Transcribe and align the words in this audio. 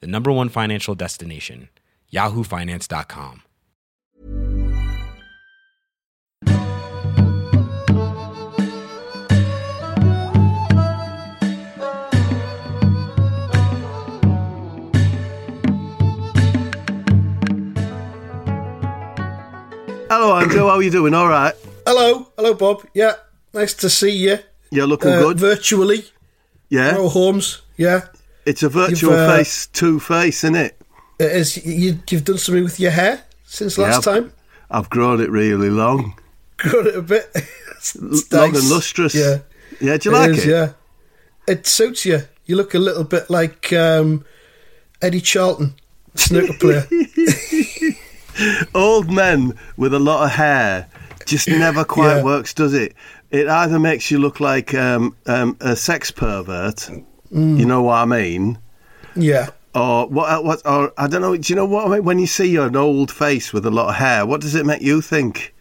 the 0.00 0.06
number 0.06 0.30
one 0.32 0.48
financial 0.48 0.94
destination, 0.94 1.68
yahoofinance.com. 2.12 3.42
Hello, 20.10 20.36
Andrew. 20.36 20.60
How 20.60 20.76
are 20.76 20.82
you 20.82 20.90
doing? 20.90 21.14
All 21.14 21.28
right. 21.28 21.54
Hello, 21.86 22.28
hello, 22.36 22.54
Bob. 22.54 22.86
Yeah, 22.94 23.14
nice 23.52 23.74
to 23.74 23.90
see 23.90 24.10
you. 24.16 24.38
You're 24.70 24.86
looking 24.86 25.10
Uh, 25.10 25.20
good. 25.20 25.38
Virtually, 25.38 26.04
yeah. 26.68 26.94
Earl 26.96 27.08
Holmes. 27.10 27.62
Yeah, 27.76 28.02
It's 28.46 28.62
a 28.62 28.68
virtual 28.68 29.14
uh, 29.14 29.36
face, 29.36 29.66
two 29.68 29.98
face, 30.00 30.44
isn't 30.44 30.56
it? 30.56 30.80
it 31.18 31.32
is. 31.32 31.64
You, 31.64 31.98
you've 32.10 32.24
done 32.24 32.38
something 32.38 32.64
with 32.64 32.78
your 32.80 32.90
hair 32.90 33.22
since 33.44 33.78
last 33.78 34.06
Yeah. 34.06 34.12
time. 34.14 34.32
I've 34.70 34.90
grown 34.90 35.20
it 35.20 35.30
really 35.30 35.70
long, 35.70 36.18
Grown 36.56 36.86
it 36.88 36.96
a 36.96 37.02
bit. 37.02 37.30
it's 37.34 37.94
long 38.32 38.52
nice. 38.52 38.60
and 38.62 38.70
lustrous. 38.70 39.14
Yeah, 39.14 39.38
Yeah. 39.80 39.96
Do 39.96 40.08
you 40.10 40.14
like 40.16 40.30
is, 40.30 40.46
it? 40.46 40.50
Yeah, 40.50 40.72
it 41.46 41.66
suits 41.66 42.04
you. 42.04 42.22
You 42.46 42.56
look 42.56 42.74
a 42.74 42.78
little 42.78 43.04
bit 43.04 43.30
like 43.30 43.72
um, 43.72 44.24
Eddie 45.00 45.20
Charlton, 45.20 45.74
snooker 46.14 46.52
player. 46.54 46.86
Old 48.74 49.10
men 49.12 49.56
with 49.76 49.94
a 49.94 49.98
lot 49.98 50.24
of 50.24 50.30
hair 50.32 50.88
just 51.24 51.48
never 51.48 51.84
quite 51.84 52.16
Yeah. 52.16 52.22
works, 52.24 52.52
does 52.52 52.74
it? 52.74 52.94
It 53.30 53.48
either 53.48 53.78
makes 53.78 54.10
you 54.10 54.18
look 54.18 54.40
like 54.40 54.74
um, 54.74 55.16
um, 55.26 55.56
a 55.60 55.74
sex 55.76 56.10
pervert. 56.10 56.90
Mm. 57.34 57.58
You 57.58 57.66
know 57.66 57.82
what 57.82 57.94
I 57.96 58.04
mean? 58.04 58.58
yeah, 59.16 59.48
Or 59.74 60.06
what? 60.06 60.44
What? 60.44 60.62
Or 60.64 60.92
I 60.96 61.08
don't 61.08 61.20
know. 61.20 61.36
Do 61.36 61.52
you 61.52 61.56
know 61.56 61.66
what 61.66 61.86
I 61.86 61.90
mean? 61.96 62.04
When 62.04 62.18
you 62.18 62.26
see 62.26 62.56
an 62.56 62.76
old 62.76 63.10
face 63.10 63.52
with 63.52 63.66
a 63.66 63.70
lot 63.70 63.88
of 63.88 63.96
hair, 63.96 64.24
what 64.24 64.40
does 64.40 64.54
it 64.54 64.64
make 64.64 64.82
you 64.82 65.00
think? 65.00 65.52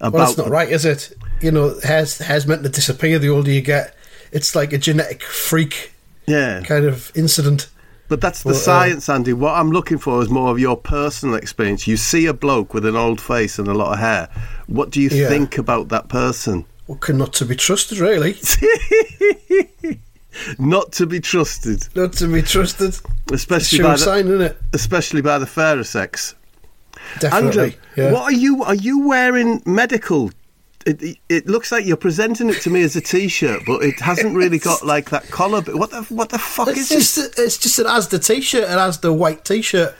About 0.00 0.12
well, 0.14 0.28
it's 0.28 0.38
not 0.38 0.48
right, 0.48 0.68
is 0.70 0.84
it? 0.84 1.12
You 1.40 1.50
know, 1.52 1.78
hair's 1.82 2.18
hair's 2.18 2.46
meant 2.46 2.62
to 2.64 2.68
disappear 2.68 3.18
the 3.18 3.28
older 3.28 3.50
you 3.50 3.60
get. 3.62 3.96
It's 4.32 4.54
like 4.54 4.72
a 4.72 4.78
genetic 4.78 5.22
freak 5.22 5.92
yeah, 6.26 6.62
kind 6.62 6.84
of 6.84 7.10
incident. 7.14 7.68
But 8.08 8.20
that's 8.20 8.42
the 8.42 8.48
Well, 8.50 8.56
uh, 8.56 8.60
science, 8.60 9.08
Andy. 9.08 9.32
What 9.32 9.54
I'm 9.54 9.70
looking 9.70 9.98
for 9.98 10.20
is 10.22 10.28
more 10.28 10.50
of 10.50 10.58
your 10.58 10.76
personal 10.76 11.34
experience. 11.36 11.86
You 11.86 11.96
see 11.96 12.26
a 12.26 12.34
bloke 12.34 12.74
with 12.74 12.84
an 12.84 12.94
old 12.96 13.20
face 13.20 13.58
and 13.58 13.68
a 13.68 13.74
lot 13.74 13.92
of 13.92 13.98
hair. 14.00 14.28
What 14.66 14.90
do 14.90 15.00
you 15.00 15.08
Yeah. 15.10 15.28
think 15.28 15.56
about 15.58 15.88
that 15.88 16.08
person? 16.08 16.64
Well, 16.86 16.98
not 17.10 17.32
to 17.34 17.44
be 17.44 17.56
trusted, 17.56 17.98
really. 17.98 18.36
Not 20.58 20.92
to 20.92 21.06
be 21.06 21.20
trusted, 21.20 21.86
Not 21.94 22.12
to 22.14 22.26
be 22.32 22.42
trusted. 22.42 22.98
especially 23.32 23.80
by 23.82 23.92
the, 23.92 23.98
sign, 23.98 24.26
isn't 24.28 24.40
it? 24.42 24.56
especially 24.72 25.20
by 25.22 25.38
the 25.38 25.46
fairer 25.46 25.84
sex. 25.84 26.34
Definitely. 27.20 27.62
Andrew, 27.62 27.72
yeah. 27.96 28.12
what 28.12 28.22
are 28.24 28.32
you? 28.32 28.62
Are 28.62 28.74
you 28.74 29.06
wearing 29.06 29.62
medical? 29.66 30.30
It, 30.86 31.02
it- 31.02 31.18
it 31.28 31.46
looks 31.46 31.70
like 31.70 31.84
you're 31.86 31.96
presenting 31.96 32.48
it 32.48 32.60
to 32.62 32.70
me 32.70 32.82
as 32.82 32.96
a 32.96 33.00
t-shirt, 33.00 33.62
but 33.66 33.82
it 33.84 33.98
hasn't 34.00 34.34
really 34.34 34.58
got 34.58 34.84
like 34.84 35.10
that 35.10 35.24
collar. 35.30 35.60
But 35.62 35.76
what 35.76 35.90
the 35.90 36.02
what 36.04 36.30
the 36.30 36.38
fuck 36.38 36.68
It's 36.68 36.78
is 36.78 36.88
just, 36.88 37.16
this? 37.16 37.38
it's 37.38 37.58
just 37.58 37.78
it 37.78 37.86
has 37.86 38.08
the 38.08 38.18
t-shirt, 38.18 38.64
it 38.64 38.68
has 38.68 38.98
the 39.00 39.12
white 39.12 39.44
t-shirt, 39.44 39.94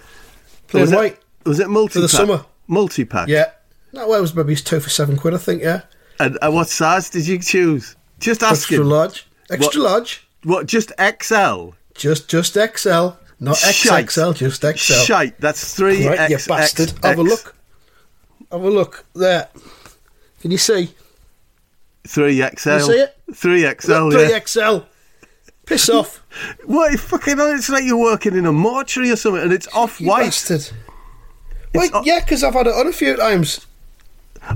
plain 0.68 0.80
Was 0.82 0.92
it, 0.92 0.96
white. 0.96 1.18
was 1.44 1.60
it 1.60 1.68
multi 1.68 1.94
for 1.94 2.00
the 2.00 2.08
summer. 2.08 2.44
Multi 2.68 3.04
pack. 3.04 3.28
Yeah. 3.28 3.50
No, 3.92 4.08
well, 4.08 4.18
it 4.18 4.22
was 4.22 4.34
maybe 4.34 4.54
two 4.56 4.80
for 4.80 4.88
seven 4.90 5.16
quid, 5.16 5.34
I 5.34 5.38
think. 5.38 5.62
Yeah. 5.62 5.82
And, 6.18 6.38
and 6.40 6.54
what 6.54 6.68
size 6.68 7.10
did 7.10 7.26
you 7.26 7.38
choose? 7.38 7.94
Just 8.20 8.42
asking. 8.42 8.76
Extra 8.78 8.84
large. 8.84 9.26
Extra 9.50 9.82
What? 9.82 9.90
large. 9.90 10.21
What? 10.44 10.66
Just 10.66 10.92
XL? 10.98 11.70
Just 11.94 12.28
just 12.28 12.54
XL, 12.54 13.10
not 13.40 13.56
Shite. 13.56 14.06
XXL, 14.06 14.34
just 14.34 14.62
XL. 14.62 14.74
Shite. 15.04 15.40
That's 15.40 15.74
three 15.74 16.06
Right, 16.06 16.30
you 16.30 16.36
X, 16.36 16.48
bastard. 16.48 16.88
X, 16.90 16.98
Have 17.04 17.18
a 17.18 17.22
X. 17.22 17.30
look. 17.30 17.54
Have 18.50 18.62
a 18.62 18.70
look 18.70 19.04
there. 19.14 19.48
Can 20.40 20.50
you 20.50 20.58
see? 20.58 20.94
Three 22.06 22.36
XL. 22.56 22.70
You 22.70 22.80
see 22.80 22.92
it? 22.92 23.16
Three 23.34 23.60
XL. 23.62 24.10
Three 24.10 24.30
yeah. 24.30 24.38
XL. 24.44 24.78
Piss 25.64 25.88
off, 25.90 26.16
What? 26.64 26.98
Fucking 26.98 27.36
hell, 27.36 27.54
It's 27.54 27.68
like 27.68 27.84
you're 27.84 27.96
working 27.96 28.34
in 28.34 28.46
a 28.46 28.52
mortuary 28.52 29.10
or 29.10 29.16
something, 29.16 29.42
and 29.42 29.52
it's 29.52 29.68
off 29.74 30.00
you 30.00 30.08
white. 30.08 30.24
bastard. 30.24 30.68
Wait, 31.74 31.90
o- 31.94 32.02
yeah, 32.04 32.18
because 32.20 32.42
I've 32.42 32.54
had 32.54 32.66
it 32.66 32.74
on 32.74 32.88
a 32.88 32.92
few 32.92 33.16
times. 33.16 33.64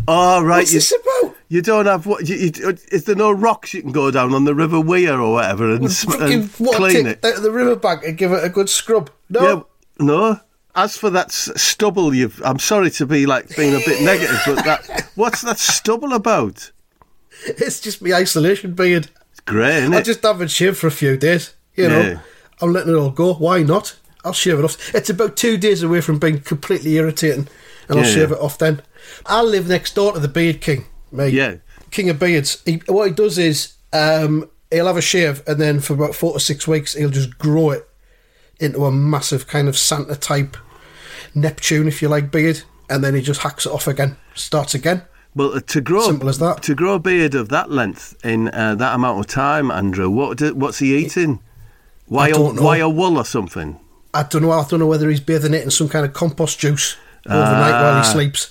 Oh 0.08 0.42
right. 0.42 0.58
What's 0.58 0.72
You, 0.72 0.78
this 0.80 0.92
about? 0.92 1.36
you 1.48 1.62
don't 1.62 1.86
have 1.86 2.06
what? 2.06 2.28
You, 2.28 2.36
you, 2.36 2.50
is 2.91 3.04
there 3.04 3.14
no 3.14 3.30
rocks 3.30 3.72
you 3.74 3.82
can 3.82 3.92
go 3.92 4.10
down 4.10 4.34
on 4.34 4.44
the 4.44 4.54
River 4.54 4.80
Wear 4.80 5.20
or 5.20 5.34
whatever 5.34 5.70
and, 5.70 5.84
and 6.20 6.50
what? 6.58 6.76
clean 6.76 7.06
it? 7.06 7.24
out 7.24 7.36
of 7.36 7.42
the 7.42 7.52
riverbank 7.52 8.04
and 8.04 8.19
give 8.19 8.32
it 8.32 8.42
a 8.44 8.48
good 8.48 8.69
scrub. 8.69 9.10
No, 9.30 9.41
Yeah. 9.41 9.62
No. 10.06 10.41
As 10.75 10.96
for 10.96 11.08
that 11.10 11.32
stubble, 11.32 12.14
you've. 12.14 12.42
I'm 12.44 12.58
sorry 12.58 12.91
to 12.91 13.06
be 13.06 13.25
like 13.25 13.56
being 13.56 13.75
a 13.75 13.78
bit 13.78 14.02
negative, 14.02 14.38
but 14.44 14.64
that. 14.64 15.08
What's 15.14 15.41
that 15.42 15.58
stubble 15.58 16.12
about? 16.12 16.70
it's 17.46 17.80
just 17.80 18.02
my 18.02 18.12
isolation 18.12 18.75
beard. 18.75 19.08
It's 19.30 19.41
grey, 19.41 19.76
isn't 19.76 19.94
I 19.94 20.02
just 20.02 20.22
haven't 20.22 20.50
shaved 20.50 20.76
for 20.78 20.86
a 20.88 20.91
few 20.91 21.16
days. 21.16 21.54
You 21.76 21.88
know, 21.88 22.00
Yeah. 22.00 22.19
I'm 22.60 22.72
letting 22.72 22.92
it 22.92 22.96
all 22.96 23.10
go. 23.10 23.34
Why 23.34 23.62
not? 23.62 23.96
I'll 24.25 24.32
shave 24.34 24.58
it 24.58 24.64
off. 24.64 24.94
It's 24.94 25.08
about 25.10 25.36
two 25.36 25.56
days 25.56 25.82
away 25.82 26.00
from 26.02 26.19
being 26.19 26.41
completely 26.41 26.94
irritating, 26.96 27.48
and 27.88 27.98
I'll 28.00 28.04
shave 28.04 28.32
it 28.32 28.38
off 28.38 28.58
then. 28.58 28.82
I 29.28 29.42
live 29.42 29.69
next 29.69 29.94
door 29.94 30.12
to 30.12 30.20
the 30.20 30.28
Beard 30.28 30.60
King, 30.60 30.84
mate. 31.10 31.32
Yeah. 31.34 31.56
King 31.91 32.10
of 32.10 32.19
Beards. 32.19 32.62
He, 32.64 32.76
what 32.87 33.09
he 33.09 33.14
does 33.14 33.38
is 33.38 33.75
um, 33.92 34.48
he'll 34.70 34.87
have 34.87 34.97
a 34.97 35.03
shave, 35.03 35.42
and 35.47 35.60
then 35.60 35.81
for 35.81 35.94
about 35.94 36.14
four 36.14 36.32
to 36.34 36.41
six 36.41 36.66
weeks, 36.69 36.94
he'll 36.94 37.10
just 37.10 37.38
grow 37.38 37.70
it 37.70 37.88
into 38.59 38.84
a 38.84 38.92
massive 38.92 39.47
kind 39.47 39.69
of 39.69 39.76
Santa 39.76 40.16
type 40.16 40.56
Neptune, 41.34 41.87
if 41.88 42.00
you 42.03 42.09
like, 42.09 42.31
beard, 42.31 42.62
and 42.88 43.04
then 43.04 43.14
he 43.14 43.20
just 43.22 43.42
hacks 43.42 43.66
it 43.66 43.70
off 43.72 43.87
again, 43.87 44.16
starts 44.34 44.75
again. 44.75 45.03
Well, 45.34 45.54
uh, 45.54 45.60
to 45.60 45.81
grow 45.82 46.00
Simple 46.06 46.28
as 46.31 46.38
that. 46.38 46.62
To 46.62 46.75
grow 46.75 46.94
a 46.94 46.98
beard 46.98 47.34
of 47.34 47.50
that 47.50 47.70
length 47.70 48.16
in 48.25 48.48
uh, 48.48 48.75
that 48.76 48.94
amount 48.94 49.20
of 49.20 49.26
time, 49.26 49.70
Andrew, 49.70 50.08
what 50.08 50.38
do, 50.38 50.54
what's 50.54 50.78
he 50.78 50.97
eating? 50.97 51.41
Why 52.06 52.28
a, 52.31 52.38
why 52.41 52.78
a 52.78 52.88
wool 52.88 53.19
or 53.19 53.25
something? 53.25 53.78
I 54.14 54.22
don't 54.22 54.41
know. 54.43 54.50
I 54.53 54.64
don't 54.64 54.81
know 54.81 54.87
whether 54.87 55.10
he's 55.10 55.20
bathing 55.20 55.53
it 55.53 55.62
in 55.62 55.70
some 55.70 55.91
kind 55.91 56.06
of 56.06 56.14
compost 56.14 56.58
juice 56.58 56.97
overnight 57.26 57.72
while 57.72 57.94
Ah. 57.97 58.03
he 58.03 58.10
sleeps, 58.10 58.50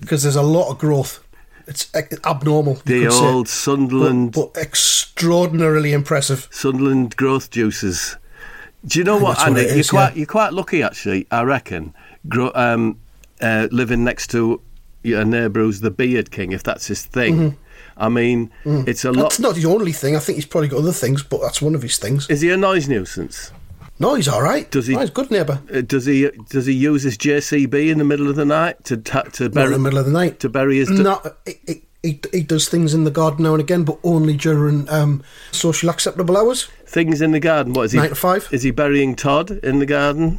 because 0.00 0.22
there's 0.22 0.36
a 0.36 0.42
lot 0.42 0.70
of 0.70 0.78
growth. 0.78 1.20
It's 1.66 1.94
uh, 1.94 2.02
abnormal. 2.24 2.74
The 2.84 3.04
could 3.04 3.12
say. 3.12 3.24
old 3.24 3.48
Sunderland 3.48 4.32
but, 4.32 4.54
but 4.54 4.60
extraordinarily 4.60 5.92
impressive. 5.92 6.48
Sunderland 6.50 7.16
growth 7.16 7.50
juices. 7.50 8.16
Do 8.86 8.98
you 8.98 9.04
know 9.04 9.14
what, 9.14 9.38
what 9.38 9.48
Andy? 9.48 9.62
it 9.62 9.70
you're 9.70 9.78
is, 9.78 9.90
quite 9.90 10.10
yeah. 10.10 10.18
you're 10.18 10.26
quite 10.26 10.52
lucky 10.52 10.82
actually. 10.82 11.26
I 11.30 11.42
reckon. 11.42 11.94
Grow, 12.28 12.52
um, 12.54 12.98
uh, 13.40 13.68
living 13.70 14.04
next 14.04 14.30
to 14.30 14.60
your 15.02 15.24
neighbour 15.24 15.60
who's 15.60 15.80
the 15.80 15.90
Beard 15.90 16.30
King, 16.30 16.52
if 16.52 16.62
that's 16.62 16.86
his 16.86 17.04
thing. 17.04 17.58
I 17.96 18.08
mean, 18.08 18.50
it's 18.64 19.04
a 19.04 19.12
lot. 19.12 19.14
Mm-hmm. 19.14 19.20
Mm. 19.20 19.22
That's 19.22 19.38
not 19.38 19.54
the 19.54 19.66
only 19.66 19.92
thing. 19.92 20.16
I 20.16 20.18
think 20.18 20.36
he's 20.36 20.46
probably 20.46 20.68
got 20.68 20.78
other 20.78 20.92
things, 20.92 21.22
but 21.22 21.40
that's 21.40 21.62
one 21.62 21.74
of 21.74 21.82
his 21.82 21.98
things. 21.98 22.28
Is 22.28 22.40
he 22.40 22.50
a 22.50 22.56
noise 22.56 22.88
nuisance? 22.88 23.52
No, 23.98 24.14
he's 24.14 24.28
all 24.28 24.42
right. 24.42 24.68
Does 24.70 24.86
he- 24.88 24.94
No, 24.94 25.00
he's 25.00 25.10
good 25.10 25.30
neighbour. 25.30 25.60
Uh, 25.72 25.80
does 25.82 26.06
he 26.06 26.28
does 26.50 26.66
he 26.66 26.72
use 26.72 27.02
his 27.04 27.16
JCB 27.16 27.90
in 27.90 27.98
the 27.98 28.04
middle 28.04 28.28
of 28.28 28.36
the 28.36 28.44
night 28.44 28.82
to 28.84 28.96
ta- 28.96 29.22
to 29.34 29.44
Not 29.44 29.54
bury 29.54 29.66
in 29.66 29.72
the 29.74 29.78
middle 29.78 29.98
of 29.98 30.06
the 30.06 30.12
night. 30.12 30.40
to 30.40 30.48
bury 30.48 30.78
his? 30.78 30.90
No, 30.90 31.20
he, 31.46 31.58
he, 31.66 31.82
he, 32.02 32.20
he 32.32 32.42
does 32.42 32.68
things 32.68 32.92
in 32.92 33.04
the 33.04 33.10
garden 33.10 33.44
now 33.44 33.52
and 33.54 33.60
again, 33.62 33.84
but 33.84 33.98
only 34.02 34.36
during 34.36 34.88
um, 34.90 35.22
social 35.52 35.88
acceptable 35.88 36.36
hours. 36.36 36.68
things 36.86 37.20
in 37.22 37.30
the 37.30 37.40
garden. 37.40 37.72
What 37.72 37.84
is 37.84 37.92
he? 37.92 37.98
Nine 37.98 38.08
to 38.10 38.14
five. 38.14 38.46
Is 38.52 38.62
he 38.64 38.72
burying 38.72 39.14
Todd 39.14 39.50
in 39.62 39.78
the 39.78 39.86
garden? 39.86 40.38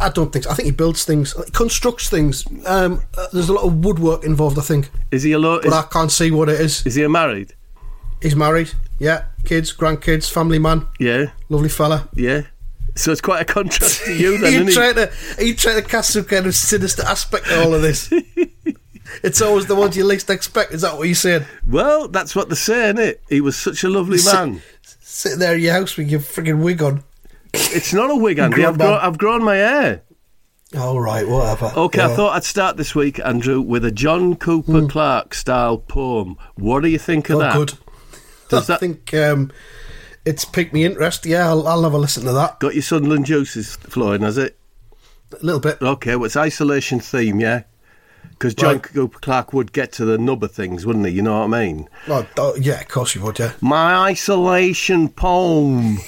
I- 0.00 0.08
don't 0.10 0.32
think 0.32 0.44
so. 0.44 0.50
I 0.50 0.54
think 0.54 0.66
he 0.66 0.72
builds 0.72 1.04
things, 1.04 1.34
he 1.44 1.50
constructs 1.50 2.08
things. 2.08 2.44
Um, 2.66 3.02
uh, 3.18 3.26
there's 3.32 3.48
a 3.48 3.52
lot 3.52 3.64
of 3.64 3.84
woodwork 3.84 4.24
involved, 4.24 4.58
I 4.58 4.62
think, 4.62 4.90
Is 5.10 5.22
he 5.24 5.32
alone? 5.32 5.60
but 5.64 5.68
Is, 5.68 5.74
I 5.74 5.82
can't 5.82 6.10
see 6.12 6.30
what 6.30 6.48
it 6.48 6.60
is. 6.60 6.86
is 6.86 6.94
he 6.94 7.02
a 7.02 7.08
married? 7.08 7.52
He's 8.22 8.36
married, 8.36 8.70
yeah, 9.00 9.24
kids, 9.44 9.72
grandkids, 9.76 10.30
family 10.30 10.60
man, 10.60 10.86
Yeah, 11.00 11.32
lovely 11.48 11.68
fella. 11.68 12.08
yeah. 12.14 12.42
So 12.94 13.10
it's 13.12 13.20
quite 13.20 13.40
a 13.42 13.44
contrast 13.44 14.04
to 14.04 14.14
you 14.14 14.38
then, 14.40 14.66
you 14.66 14.72
trying 14.72 14.94
to 14.94 15.10
you 15.38 15.54
trying 15.54 15.82
to 15.82 15.88
cast 15.88 16.10
some 16.12 16.24
kind 16.24 16.46
of 16.46 16.54
sinister 16.54 17.02
aspect 17.04 17.46
to 17.46 17.62
all 17.62 17.74
of 17.74 17.82
this. 17.82 18.12
it's 19.22 19.40
always 19.40 19.66
the 19.66 19.74
ones 19.74 19.96
you 19.96 20.04
least 20.04 20.28
expect. 20.30 20.72
Is 20.72 20.82
that 20.82 20.96
what 20.98 21.04
you're 21.06 21.14
saying? 21.14 21.44
Well, 21.66 22.08
that's 22.08 22.36
what 22.36 22.48
they're 22.48 22.56
saying, 22.56 22.98
it. 22.98 23.22
He 23.28 23.40
was 23.40 23.56
such 23.56 23.82
a 23.84 23.88
lovely 23.88 24.18
Sit- 24.18 24.34
man. 24.34 24.62
Sitting 25.00 25.38
there 25.38 25.54
in 25.54 25.62
your 25.62 25.72
house 25.74 25.96
with 25.96 26.10
your 26.10 26.20
frigging 26.20 26.62
wig 26.62 26.82
on. 26.82 27.02
It's 27.54 27.92
not 27.92 28.10
a 28.10 28.16
wig, 28.16 28.38
Andrew. 28.40 28.66
I've, 28.66 28.78
grown. 28.78 28.98
I've 28.98 29.18
grown 29.18 29.42
my 29.44 29.56
hair. 29.56 30.02
All 30.78 30.98
right, 31.00 31.28
whatever. 31.28 31.70
Okay, 31.76 32.00
I 32.02 32.14
thought 32.16 32.34
I'd 32.34 32.44
start 32.44 32.78
this 32.78 32.94
week, 32.94 33.20
Andrew, 33.22 33.60
with 33.60 33.84
a 33.84 33.90
John 33.90 34.36
Cooper 34.36 34.86
Clarke 34.86 35.34
style 35.34 35.76
poem. 35.76 36.36
What 36.54 36.82
do 36.82 36.88
you 36.88 36.98
think 36.98 37.28
of 37.28 37.36
Oh, 37.36 37.38
that? 37.40 37.52
good. 37.54 37.72
Does 38.48 38.70
I 38.70 38.74
that 38.74 38.80
think 38.80 39.12
um, 39.12 39.52
it's 40.24 40.44
piqued 40.44 40.72
me 40.72 40.84
interest. 40.84 41.26
Yeah, 41.26 41.48
I'll, 41.48 41.66
I'll 41.66 41.82
have 41.82 41.92
a 41.94 41.98
listen 41.98 42.24
to 42.24 42.32
that. 42.32 42.60
got 42.60 42.74
your 42.74 42.82
Sunderland 42.82 43.26
juices 43.26 43.76
flowing, 43.76 44.22
has 44.22 44.38
it? 44.38 44.58
A 45.32 45.44
little 45.44 45.60
bit. 45.60 45.80
Okay, 45.80 46.16
well, 46.16 46.26
it's 46.26 46.36
isolation 46.36 47.00
theme, 47.00 47.40
yeah? 47.40 47.62
Because 48.30 48.54
John 48.54 48.74
Right. 48.74 48.82
Cooper 48.82 49.18
Clarke 49.18 49.52
would 49.52 49.72
get 49.72 49.92
to 49.92 50.04
the 50.04 50.18
nub 50.18 50.42
of 50.44 50.52
things, 50.52 50.84
wouldn't 50.84 51.06
he? 51.06 51.12
You 51.12 51.22
know 51.22 51.38
what 51.46 51.54
I 51.54 51.64
mean? 51.64 51.88
Oh, 52.08 52.26
oh, 52.36 52.54
yeah, 52.56 52.80
of 52.80 52.88
course 52.88 53.12
he 53.14 53.18
would, 53.18 53.38
yeah. 53.38 53.52
My 53.60 53.94
isolation 54.10 55.08
poem. 55.08 55.98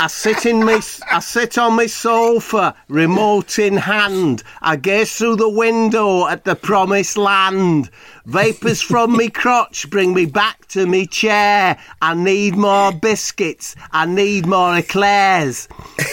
I 0.00 0.06
sit 0.06 0.46
in 0.46 0.64
my, 0.64 0.80
I 1.12 1.20
sit 1.20 1.58
on 1.58 1.76
my 1.76 1.84
sofa, 1.84 2.74
remote 2.88 3.58
in 3.58 3.76
hand. 3.76 4.42
I 4.62 4.76
gaze 4.76 5.14
through 5.14 5.36
the 5.36 5.50
window 5.50 6.26
at 6.26 6.44
the 6.44 6.56
promised 6.56 7.18
land. 7.18 7.90
Vapors 8.24 8.80
from 8.80 9.14
me 9.14 9.28
crotch 9.28 9.90
bring 9.90 10.14
me 10.14 10.24
back 10.24 10.66
to 10.68 10.86
me 10.86 11.06
chair. 11.06 11.76
I 12.00 12.14
need 12.14 12.56
more 12.56 12.92
biscuits. 12.92 13.76
I 13.92 14.06
need 14.06 14.46
more 14.46 14.78
eclairs. 14.78 15.68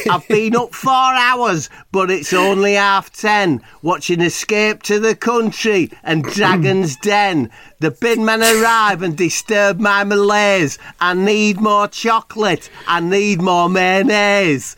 I've 0.10 0.28
been 0.28 0.58
up 0.58 0.74
four 0.74 0.92
hours, 0.92 1.70
but 1.94 2.12
it's 2.12 2.34
only 2.34 2.74
half 2.74 3.14
ten. 3.14 3.62
Watching 3.84 4.20
Escape 4.20 4.84
to 4.84 5.00
the 5.00 5.16
Country 5.16 5.92
and 6.04 6.26
Dragon's 6.26 6.98
Den. 6.98 7.52
The 7.80 7.92
bin 7.92 8.26
men 8.26 8.42
arrive 8.42 9.04
and 9.04 9.16
disturb 9.16 9.80
my 9.80 10.04
malaise. 10.04 10.80
I 11.00 11.14
need 11.14 11.62
more 11.62 11.88
chocolate. 11.88 12.72
I 12.88 13.00
need 13.02 13.40
more 13.40 13.70
mayonnaise. 13.70 14.76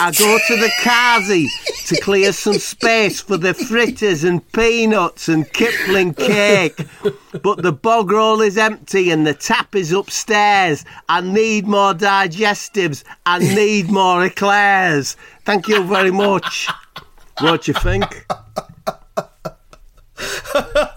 I 0.00 0.10
go 0.10 0.38
to 0.48 0.56
the 0.56 0.72
Kazi 0.82 1.48
to 1.86 2.00
clear 2.00 2.32
some 2.32 2.58
space 2.58 3.20
for 3.20 3.36
the 3.36 3.54
fritters 3.54 4.24
and 4.24 4.40
peanuts 4.52 5.28
and 5.28 5.50
Kipling 5.52 6.14
cake. 6.14 6.84
But 7.42 7.62
the 7.62 7.72
bog 7.72 8.10
roll 8.10 8.40
is 8.40 8.58
empty 8.58 9.10
and 9.10 9.24
the 9.24 9.34
tap 9.34 9.76
is 9.76 9.92
upstairs. 9.92 10.84
I 11.08 11.20
need 11.20 11.68
more 11.68 11.94
digestives. 11.94 13.04
I 13.24 13.38
need 13.38 13.90
more 13.90 14.24
eclairs. 14.24 15.16
Thank 15.44 15.68
you 15.68 15.84
very 15.84 16.10
much. 16.10 16.68
What 17.38 17.62
do 17.62 17.72
you 17.72 17.78
think? 17.78 18.26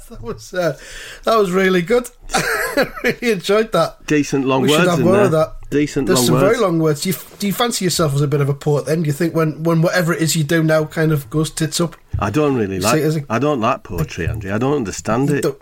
That 0.10 0.22
was 0.22 0.54
uh, 0.54 0.78
that 1.24 1.36
was 1.36 1.52
really 1.52 1.82
good. 1.82 2.10
I 2.34 2.92
really 3.04 3.32
enjoyed 3.32 3.72
that. 3.72 4.06
Decent 4.06 4.46
long 4.46 4.62
we 4.62 4.70
words 4.70 4.82
should 4.82 4.90
have 4.90 5.00
in 5.00 5.06
more 5.06 5.16
there. 5.16 5.26
of 5.26 5.32
that. 5.32 5.54
Decent 5.72 6.08
There's 6.08 6.26
some 6.26 6.36
words. 6.36 6.44
very 6.46 6.58
long 6.60 6.80
words. 6.80 7.02
Do 7.02 7.10
you, 7.10 7.16
do 7.40 7.48
you 7.48 7.54
fancy 7.54 7.86
yourself 7.86 8.14
as 8.14 8.22
a 8.22 8.28
bit 8.28 8.40
of 8.40 8.48
a 8.48 8.54
poet 8.54 8.86
then? 8.86 9.02
Do 9.02 9.08
you 9.08 9.14
think 9.14 9.34
when, 9.34 9.64
when 9.64 9.82
whatever 9.82 10.14
it 10.14 10.22
is 10.22 10.36
you 10.36 10.44
do 10.44 10.64
now 10.64 10.86
kind 10.86 11.12
of 11.12 11.30
goes 11.30 11.50
tits 11.50 11.82
up? 11.82 11.96
I 12.20 12.30
don't 12.30 12.56
really 12.56 12.80
like. 12.80 13.02
A- 13.02 13.26
I 13.30 13.40
don't 13.40 13.62
like 13.62 13.84
poetry, 13.84 14.28
Andrew. 14.28 14.54
I 14.54 14.58
don't 14.60 14.76
understand 14.76 15.32
it. 15.32 15.42
Don't, 15.42 15.60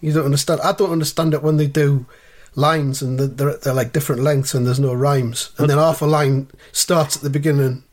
you 0.00 0.12
don't 0.12 0.24
understand. 0.24 0.60
I 0.62 0.72
don't 0.72 0.90
understand 0.90 1.32
it 1.32 1.42
when 1.42 1.56
they 1.56 1.68
do 1.68 2.06
lines 2.56 3.02
and 3.02 3.18
they're, 3.20 3.56
they're, 3.58 3.74
like 3.74 3.92
different 3.92 4.22
lengths 4.22 4.52
and 4.54 4.66
there's 4.66 4.80
no 4.80 4.94
rhymes. 4.94 5.50
And 5.58 5.70
then 5.70 5.78
half 5.78 6.02
a 6.02 6.06
line 6.06 6.48
starts 6.72 7.16
at 7.16 7.22
the 7.22 7.30
beginning 7.30 7.84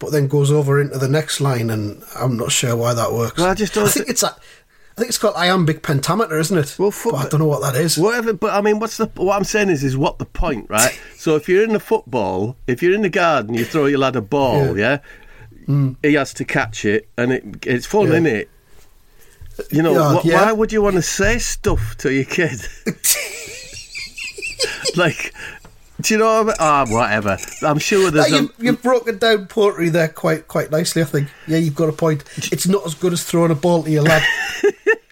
but 0.00 0.12
then 0.12 0.26
goes 0.28 0.50
over 0.50 0.80
into 0.80 0.96
the 0.98 1.08
next 1.08 1.42
line 1.42 1.68
and 1.68 2.02
I'm 2.16 2.36
not 2.38 2.50
sure 2.50 2.74
why 2.74 2.94
that 2.94 3.12
works. 3.12 3.36
Well, 3.36 3.48
I 3.50 3.54
just 3.54 3.74
don't 3.74 3.84
I 3.86 3.90
think 3.90 4.06
thi- 4.06 4.10
it's 4.12 4.24
I 4.24 4.32
think 5.00 5.08
it's 5.08 5.18
called 5.18 5.34
iambic 5.36 5.82
pentameter, 5.82 6.38
isn't 6.38 6.56
it? 6.56 6.76
Well, 6.78 6.92
But 7.04 7.14
I 7.14 7.28
don't 7.28 7.40
know 7.40 7.46
what 7.46 7.62
that 7.62 7.74
is. 7.74 7.98
Whatever, 7.98 8.32
but 8.34 8.52
I 8.52 8.60
mean, 8.60 8.78
what's 8.78 8.98
the 8.98 9.06
what 9.16 9.34
I'm 9.36 9.44
saying 9.44 9.70
is, 9.70 9.82
is 9.82 9.96
what 9.96 10.18
the 10.18 10.26
point, 10.26 10.68
right? 10.70 10.98
so 11.16 11.34
if 11.36 11.48
you're 11.48 11.64
in 11.64 11.72
the 11.72 11.80
football, 11.80 12.56
if 12.68 12.82
you're 12.82 12.94
in 12.94 13.02
the 13.02 13.08
garden, 13.08 13.54
you 13.54 13.64
throw 13.64 13.86
your 13.86 13.98
lad 13.98 14.14
a 14.14 14.20
ball, 14.20 14.78
yeah, 14.78 14.98
mm. 15.66 15.96
he 16.02 16.14
has 16.14 16.32
to 16.34 16.44
catch 16.44 16.84
it, 16.84 17.08
and 17.16 17.32
it 17.32 17.66
it's 17.66 17.86
fun, 17.86 18.06
Yeah. 18.06 18.12
isn't 18.12 18.26
it? 18.26 18.50
You 19.70 19.82
know, 19.82 19.92
Yeah, 19.92 20.20
wh- 20.20 20.24
yeah. 20.24 20.44
why 20.44 20.52
would 20.52 20.72
you 20.72 20.82
want 20.82 20.96
to 20.96 21.02
say 21.02 21.38
stuff 21.38 21.96
to 21.98 22.12
your 22.12 22.24
kid? 22.24 22.60
like, 24.96 25.34
do 26.02 26.14
you 26.14 26.18
know 26.18 26.42
what 26.42 26.42
I 26.42 26.44
mean? 26.44 26.56
Ah, 26.60 26.86
whatever. 26.88 27.38
I'm 27.62 27.78
sure 27.78 28.08
Uh, 28.08 28.10
there's 28.10 28.32
a, 28.32 28.42
you, 28.42 28.52
you've 28.58 28.82
broken 28.82 29.18
down 29.18 29.46
poetry 29.46 29.88
there 29.88 30.08
quite 30.08 30.48
quite 30.48 30.70
nicely, 30.70 31.02
I 31.02 31.04
think. 31.04 31.28
Yeah, 31.46 31.58
you've 31.58 31.74
got 31.74 31.88
a 31.88 31.92
point. 31.92 32.24
It's 32.52 32.66
not 32.66 32.84
as 32.86 32.94
good 32.94 33.12
as 33.12 33.24
throwing 33.24 33.50
a 33.50 33.54
ball 33.54 33.82
to 33.82 33.90
your 33.90 34.02
lad. 34.02 34.22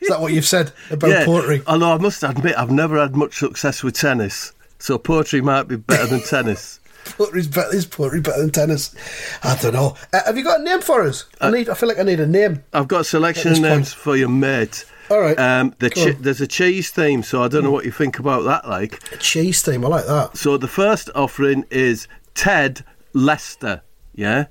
Is 0.01 0.09
that 0.09 0.21
what 0.21 0.33
you've 0.33 0.47
said 0.47 0.73
about 0.91 1.11
yeah. 1.11 1.25
poetry? 1.25 1.63
Although 1.67 1.93
I 1.93 1.99
must 1.99 2.23
admit, 2.23 2.57
I've 2.57 2.71
never 2.71 2.99
had 2.99 3.15
much 3.17 3.37
success 3.39 3.83
with 3.83 3.95
tennis, 3.95 4.53
so 4.79 4.97
poetry 4.97 5.41
might 5.41 5.65
be 5.65 5.77
better 5.77 6.07
than 6.07 6.21
tennis. 6.29 6.81
Poetry's 7.05 7.49
better, 7.49 7.75
is 7.75 7.87
poetry 7.87 8.21
better 8.21 8.41
than 8.41 8.51
tennis? 8.51 8.95
I 9.43 9.57
don't 9.57 9.75
know. 9.75 9.97
Uh, 10.13 10.21
have 10.27 10.37
you 10.37 10.45
got 10.45 10.61
a 10.61 10.63
name 10.63 10.81
for 10.81 11.03
us? 11.03 11.25
I 11.41 11.51
need. 11.51 11.69
I 11.69 11.75
feel 11.75 11.89
like 11.89 11.99
I 11.99 12.03
need 12.03 12.21
a 12.21 12.27
name. 12.27 12.63
I've 12.73 12.89
got 12.89 13.01
a 13.01 13.05
selection 13.05 13.53
of 13.53 13.61
names 13.61 13.93
for 13.93 14.17
your 14.17 14.29
mate. 14.29 14.85
All 15.11 15.21
right. 15.21 15.39
Um, 15.39 15.75
the 15.79 15.91
che- 15.91 16.13
there's 16.13 16.41
a 16.41 16.47
cheese 16.47 16.91
theme, 16.91 17.23
so 17.23 17.43
I 17.43 17.49
don't 17.49 17.65
know 17.65 17.71
what 17.71 17.85
you 17.85 17.91
think 17.93 18.19
about 18.19 18.45
that. 18.45 18.69
Like, 18.69 19.01
A 19.13 19.17
cheese 19.17 19.63
theme. 19.63 19.85
I 19.85 19.89
like 19.89 20.07
that. 20.07 20.37
so 20.37 20.57
the 20.57 20.69
first 20.69 21.09
offering 21.15 21.65
is 21.71 22.07
Ted 22.35 22.85
Lester. 23.13 23.83
Yeah, 24.15 24.47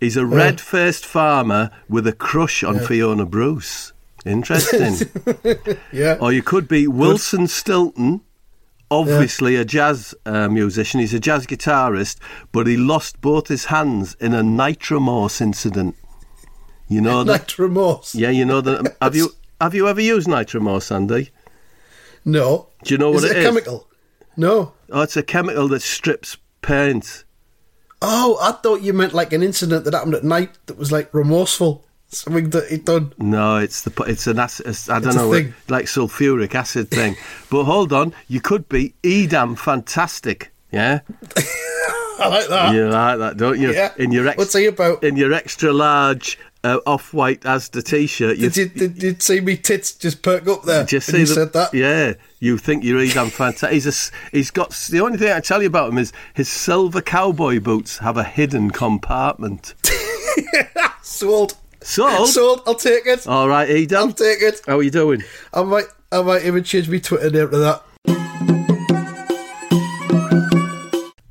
he's 0.00 0.16
a 0.16 0.26
red-faced 0.26 1.06
farmer 1.06 1.70
with 1.88 2.06
a 2.06 2.12
crush 2.12 2.62
on 2.64 2.78
Fiona 2.80 3.24
Bruce. 3.26 3.92
Interesting. 4.26 4.94
Yeah. 5.92 6.16
or 6.20 6.32
you 6.32 6.42
could 6.42 6.68
be 6.68 6.86
Wilson 6.86 7.46
Stilton. 7.48 8.20
Obviously, 8.90 9.56
a 9.56 9.64
jazz 9.64 10.14
uh, 10.26 10.48
musician. 10.48 11.00
He's 11.00 11.14
a 11.14 11.20
jazz 11.20 11.46
guitarist, 11.46 12.18
but 12.52 12.66
he 12.66 12.76
lost 12.76 13.20
both 13.22 13.48
his 13.48 13.66
hands 13.66 14.14
in 14.20 14.34
a 14.34 14.42
Nitromors 14.42 15.40
incident. 15.40 15.96
You 16.88 17.00
know 17.00 17.24
that? 17.24 17.32
Night 17.40 17.58
remorse. 17.58 18.14
Yeah, 18.14 18.28
you 18.30 18.44
know 18.44 18.60
that. 18.60 18.94
Have 19.00 19.16
you 19.16 19.30
have 19.62 19.74
you 19.74 19.88
ever 19.88 20.00
used 20.00 20.28
Nitromors, 20.28 20.90
Andy? 20.90 21.30
No. 22.24 22.68
Do 22.84 22.94
you 22.94 22.98
know 22.98 23.10
what 23.10 23.24
is 23.24 23.30
it 23.30 23.36
it 23.36 23.40
a 23.40 23.46
chemical? 23.46 23.88
No. 24.36 24.72
Oh, 24.90 25.02
it's 25.02 25.16
a 25.16 25.22
chemical 25.22 25.68
that 25.68 25.80
strips 25.82 26.36
paint. 26.62 27.24
Oh, 28.00 28.38
I 28.40 28.52
thought 28.52 28.82
you 28.82 28.92
meant 28.92 29.12
like 29.14 29.32
an 29.32 29.42
incident 29.42 29.84
that 29.84 29.94
happened 29.94 30.14
at 30.14 30.24
night 30.24 30.50
that 30.66 30.76
was 30.78 30.90
like 30.92 31.12
remorseful. 31.14 31.84
Something 32.08 32.50
that 32.50 32.68
he'd 32.68 32.84
done. 32.84 33.12
No, 33.16 33.56
it's 33.56 33.82
the 33.82 34.02
it's 34.06 34.26
an 34.26 34.38
acid. 34.38 34.66
I 34.90 34.98
don't 34.98 35.06
It's 35.08 35.16
a 35.16 35.18
know, 35.20 35.28
what- 35.28 35.42
thing. 35.44 35.54
like 35.68 35.86
sulfuric 35.86 36.54
acid 36.54 36.90
thing. 36.90 37.16
but 37.48 37.64
hold 37.64 37.92
on, 37.92 38.12
you 38.28 38.40
could 38.40 38.68
be 38.68 38.94
Edam 39.02 39.56
fantastic. 39.56 40.52
Yeah, 40.70 41.00
I 42.18 42.28
like 42.28 42.48
that. 42.48 42.74
you 42.74 42.88
like 42.88 43.18
that, 43.18 43.36
don't 43.38 43.58
you? 43.58 43.72
Yeah. 43.72 43.92
In 43.96 44.12
your 44.12 44.28
ex- 44.28 44.36
What's 44.38 44.54
he 44.54 44.66
about? 44.66 45.02
in 45.04 45.16
your 45.16 45.32
extra 45.32 45.72
large 45.72 46.38
uh, 46.64 46.78
off 46.86 47.12
white 47.12 47.40
Asda 47.42 47.82
t-shirt, 47.82 48.36
you 48.38 48.50
Did 48.50 48.56
you, 48.80 48.88
did 48.88 49.02
you 49.02 49.16
see 49.18 49.40
me 49.40 49.56
tits 49.56 49.92
just 49.92 50.22
perk 50.22 50.46
up 50.48 50.62
there? 50.62 50.84
Just 50.84 51.08
when 51.08 51.14
see 51.14 51.20
you 51.20 51.26
the- 51.26 51.34
said 51.34 51.52
that? 51.54 51.74
Yeah, 51.74 52.14
you 52.40 52.56
think 52.58 52.84
you're 52.84 52.98
Edam 53.00 53.30
fantastic. 53.30 53.72
He's 53.72 53.86
a, 53.86 54.12
he's 54.30 54.50
got 54.50 54.70
the 54.90 55.00
only 55.00 55.18
thing 55.18 55.32
I 55.32 55.40
tell 55.40 55.60
you 55.60 55.68
about 55.68 55.90
him 55.90 55.98
is 55.98 56.12
his 56.34 56.48
silver 56.48 57.00
cowboy 57.00 57.58
boots 57.60 57.98
have 57.98 58.16
a 58.16 58.24
hidden 58.24 58.70
compartment. 58.70 59.74
Sold. 61.02 61.54
Sold. 61.82 62.28
Sold. 62.28 62.62
I'll 62.66 62.74
take 62.76 63.06
it. 63.06 63.26
All 63.26 63.48
right, 63.48 63.68
Edam. 63.68 63.98
I'll 63.98 64.12
take 64.12 64.40
it. 64.40 64.60
How 64.66 64.78
are 64.78 64.82
you 64.82 64.90
doing? 64.92 65.22
I 65.52 65.62
might, 65.64 65.86
I 66.12 66.22
might 66.22 66.44
even 66.44 66.62
change 66.62 66.88
my 66.88 66.98
Twitter 66.98 67.28
name 67.30 67.50
to 67.50 67.58
that. 67.58 67.82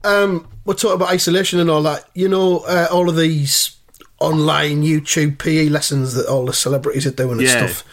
Um, 0.04 0.48
we're 0.66 0.74
talking 0.74 0.96
about 0.96 1.10
isolation 1.10 1.60
and 1.60 1.70
all 1.70 1.84
that. 1.84 2.06
You 2.14 2.28
know, 2.28 2.60
uh, 2.68 2.88
all 2.92 3.08
of 3.10 3.16
these 3.16 3.78
online 4.22 4.84
YouTube 4.84 5.38
PE 5.40 5.70
lessons 5.70 6.14
that 6.14 6.28
all 6.28 6.46
the 6.46 6.54
celebrities 6.54 7.06
are 7.08 7.12
doing 7.12 7.34
and 7.40 7.42
Yeah. 7.42 7.68
stuff 7.68 7.84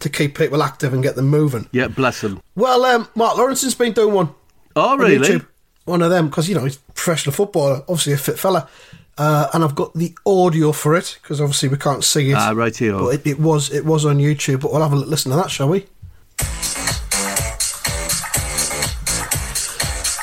to 0.00 0.08
keep 0.08 0.36
people 0.38 0.62
active 0.62 0.92
and 0.94 1.02
get 1.02 1.16
them 1.16 1.26
moving. 1.28 1.68
Yeah, 1.72 1.88
bless 1.88 2.20
them. 2.20 2.40
Well, 2.54 2.84
um, 2.84 3.08
Mark 3.16 3.36
Lawrenson's 3.36 3.74
been 3.74 3.92
doing 3.92 4.14
one. 4.14 4.28
Oh, 4.76 4.90
on 4.90 4.98
really? 4.98 5.16
YouTube. 5.26 5.46
One 5.86 6.02
of 6.02 6.10
them 6.10 6.28
because 6.28 6.48
you 6.48 6.54
know 6.54 6.64
he's 6.64 6.76
a 6.76 6.92
professional 6.92 7.32
footballer, 7.32 7.80
obviously 7.88 8.12
a 8.12 8.18
fit 8.18 8.38
fella, 8.38 8.68
uh, 9.16 9.48
and 9.54 9.64
I've 9.64 9.74
got 9.74 9.94
the 9.94 10.14
audio 10.26 10.70
for 10.72 10.94
it 10.94 11.18
because 11.22 11.40
obviously 11.40 11.68
we 11.70 11.78
can't 11.78 12.04
see 12.04 12.30
it. 12.30 12.34
Ah, 12.36 12.50
right 12.54 12.76
here. 12.76 12.92
But 12.92 13.14
it, 13.14 13.26
it 13.26 13.40
was 13.40 13.72
it 13.72 13.84
was 13.86 14.04
on 14.04 14.18
YouTube. 14.18 14.60
But 14.60 14.72
we'll 14.72 14.82
have 14.82 14.92
a 14.92 14.96
listen 14.96 15.30
to 15.30 15.36
that, 15.38 15.50
shall 15.50 15.68
we? 15.70 15.86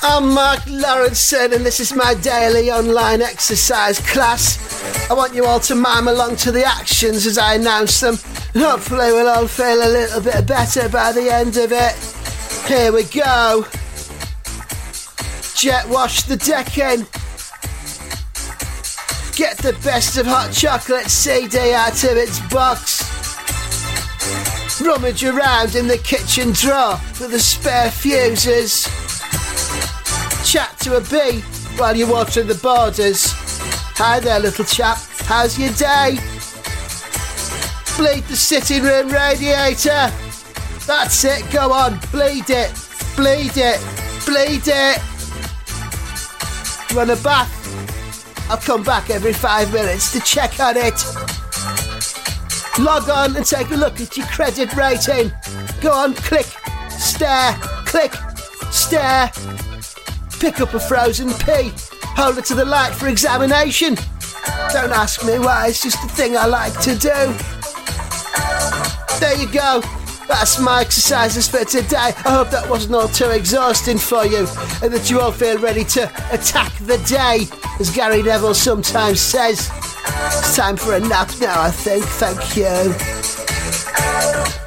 I'm 0.08 0.36
Mark 0.36 0.60
Lawrenson, 0.68 1.52
and 1.52 1.66
this 1.66 1.80
is 1.80 1.92
my 1.92 2.14
daily 2.14 2.70
online 2.70 3.24
exercise 3.24 4.00
class. 4.02 5.10
I 5.10 5.16
want 5.16 5.34
you 5.34 5.46
all 5.46 5.60
to 5.62 5.74
mime 5.74 6.08
along 6.08 6.36
to 6.38 6.52
the 6.52 6.64
actions 6.64 7.26
as 7.26 7.40
I 7.40 7.56
announce 7.56 8.02
them, 8.02 8.14
hopefully 8.54 9.12
we'll 9.12 9.28
all 9.28 9.48
feel 9.48 9.82
a 9.82 9.90
little 9.90 10.22
bit 10.22 10.46
better 10.46 10.88
by 10.90 11.12
the 11.12 11.34
end 11.34 11.58
of 11.58 11.72
it. 11.72 11.96
Here 12.68 12.94
we 12.94 13.06
go. 13.06 13.66
Jet 15.56 15.90
wash 15.90 16.22
the 16.22 16.38
decking. 16.38 17.08
Get 19.36 19.58
the 19.58 19.76
best 19.84 20.18
of 20.18 20.28
hot 20.28 20.54
chocolate 20.54 21.10
CD 21.10 21.74
out 21.74 22.04
of 22.04 22.16
its 22.16 22.40
box. 22.54 23.02
Rummage 24.80 25.24
around 25.24 25.74
in 25.74 25.88
the 25.88 25.98
kitchen 25.98 26.52
drawer 26.52 26.98
for 26.98 27.28
the 27.28 27.40
spare 27.40 27.90
fuses. 27.90 28.88
Chat 30.56 30.80
to 30.80 30.96
a 30.96 31.02
bee 31.02 31.42
while 31.76 31.94
you're 31.98 32.10
watering 32.10 32.48
the 32.48 32.56
borders. 32.56 33.34
Hi 33.98 34.22
there, 34.22 34.40
little 34.40 34.64
chap. 34.64 34.98
How's 35.26 35.60
your 35.60 35.74
day? 35.74 36.18
Bleed 37.98 38.24
the 38.30 38.38
sitting 38.38 38.84
room 38.84 39.10
radiator. 39.10 40.10
That's 40.88 41.26
it. 41.26 41.44
Go 41.52 41.74
on. 41.74 42.00
Bleed 42.10 42.50
it. 42.50 42.72
Bleed 43.18 43.58
it. 43.58 43.82
Bleed 44.26 44.64
it. 44.66 45.02
Run 46.96 47.10
a 47.10 47.18
bath. 47.18 48.48
I'll 48.50 48.56
come 48.56 48.84
back 48.84 49.10
every 49.10 49.34
five 49.34 49.74
minutes 49.74 50.14
to 50.14 50.22
check 50.22 50.58
on 50.62 50.78
it. 50.78 51.04
Log 52.80 53.10
on 53.10 53.36
and 53.36 53.46
take 53.46 53.72
a 53.72 53.76
look 53.76 54.00
at 54.00 54.16
your 54.16 54.28
credit 54.28 54.74
rating. 54.74 55.34
Go 55.82 55.92
on, 55.92 56.14
click, 56.14 56.48
stare, 56.88 57.52
click, 57.84 58.14
stare. 58.72 59.30
Pick 60.46 60.62
up 60.62 60.76
a 60.76 60.80
frozen 60.80 61.34
pea. 61.34 61.72
Hold 62.16 62.38
it 62.38 62.46
to 62.46 62.54
the 62.54 62.66
light 62.66 62.94
for 62.94 63.08
examination. 63.08 63.96
Don't 64.72 64.92
ask 64.92 65.26
me 65.26 65.40
why, 65.40 65.70
it's 65.70 65.82
just 65.82 65.98
a 66.04 66.08
thing 66.08 66.38
I 66.38 66.46
like 66.46 66.80
to 66.82 66.96
do. 66.96 67.34
There 69.20 69.36
you 69.36 69.52
go. 69.52 69.82
That's 70.28 70.60
my 70.60 70.82
exercises 70.82 71.50
for 71.50 71.66
today. 71.66 71.98
I 71.98 72.30
hope 72.30 72.52
that 72.52 72.70
wasn't 72.70 72.94
all 72.94 73.08
too 73.08 73.32
exhausting 73.32 73.98
for 73.98 74.24
you 74.24 74.46
and 74.84 74.94
that 74.94 75.10
you 75.10 75.20
all 75.20 75.32
feel 75.32 75.58
ready 75.58 75.84
to 75.84 76.04
attack 76.32 76.78
the 76.78 77.00
day, 77.10 77.48
as 77.80 77.90
Gary 77.90 78.22
Neville 78.22 78.54
sometimes 78.54 79.22
says. 79.22 79.72
It's 80.28 80.56
time 80.56 80.78
for 80.78 80.94
a 80.94 81.00
nap 81.00 81.32
now, 81.42 81.60
I 81.60 81.72
think. 81.72 82.06
Thank 82.06 82.56
you. 82.56 82.94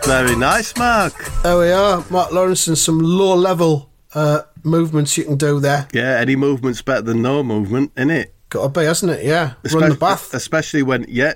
Very 0.03 0.35
nice, 0.35 0.77
Mark. 0.77 1.15
There 1.45 1.57
we 1.57 1.71
are. 1.71 2.05
Mark 2.11 2.31
Lawrenson 2.31 2.69
and 2.69 2.79
some 2.79 2.99
low 2.99 3.37
level 3.37 3.89
uh, 4.13 4.43
movements 4.69 5.17
you 5.19 5.25
can 5.25 5.37
do 5.37 5.59
there. 5.61 5.89
Yeah, 5.93 6.19
any 6.19 6.37
movement's 6.37 6.83
better 6.83 7.03
than 7.03 7.23
no 7.23 7.43
movement, 7.43 7.95
innit? 7.97 8.27
Got 8.51 8.63
to 8.75 8.81
be, 8.81 8.87
hasn't 8.87 9.13
it? 9.13 9.25
Yeah. 9.27 9.55
Run 9.75 9.91
the 9.91 9.95
bath. 9.97 10.33
Especially 10.33 10.83
when, 10.83 11.05
yeah, 11.09 11.35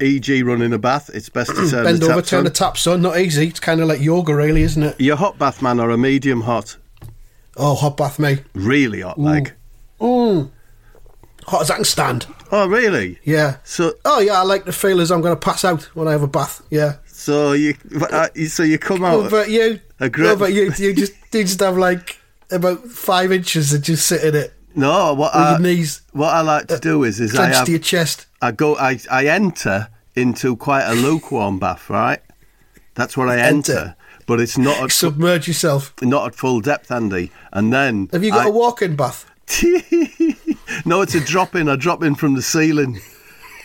e.g. 0.00 0.42
running 0.44 0.72
a 0.72 0.78
bath, 0.78 1.10
it's 1.12 1.28
best 1.28 1.50
to 1.50 1.68
turn 1.68 1.84
Bend 1.84 2.00
the 2.00 2.10
over, 2.10 2.22
turn 2.22 2.38
on. 2.38 2.44
the 2.44 2.50
taps 2.50 2.86
on. 2.86 3.02
Not 3.02 3.18
easy. 3.18 3.48
It's 3.48 3.60
kind 3.60 3.82
of 3.82 3.88
like 3.88 4.00
yoga, 4.00 4.34
really, 4.34 4.62
isn't 4.62 4.82
it? 4.82 4.98
You're 4.98 5.16
hot 5.16 5.38
bath 5.38 5.60
man 5.60 5.78
or 5.78 5.90
a 5.90 5.98
medium 5.98 6.40
hot? 6.40 6.76
Oh, 7.56 7.74
hot 7.74 7.96
bath, 7.98 8.18
me. 8.18 8.38
Really 8.54 9.02
hot, 9.02 9.18
like. 9.18 9.52
Oh. 10.00 10.50
Hot 11.46 11.60
as 11.62 11.70
I 11.70 11.74
can 11.76 11.84
stand. 11.84 12.26
Oh, 12.50 12.66
really? 12.66 13.18
Yeah. 13.24 13.56
So, 13.64 13.92
Oh, 14.06 14.20
yeah, 14.20 14.40
I 14.40 14.42
like 14.44 14.64
to 14.64 14.72
feel 14.72 15.02
as 15.02 15.10
I'm 15.12 15.20
going 15.20 15.34
to 15.36 15.40
pass 15.40 15.66
out 15.66 15.82
when 15.94 16.08
I 16.08 16.12
have 16.12 16.22
a 16.22 16.26
bath. 16.26 16.62
Yeah. 16.70 16.94
so 17.06 17.52
you, 17.52 17.74
uh, 18.10 18.28
so 18.48 18.62
you 18.62 18.78
come 18.78 19.00
What 19.02 19.12
out. 19.12 19.26
about 19.26 19.50
you? 19.50 19.80
A 20.00 20.08
great- 20.08 20.28
What 20.28 20.36
about 20.36 20.52
you? 20.54 20.70
Do 20.72 20.82
you 20.82 20.94
just, 20.94 21.12
do 21.30 21.38
you 21.38 21.44
just 21.44 21.60
have 21.60 21.76
like 21.76 22.18
about 22.50 22.84
five 22.86 23.32
inches 23.32 23.72
and 23.72 23.82
just 23.84 24.06
sit 24.06 24.22
in 24.24 24.34
it 24.34 24.52
No, 24.74 25.14
what 25.14 25.34
I, 25.34 25.52
your 25.52 25.60
knees 25.60 26.02
what 26.12 26.28
I 26.34 26.40
like 26.42 26.66
to 26.68 26.78
do 26.78 27.04
is, 27.04 27.20
is 27.20 27.36
I 27.36 27.48
have, 27.48 27.64
to 27.66 27.70
your 27.72 27.80
chest? 27.80 28.26
I 28.42 28.52
go, 28.52 28.76
I, 28.76 28.98
I 29.10 29.26
enter 29.26 29.88
into 30.14 30.56
quite 30.56 30.84
a 30.84 30.94
lukewarm 30.94 31.58
bath, 31.58 31.88
right? 31.90 32.20
That's 32.94 33.16
where 33.16 33.26
I 33.28 33.38
Enter. 33.38 33.72
enter, 33.72 33.96
but 34.26 34.40
it's 34.40 34.56
not 34.56 34.76
at, 34.82 34.92
Submerge 34.92 35.48
yourself. 35.48 35.92
not 36.02 36.26
at 36.28 36.34
full 36.36 36.60
depth, 36.60 36.90
Andy. 36.92 37.32
And 37.52 37.72
then 37.72 38.08
Have 38.12 38.22
you 38.22 38.30
got 38.30 38.46
I- 38.46 38.48
a 38.48 38.52
walk-in 38.52 38.94
bath? 38.96 39.28
no, 40.86 41.02
it's 41.02 41.14
a 41.14 41.20
drop 41.20 41.54
in. 41.54 41.68
I 41.68 41.76
drop 41.76 42.02
in 42.02 42.14
from 42.14 42.34
the 42.34 42.42
ceiling. 42.42 43.00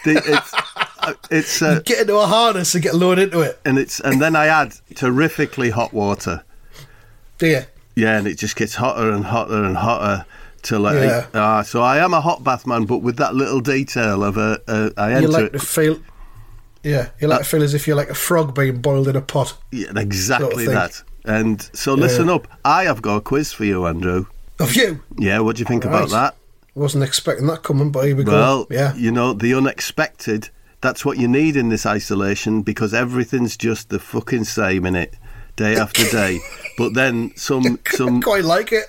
The, 0.05 0.17
it's 0.25 0.53
uh, 0.99 1.13
it's 1.31 1.61
uh, 1.61 1.79
Get 1.85 1.99
into 2.01 2.15
a 2.17 2.25
harness 2.25 2.73
and 2.75 2.83
get 2.83 2.95
lowered 2.95 3.19
into 3.19 3.41
it. 3.41 3.59
and 3.65 3.77
it's 3.77 3.99
and 3.99 4.21
then 4.21 4.35
I 4.35 4.47
add 4.47 4.73
terrifically 4.95 5.69
hot 5.69 5.93
water. 5.93 6.43
Do 7.37 7.47
you? 7.47 7.61
Yeah, 7.99 8.17
and 8.17 8.27
it 8.27 8.37
just 8.37 8.55
gets 8.55 8.75
hotter 8.75 9.11
and 9.11 9.25
hotter 9.25 9.63
and 9.63 9.75
hotter 9.77 10.25
till 10.61 10.85
I. 10.87 10.93
Yeah. 11.03 11.25
Ah, 11.33 11.61
so 11.61 11.81
I 11.81 11.97
am 11.97 12.13
a 12.13 12.21
hot 12.21 12.43
bath 12.43 12.65
man, 12.67 12.85
but 12.85 12.99
with 12.99 13.17
that 13.17 13.35
little 13.35 13.59
detail 13.61 14.23
of 14.23 14.37
a, 14.37 14.59
a 14.67 14.91
I 14.97 15.19
You 15.19 15.27
like 15.27 15.45
it. 15.45 15.53
to 15.53 15.59
feel. 15.59 15.99
Yeah, 16.83 17.09
you 17.19 17.27
like 17.27 17.39
to 17.39 17.45
feel 17.45 17.61
as 17.63 17.73
if 17.73 17.87
you're 17.87 17.97
like 17.97 18.09
a 18.09 18.13
frog 18.15 18.55
being 18.55 18.79
boiled 18.79 19.07
in 19.07 19.15
a 19.15 19.21
pot. 19.21 19.57
Yeah, 19.71 19.91
exactly 19.97 20.65
thing. 20.65 20.75
that. 20.75 21.03
And 21.25 21.61
so 21.73 21.93
listen 21.93 22.29
up. 22.29 22.47
I 22.63 22.85
have 22.85 23.01
got 23.01 23.17
a 23.17 23.21
quiz 23.21 23.51
for 23.51 23.65
you, 23.65 23.85
Andrew. 23.85 24.25
Of 24.59 24.75
you. 24.75 25.01
Yeah, 25.17 25.39
what 25.39 25.57
do 25.57 25.59
you 25.61 25.65
think 25.65 25.83
about 25.85 26.03
Right. 26.03 26.11
that? 26.11 26.35
Wasn't 26.75 27.03
expecting 27.03 27.47
that 27.47 27.63
coming, 27.63 27.91
but 27.91 28.05
here 28.05 28.15
we 28.15 28.23
Well, 28.23 28.63
go. 28.63 28.67
Yeah. 28.73 28.95
you 28.95 29.11
know, 29.11 29.33
the 29.33 29.53
unexpected, 29.53 30.49
that's 30.81 31.03
what 31.03 31.17
you 31.17 31.27
need 31.27 31.57
in 31.57 31.67
this 31.69 31.85
isolation 31.85 32.61
because 32.61 32.93
everything's 32.93 33.57
just 33.57 33.89
the 33.89 33.99
fucking 33.99 34.45
same 34.45 34.85
in 34.85 34.95
it, 34.95 35.15
day 35.59 35.75
after 35.75 36.03
day. 36.09 36.39
But 36.77 36.93
then 36.93 37.33
some 37.35 37.79
some 37.89 38.21
Quite 38.21 38.45
like 38.45 38.71
it. 38.71 38.85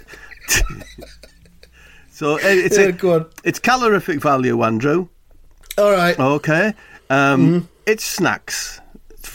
so 2.10 2.38
it's 2.40 2.78
Yeah, 2.78 2.92
a, 3.12 3.26
it's 3.44 3.58
calorific 3.58 4.20
value, 4.22 4.62
Andrew. 4.62 5.08
All 5.76 5.90
right. 5.92 6.18
Okay. 6.18 6.74
Um, 7.10 7.40
Mm-hmm. 7.46 7.66
It's 7.86 8.04
snacks, 8.04 8.80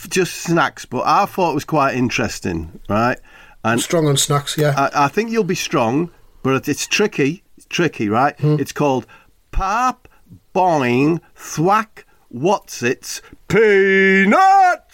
just 0.08 0.32
snacks. 0.34 0.86
But 0.86 1.02
I 1.04 1.26
thought 1.26 1.50
it 1.50 1.54
was 1.54 1.64
quite 1.66 1.94
interesting, 1.94 2.80
right? 2.88 3.18
And 3.64 3.80
Strong 3.80 4.06
on 4.08 4.16
snacks, 4.16 4.56
yeah. 4.56 4.72
I, 4.76 5.04
I 5.04 5.08
think 5.08 5.30
you'll 5.30 5.44
be 5.44 5.56
strong, 5.56 6.10
but 6.42 6.68
it's 6.68 6.86
tricky. 6.86 7.42
It's 7.58 7.66
tricky, 7.66 8.08
right? 8.08 8.38
Hmm. 8.40 8.56
It's 8.58 8.72
called 8.72 9.06
Pop 9.50 10.08
Boing 10.54 11.20
Thwack 11.34 12.06
What's 12.28 12.82
its 12.82 13.20
Peanuts. 13.48 14.85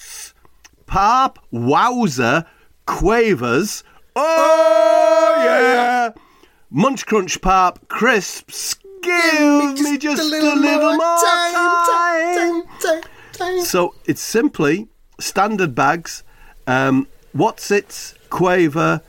Pop 0.93 1.39
Wowzer 1.51 2.45
Quavers. 2.85 3.83
Oh, 4.15 5.35
yeah. 5.43 6.11
Munch 6.69 7.07
Crunch 7.07 7.41
Pop 7.41 7.89
Crisps. 7.89 8.75
Give 9.03 9.81
me 9.81 9.97
just, 9.97 10.21
a 10.21 10.25
little, 10.27 10.55
more 10.55 11.17
time. 11.17 11.55
time, 11.87 12.63
time, 12.83 13.03
time. 13.33 13.61
So 13.63 13.95
it's 14.05 14.21
simply 14.21 14.89
standard 15.19 15.75
bags. 15.75 16.25
Um, 16.67 17.09
Wotsits 17.35 18.15
quaver? 18.29 19.01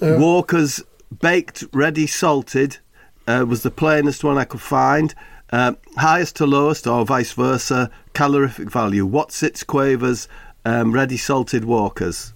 Walker's 0.00 0.82
baked, 1.20 1.64
ready, 1.74 2.06
salted 2.06 2.78
uh, 3.26 3.44
was 3.46 3.62
the 3.62 3.70
plainest 3.70 4.24
one 4.24 4.38
I 4.38 4.44
could 4.46 4.62
find. 4.62 5.14
Um 5.50 5.76
highest 5.98 6.36
to 6.36 6.46
lowest, 6.46 6.86
or 6.86 7.04
vice 7.04 7.32
versa, 7.32 7.90
calorific 8.14 8.70
value. 8.70 9.06
Wotsits 9.06 9.66
quavers? 9.66 10.26
Um, 10.64 10.92
ready, 10.92 11.16
salted 11.16 11.64
Walkers. 11.64 12.32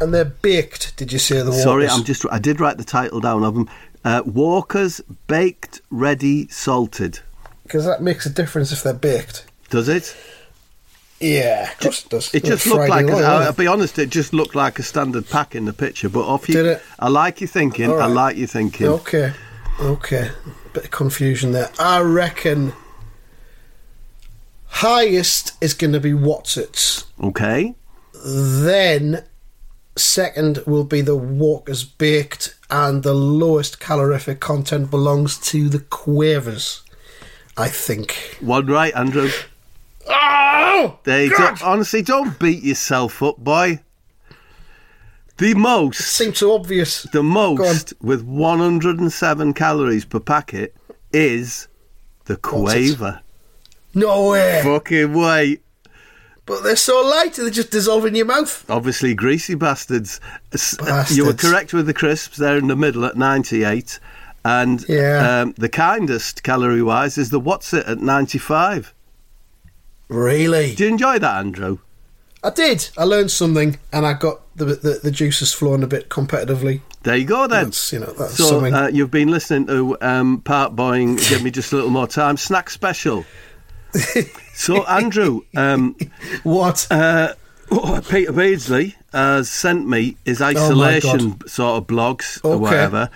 And 0.00 0.12
they're 0.12 0.24
baked, 0.24 0.96
did 0.96 1.12
you 1.12 1.18
say, 1.18 1.42
the 1.42 1.52
Sorry. 1.52 1.88
I'm 1.88 2.04
just. 2.04 2.24
I 2.30 2.38
did 2.38 2.60
write 2.60 2.78
the 2.78 2.84
title 2.84 3.20
down 3.20 3.44
of 3.44 3.54
them. 3.54 3.70
Uh, 4.04 4.22
Walker's 4.26 5.00
baked, 5.26 5.80
ready, 5.90 6.48
salted. 6.48 7.20
Because 7.62 7.84
that 7.86 8.02
makes 8.02 8.26
a 8.26 8.30
difference 8.30 8.72
if 8.72 8.82
they're 8.82 8.92
baked. 8.92 9.46
Does 9.70 9.88
it? 9.88 10.16
Yeah, 11.20 11.70
of 11.70 11.78
course 11.78 12.04
it 12.04 12.10
does. 12.10 12.34
It 12.34 12.44
just 12.44 12.66
looked 12.66 12.88
like, 12.88 13.06
Friday 13.06 13.12
a, 13.12 13.22
night, 13.22 13.24
I'll, 13.24 13.42
I'll 13.44 13.52
be 13.52 13.66
honest, 13.66 13.98
it 13.98 14.10
just 14.10 14.34
looked 14.34 14.54
like 14.54 14.78
a 14.78 14.82
standard 14.82 15.28
pack 15.30 15.54
in 15.54 15.64
the 15.64 15.72
picture. 15.72 16.08
But 16.08 16.26
off 16.26 16.48
you, 16.48 16.54
Did 16.56 16.66
it? 16.66 16.82
I 16.98 17.08
like 17.08 17.40
your 17.40 17.48
thinking. 17.48 17.90
All 17.90 18.02
I 18.02 18.06
like 18.06 18.36
your 18.36 18.48
thinking. 18.48 18.88
Okay, 18.88 19.32
okay. 19.80 20.30
Bit 20.72 20.84
of 20.84 20.90
confusion 20.90 21.52
there. 21.52 21.70
I 21.78 22.00
reckon 22.00 22.74
highest 24.74 25.52
is 25.62 25.72
going 25.74 25.92
to 25.92 26.00
be 26.00 26.12
Wotsits. 26.12 27.04
Okay. 27.22 27.74
Then 28.24 29.24
second 29.96 30.58
will 30.66 30.84
be 30.84 31.00
the 31.00 31.16
Walker's 31.16 31.84
Baked, 31.84 32.56
and 32.70 33.02
the 33.02 33.14
lowest 33.14 33.78
calorific 33.78 34.40
content 34.40 34.90
belongs 34.90 35.38
to 35.38 35.68
the 35.68 35.78
Quavers. 35.80 36.82
I 37.56 37.68
think. 37.68 38.36
One 38.40 38.66
right, 38.66 38.92
Andrew. 38.96 39.30
Oh! 40.08 40.98
There 41.04 41.24
you 41.24 41.30
God! 41.30 41.60
go. 41.60 41.66
Honestly, 41.66 42.02
don't 42.02 42.36
beat 42.38 42.64
yourself 42.64 43.22
up, 43.22 43.38
boy. 43.38 43.80
The 45.36 45.54
most, 45.54 46.00
Seems 46.00 46.38
so 46.38 46.54
obvious. 46.54 47.02
the 47.04 47.22
most 47.22 47.92
with 48.00 48.22
107 48.22 49.54
calories 49.54 50.04
per 50.04 50.20
packet 50.20 50.74
is 51.12 51.66
the 52.26 52.36
Quaver. 52.36 53.20
No 53.94 54.30
way. 54.30 54.60
Fucking 54.62 55.12
way. 55.12 55.58
But 56.46 56.62
they're 56.62 56.76
so 56.76 57.00
light, 57.00 57.34
they 57.34 57.48
just 57.50 57.70
dissolve 57.70 58.04
in 58.04 58.14
your 58.14 58.26
mouth. 58.26 58.68
Obviously, 58.68 59.14
greasy 59.14 59.54
bastards. 59.54 60.20
S- 60.52 60.76
uh, 60.78 61.06
You 61.10 61.24
were 61.24 61.32
correct 61.32 61.72
with 61.72 61.86
the 61.86 61.94
crisps. 61.94 62.36
They're 62.36 62.58
in 62.58 62.66
the 62.68 62.76
middle 62.76 63.04
at 63.06 63.16
98. 63.16 63.98
And 64.44 64.84
Yeah. 64.88 65.40
um, 65.42 65.54
the 65.56 65.70
kindest 65.70 66.42
calorie 66.42 66.82
wise 66.82 67.16
is 67.16 67.30
the 67.30 67.40
Wotsit 67.40 67.88
at 67.88 68.00
95. 68.00 68.92
Really? 70.08 70.74
Do 70.74 70.84
you 70.84 70.90
enjoy 70.90 71.18
that, 71.18 71.36
Andrew? 71.38 71.78
I 72.42 72.50
did. 72.50 72.90
I 72.98 73.04
learned 73.04 73.30
something, 73.30 73.78
and 73.90 74.04
I 74.06 74.12
got 74.12 74.42
the 74.54 74.66
the, 74.66 75.00
the 75.02 75.10
juices 75.10 75.54
flowing 75.54 75.82
a 75.82 75.86
bit 75.86 76.10
competitively. 76.10 76.82
There 77.02 77.16
you 77.16 77.24
go 77.24 77.46
then. 77.46 77.64
That's 77.64 77.90
you 77.92 78.00
know 78.00 78.12
that's 78.12 78.36
so 78.36 78.44
something. 78.50 78.74
uh, 78.74 78.88
you've 78.92 79.10
been 79.10 79.30
listening 79.30 79.66
to 79.68 79.96
um, 80.02 80.42
Part 80.42 80.76
Boying. 80.76 81.16
Give 81.16 81.42
me 81.42 81.50
just 81.50 81.72
a 81.72 81.76
little 81.76 81.90
more 81.90 82.06
time. 82.06 82.36
Snack 82.36 82.68
special. 82.68 83.24
so 84.54 84.84
Andrew, 84.84 85.42
um, 85.56 85.96
what? 86.42 86.86
uh, 86.90 87.34
Peter 88.08 88.32
Beardsley 88.32 88.94
has 89.12 89.48
sent 89.50 89.88
me 89.88 90.16
his 90.24 90.40
isolation 90.42 91.38
sort 91.48 91.78
of 91.82 91.86
blogs 91.86 92.40
or 92.44 92.58
whatever, 92.58 93.08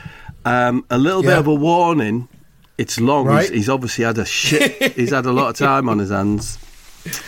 Um, 0.45 0.85
a 0.91 0.99
little 0.99 1.23
bit 1.23 1.37
of 1.37 1.47
a 1.47 1.55
warning. 1.55 2.29
It's 2.79 2.99
long. 3.01 3.27
Right. 3.27 3.43
He's, 3.43 3.51
he's 3.51 3.69
obviously 3.69 4.05
had 4.05 4.19
a 4.19 4.25
shit. 4.25 4.93
he's 4.97 5.11
had 5.11 5.27
a 5.27 5.33
lot 5.33 5.51
of 5.51 5.57
time 5.57 5.89
on 5.89 5.99
his 5.99 6.11
hands. 6.11 6.59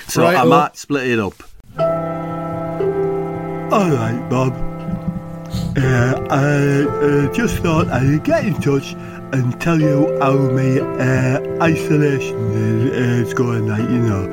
So 0.08 0.22
Right, 0.22 0.36
I 0.36 0.44
well- 0.44 0.60
might 0.60 0.76
split 0.76 1.08
it 1.08 1.18
up. 1.18 1.34
All 3.72 3.88
right, 3.90 4.26
Bob. 4.28 4.52
Uh, 5.76 6.26
I 6.30 6.82
uh, 7.28 7.32
just 7.32 7.56
thought 7.58 7.88
I'd 7.88 8.22
get 8.24 8.44
in 8.44 8.54
touch 8.54 8.94
and 9.32 9.60
tell 9.60 9.80
you 9.80 10.18
how 10.20 10.34
my 10.34 10.80
uh, 10.80 11.62
isolation 11.62 12.38
is, 12.52 13.28
is 13.28 13.34
going. 13.34 13.66
Like 13.68 13.88
you 13.88 13.98
know, 13.98 14.26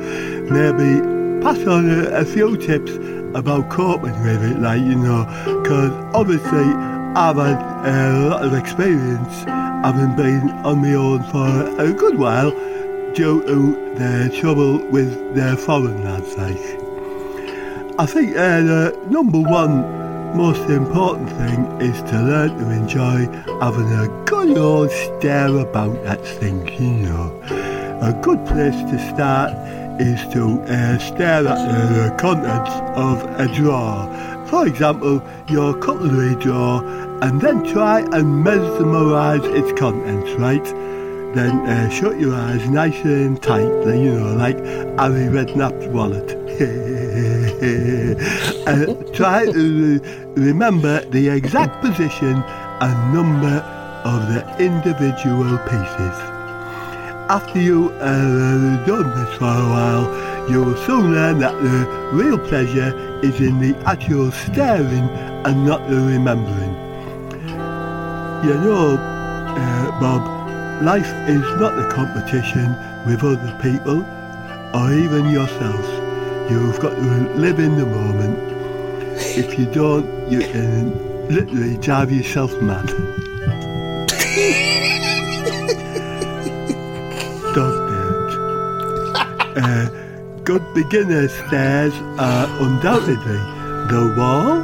maybe 0.50 1.00
pass 1.42 1.58
on 1.66 1.90
a, 1.90 2.20
a 2.20 2.24
few 2.24 2.56
tips 2.56 2.92
about 3.34 3.70
coping 3.70 4.20
with 4.22 4.42
it. 4.44 4.58
Like 4.58 4.80
you 4.80 4.96
know, 4.96 5.24
because 5.62 5.92
obviously 6.14 6.66
I've 7.14 7.36
had 7.36 7.60
a 7.86 8.28
lot 8.28 8.44
of 8.44 8.54
experience 8.54 9.44
having 9.44 10.16
been 10.16 10.50
on 10.64 10.82
my 10.82 10.94
own 10.94 11.22
for 11.24 11.82
a 11.82 11.92
good 11.92 12.18
while 12.18 12.50
due 13.14 13.42
to 13.46 13.94
the 13.94 14.36
trouble 14.40 14.78
with 14.90 15.34
the 15.34 15.56
foreign 15.56 16.04
lads. 16.04 16.36
Like. 16.36 16.88
I 18.00 18.06
think 18.06 18.36
uh, 18.36 18.60
the 18.60 19.06
number 19.10 19.40
one 19.40 19.97
most 20.34 20.68
important 20.70 21.30
thing 21.30 21.64
is 21.80 22.00
to 22.10 22.22
learn 22.22 22.58
to 22.58 22.70
enjoy 22.70 23.26
having 23.60 23.92
a 23.92 24.08
good 24.24 24.56
old 24.56 24.90
stare 24.90 25.56
about 25.58 25.96
at 26.06 26.24
things, 26.24 26.70
you 26.80 26.90
know. 26.90 27.40
A 28.02 28.12
good 28.22 28.44
place 28.46 28.76
to 28.90 28.98
start 29.12 29.52
is 30.00 30.20
to 30.32 30.60
uh, 30.62 30.98
stare 30.98 31.46
at 31.46 31.58
the 31.92 32.14
contents 32.18 32.70
of 32.96 33.22
a 33.40 33.52
drawer. 33.54 34.06
For 34.46 34.66
example, 34.66 35.22
your 35.48 35.76
cutlery 35.78 36.34
drawer, 36.36 36.82
and 37.22 37.40
then 37.40 37.64
try 37.64 38.00
and 38.00 38.44
mesmerise 38.44 39.44
its 39.44 39.78
contents, 39.78 40.30
right? 40.34 40.66
Then 41.34 41.58
uh, 41.66 41.90
shut 41.90 42.18
your 42.18 42.34
eyes 42.34 42.66
nice 42.68 43.04
and 43.04 43.40
tightly, 43.42 44.02
you 44.02 44.18
know, 44.18 44.34
like 44.34 44.56
Harry 44.98 45.28
Redknapp's 45.28 45.86
wallet. 45.88 46.32
uh, 48.66 48.94
try 49.12 49.44
to 49.44 49.52
re- 49.52 50.00
remember 50.34 51.00
the 51.10 51.28
exact 51.28 51.82
position 51.82 52.42
and 52.80 53.14
number 53.14 53.58
of 54.04 54.26
the 54.32 54.40
individual 54.58 55.58
pieces. 55.68 56.16
After 57.30 57.60
you 57.60 57.90
uh, 58.00 58.86
done 58.86 59.10
this 59.18 59.36
for 59.36 59.44
a 59.44 59.68
while, 59.68 60.50
you 60.50 60.64
will 60.64 60.76
soon 60.86 61.12
learn 61.12 61.40
that 61.40 61.52
the 61.62 61.86
real 62.16 62.38
pleasure 62.38 63.20
is 63.22 63.38
in 63.40 63.58
the 63.58 63.76
actual 63.84 64.32
staring 64.32 65.10
and 65.44 65.66
not 65.66 65.86
the 65.90 65.96
remembering. 65.96 66.74
You 68.44 68.54
know, 68.54 68.94
uh, 68.96 70.00
Bob, 70.00 70.37
life 70.82 71.12
is 71.28 71.42
not 71.60 71.78
a 71.78 71.88
competition 71.90 72.74
with 73.06 73.22
other 73.24 73.52
people 73.62 74.04
or 74.74 74.92
even 74.92 75.30
yourself. 75.30 75.86
You've 76.50 76.80
got 76.80 76.94
to 76.94 77.02
live 77.34 77.58
in 77.58 77.76
the 77.76 77.86
moment. 77.86 78.38
If 79.36 79.58
you 79.58 79.66
don't, 79.66 80.30
you 80.30 80.40
can 80.40 81.28
literally 81.28 81.76
drive 81.78 82.10
yourself 82.12 82.52
mad. 82.62 82.86
Does 87.54 87.74
it? 87.74 87.88
Uh, 89.58 89.88
good 90.44 90.62
beginner 90.72 91.26
stairs 91.26 91.92
are 92.16 92.46
undoubtedly 92.62 93.58
the 93.88 94.14
wall, 94.18 94.60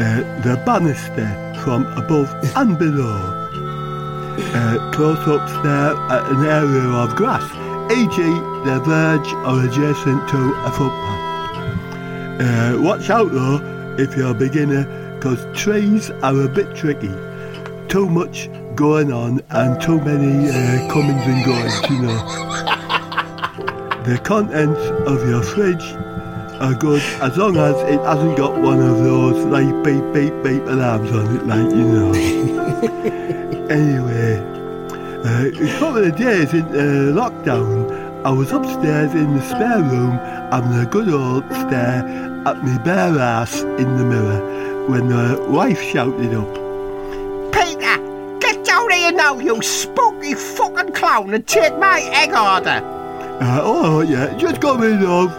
uh, 0.00 0.20
the 0.42 0.60
banister 0.66 1.28
from 1.62 1.86
above 1.96 2.28
and 2.56 2.76
below, 2.76 3.43
uh, 4.54 4.90
close-up 4.92 5.48
stare 5.48 5.94
at 6.10 6.30
an 6.30 6.44
area 6.46 6.88
of 6.90 7.14
grass, 7.16 7.44
e.g. 7.92 8.16
the 8.64 8.80
verge 8.84 9.32
or 9.44 9.64
adjacent 9.66 10.28
to 10.28 10.54
a 10.64 10.70
footpath. 10.70 11.24
Uh, 12.40 12.76
watch 12.80 13.10
out 13.10 13.30
though 13.30 13.96
if 13.98 14.16
you're 14.16 14.30
a 14.30 14.34
beginner, 14.34 14.84
because 15.16 15.44
trees 15.58 16.10
are 16.22 16.40
a 16.42 16.48
bit 16.48 16.74
tricky. 16.74 17.12
Too 17.88 18.08
much 18.08 18.48
going 18.74 19.12
on 19.12 19.40
and 19.50 19.80
too 19.80 20.00
many 20.00 20.48
uh, 20.48 20.88
comings 20.92 21.26
and 21.26 21.44
goings, 21.44 21.90
you 21.90 22.02
know. 22.02 22.50
The 24.04 24.18
contents 24.18 24.80
of 25.08 25.26
your 25.26 25.42
fridge 25.42 25.82
are 26.60 26.74
good 26.74 27.00
as 27.22 27.38
long 27.38 27.56
as 27.56 27.74
it 27.88 27.98
hasn't 28.00 28.36
got 28.36 28.60
one 28.60 28.78
of 28.80 28.98
those 28.98 29.44
like 29.46 29.72
beep 29.82 30.04
beep 30.12 30.34
beep 30.42 30.62
alarms 30.66 31.10
on 31.10 31.36
it, 31.36 31.46
like 31.46 31.70
you 31.70 31.86
know. 31.88 32.12
anyway, 33.70 34.13
uh, 35.24 35.48
a 35.48 35.78
couple 35.78 36.04
of 36.04 36.16
days 36.16 36.52
into 36.52 37.14
lockdown, 37.14 37.90
I 38.26 38.30
was 38.30 38.52
upstairs 38.52 39.14
in 39.14 39.34
the 39.34 39.42
spare 39.42 39.82
room 39.82 40.18
having 40.52 40.78
a 40.78 40.84
good 40.84 41.08
old 41.08 41.44
stare 41.46 42.04
at 42.46 42.62
my 42.62 42.76
bare 42.84 43.18
ass 43.18 43.62
in 43.62 43.96
the 43.96 44.04
mirror 44.04 44.86
when 44.86 45.08
the 45.08 45.42
wife 45.48 45.80
shouted 45.80 46.34
up. 46.34 46.54
Peter, 47.54 48.38
get 48.38 48.62
down 48.66 48.90
here 48.90 49.12
now, 49.12 49.38
you 49.38 49.62
spooky 49.62 50.34
fucking 50.34 50.92
clown, 50.92 51.32
and 51.32 51.46
take 51.46 51.74
my 51.78 52.00
egg 52.12 52.34
order. 52.34 52.84
Uh, 53.40 53.60
oh 53.62 54.00
yeah, 54.02 54.36
just 54.36 54.60
coming 54.60 55.00
love. 55.00 55.32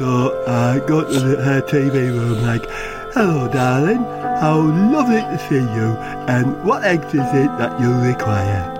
So 0.00 0.44
I 0.48 0.80
go 0.84 1.04
to 1.04 1.20
the, 1.20 1.42
her 1.42 1.62
TV 1.62 2.10
room 2.10 2.42
like, 2.42 2.66
hello 3.14 3.46
darling, 3.52 4.02
how 4.40 4.60
lovely 4.60 5.20
to 5.20 5.38
see 5.48 5.60
you, 5.60 5.96
and 6.26 6.64
what 6.64 6.82
eggs 6.82 7.14
is 7.14 7.20
it 7.20 7.56
that 7.58 7.80
you 7.80 7.92
require? 8.00 8.79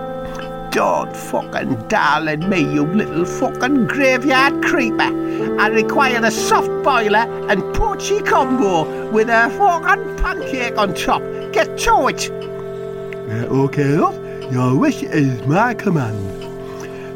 Don't 0.71 1.13
fucking 1.13 1.89
darling 1.89 2.47
me, 2.47 2.61
you 2.61 2.85
little 2.85 3.25
fucking 3.25 3.87
graveyard 3.87 4.63
creeper. 4.63 5.11
I 5.59 5.67
require 5.67 6.23
a 6.23 6.31
soft 6.31 6.69
boiler 6.81 7.27
and 7.49 7.61
poachy 7.75 8.21
combo 8.21 9.11
with 9.11 9.27
a 9.27 9.49
fucking 9.57 10.15
pancake 10.15 10.77
on 10.77 10.93
top. 10.93 11.21
Get 11.51 11.77
to 11.79 12.07
it. 12.07 12.31
Uh, 12.31 13.47
okay 13.63 13.97
love, 13.97 14.15
your 14.53 14.77
wish 14.77 15.03
is 15.03 15.45
my 15.45 15.73
command. 15.73 16.17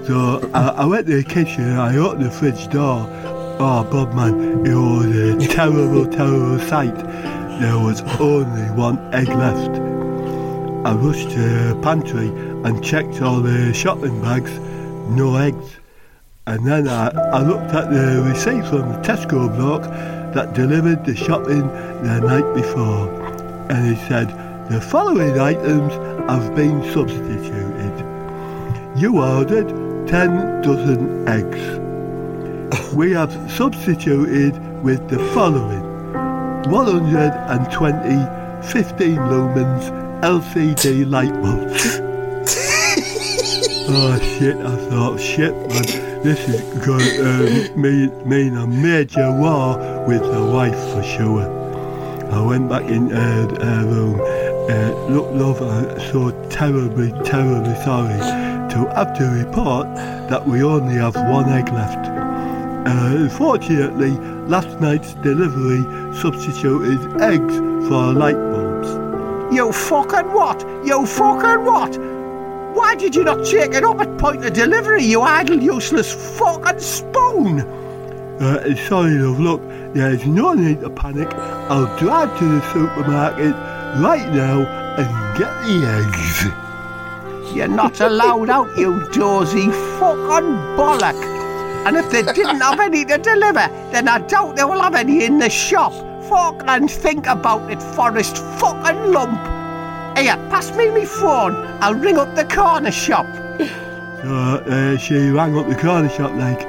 So 0.06 0.50
I, 0.54 0.68
I 0.68 0.86
went 0.86 1.08
to 1.08 1.16
the 1.16 1.24
kitchen 1.24 1.64
and 1.64 1.80
I 1.80 1.96
opened 1.96 2.26
the 2.26 2.32
fridge 2.32 2.68
door. 2.68 3.08
Oh 3.58 3.88
Bob 3.90 4.14
man, 4.14 4.66
it 4.66 4.76
was 4.76 5.46
a 5.46 5.48
terrible, 5.48 6.06
terrible 6.08 6.60
sight. 6.68 6.96
There 7.62 7.80
was 7.80 8.02
only 8.20 8.70
one 8.72 8.98
egg 9.14 9.30
left. 9.30 9.80
I 10.86 10.94
rushed 10.94 11.32
to 11.32 11.40
the 11.40 11.80
pantry 11.82 12.30
and 12.66 12.84
checked 12.84 13.22
all 13.22 13.42
the 13.42 13.72
shopping 13.74 14.20
bags, 14.22 14.52
no 15.10 15.36
eggs. 15.36 15.78
And 16.48 16.66
then 16.66 16.88
I, 16.88 17.10
I 17.10 17.42
looked 17.44 17.72
at 17.76 17.92
the 17.92 18.24
receipt 18.28 18.66
from 18.66 18.92
the 18.92 18.98
Tesco 19.04 19.56
block 19.56 19.84
that 20.34 20.56
delivered 20.56 21.06
the 21.06 21.16
shopping 21.16 21.68
the 22.02 22.22
night 22.22 22.56
before. 22.56 23.08
And 23.70 23.96
it 23.96 24.00
said, 24.08 24.30
the 24.72 24.82
following 24.82 25.40
items 25.40 25.94
have 26.28 26.56
been 26.56 26.84
substituted. 26.92 28.04
You 28.96 29.22
ordered 29.22 29.70
10 30.08 30.64
dozen 30.64 31.28
eggs. 31.28 31.62
We 32.96 33.12
have 33.12 33.32
substituted 33.52 34.58
with 34.82 35.08
the 35.08 35.20
following 35.36 35.84
120 36.72 38.68
15 38.68 39.16
lumens 39.18 39.92
LCD 40.24 41.08
light 41.08 41.34
bulbs. 41.44 42.05
Oh 43.88 44.20
shit, 44.20 44.56
I 44.58 44.76
thought, 44.90 45.20
shit 45.20 45.54
man, 45.54 46.24
this 46.24 46.48
is 46.50 46.62
going 46.86 47.00
to 47.00 47.72
um, 47.72 47.82
mean, 47.82 48.30
mean 48.30 48.58
a 48.58 48.66
major 48.66 49.32
war 49.32 49.78
with 50.08 50.22
the 50.22 50.44
wife 50.44 50.78
for 50.94 51.04
sure. 51.04 51.66
I 52.32 52.42
went 52.42 52.70
back 52.70 52.84
in 52.84 53.10
her, 53.10 53.48
her 53.64 53.86
room. 53.86 54.20
Uh, 54.70 55.08
look, 55.08 55.32
love, 55.32 55.62
I'm 55.62 56.00
so 56.12 56.32
terribly, 56.50 57.12
terribly 57.24 57.76
sorry 57.84 58.18
to 58.72 58.92
have 58.96 59.16
to 59.18 59.26
report 59.26 59.94
that 60.30 60.46
we 60.48 60.64
only 60.64 60.96
have 60.96 61.16
one 61.16 61.48
egg 61.50 61.72
left. 61.72 62.08
Uh, 62.08 63.16
unfortunately, 63.16 64.12
last 64.48 64.80
night's 64.80 65.14
delivery 65.16 65.84
substituted 66.16 67.22
eggs 67.22 67.56
for 67.88 68.14
light 68.14 68.36
bulbs. 68.36 69.56
You 69.56 69.72
fucking 69.72 70.34
what? 70.34 70.62
You 70.86 71.06
fucking 71.06 71.64
what? 71.64 72.15
Why 72.76 72.94
did 72.94 73.16
you 73.16 73.24
not 73.24 73.46
take 73.46 73.74
it 73.74 73.86
up 73.86 74.02
at 74.02 74.18
point 74.18 74.44
of 74.46 74.52
delivery, 74.52 75.06
you 75.06 75.22
idle, 75.22 75.62
useless 75.62 76.14
fucking 76.38 76.80
spoon? 76.80 77.62
Uh, 77.62 78.76
sorry, 78.88 79.14
love, 79.14 79.40
look, 79.40 79.62
there's 79.94 80.26
no 80.26 80.54
need 80.54 80.82
to 80.82 80.90
panic. 80.90 81.34
I'll 81.70 81.98
drive 81.98 82.38
to 82.38 82.46
the 82.46 82.62
supermarket 82.74 83.56
right 84.04 84.30
now 84.34 84.66
and 84.98 85.38
get 85.38 85.54
the 85.64 85.88
eggs. 85.88 87.56
You're 87.56 87.70
not 87.70 88.02
allowed 88.02 88.50
out, 88.50 88.78
you 88.78 89.08
dozy 89.14 89.68
fucking 89.98 90.52
bollock. 90.76 91.16
And 91.88 91.96
if 91.96 92.12
they 92.12 92.24
didn't 92.24 92.60
have 92.60 92.82
any 92.82 93.06
to 93.06 93.18
deliver, 93.18 93.70
then 93.94 94.10
I 94.10 94.20
doubt 94.20 94.58
they 94.58 94.66
will 94.66 94.82
have 94.82 94.96
any 94.96 95.24
in 95.24 95.40
the 95.40 95.50
shop. 95.50 95.94
Fuck 96.26 96.62
and 96.68 96.92
think 96.92 97.26
about 97.26 97.72
it, 97.72 97.82
Forrest 97.82 98.36
fucking 98.60 99.14
lump. 99.14 99.55
Here, 100.18 100.38
pass 100.50 100.76
me 100.76 100.90
me 100.92 101.06
phone. 101.06 101.56
I'll 101.82 101.94
ring 101.96 102.18
up 102.18 102.36
the 102.36 102.46
corner 102.46 102.92
shop. 102.92 103.28
So, 104.22 104.64
uh, 104.66 104.98
she 104.98 105.30
rang 105.30 105.58
up 105.58 105.68
the 105.68 105.76
corner 105.76 106.10
shop 106.10 106.32
like, 106.36 106.62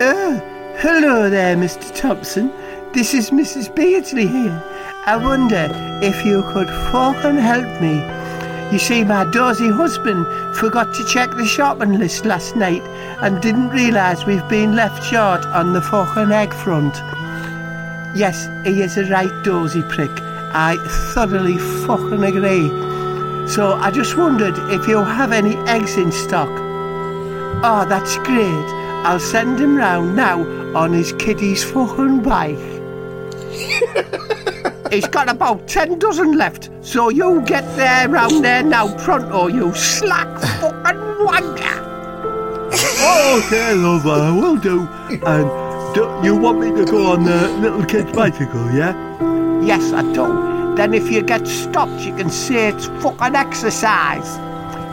Uh, 0.00 0.40
hello 0.78 1.30
there, 1.30 1.56
Mr. 1.56 1.94
Thompson. 1.94 2.52
This 2.92 3.14
is 3.14 3.30
Mrs. 3.30 3.74
Beardsley 3.74 4.26
here. 4.26 4.62
I 5.06 5.16
wonder 5.16 5.68
if 6.02 6.24
you 6.26 6.42
could 6.52 6.68
fucking 6.90 7.38
help 7.38 7.80
me. 7.80 8.02
You 8.72 8.78
see, 8.78 9.04
my 9.04 9.24
dozy 9.30 9.70
husband 9.70 10.26
forgot 10.56 10.92
to 10.94 11.04
check 11.06 11.30
the 11.30 11.46
shopping 11.46 11.98
list 11.98 12.24
last 12.26 12.56
night 12.56 12.82
and 13.22 13.40
didn't 13.40 13.70
realise 13.70 14.26
we've 14.26 14.46
been 14.48 14.76
left 14.76 15.02
short 15.02 15.46
on 15.46 15.72
the 15.72 15.80
fucking 15.80 16.30
egg 16.32 16.52
front. 16.52 16.94
Yes, 18.14 18.48
he 18.64 18.82
is 18.82 18.98
a 18.98 19.04
right 19.04 19.32
dozy 19.44 19.82
prick. 19.82 20.10
I 20.52 20.76
thoroughly 21.14 21.58
fucking 21.58 22.22
agree. 22.24 22.68
So 23.48 23.74
I 23.74 23.90
just 23.90 24.16
wondered 24.16 24.54
if 24.72 24.86
you 24.86 24.98
have 24.98 25.32
any 25.32 25.56
eggs 25.68 25.96
in 25.96 26.12
stock. 26.12 26.48
Oh, 27.64 27.84
that's 27.88 28.16
great. 28.18 28.66
I'll 29.04 29.20
send 29.20 29.58
him 29.58 29.76
round 29.76 30.14
now 30.16 30.40
on 30.76 30.92
his 30.92 31.12
kiddie's 31.14 31.64
fucking 31.64 32.22
bike. 32.22 32.58
He's 34.92 35.06
got 35.06 35.28
about 35.28 35.66
ten 35.68 35.98
dozen 35.98 36.38
left, 36.38 36.70
so 36.80 37.10
you 37.10 37.42
get 37.42 37.64
there 37.76 38.08
round 38.08 38.42
there 38.44 38.62
now 38.62 38.94
pronto, 39.04 39.48
you 39.48 39.74
slack 39.74 40.28
fucking 40.60 41.26
wanker. 41.26 41.78
oh, 43.00 43.42
okay, 43.46 43.74
love, 43.74 44.06
I 44.06 44.30
will 44.30 44.56
do. 44.56 44.88
And 45.26 45.50
do 45.94 46.20
you 46.22 46.36
want 46.36 46.60
me 46.60 46.70
to 46.72 46.84
go 46.90 47.12
on 47.12 47.24
the 47.24 47.48
little 47.58 47.84
kid's 47.84 48.12
bicycle, 48.12 48.70
yeah? 48.72 48.94
Yes, 49.68 49.92
I 49.92 50.00
do. 50.14 50.24
Then 50.76 50.94
if 50.94 51.10
you 51.10 51.20
get 51.20 51.46
stopped, 51.46 52.00
you 52.00 52.16
can 52.16 52.30
say 52.30 52.68
it's 52.68 52.86
fucking 53.02 53.36
exercise. 53.36 54.38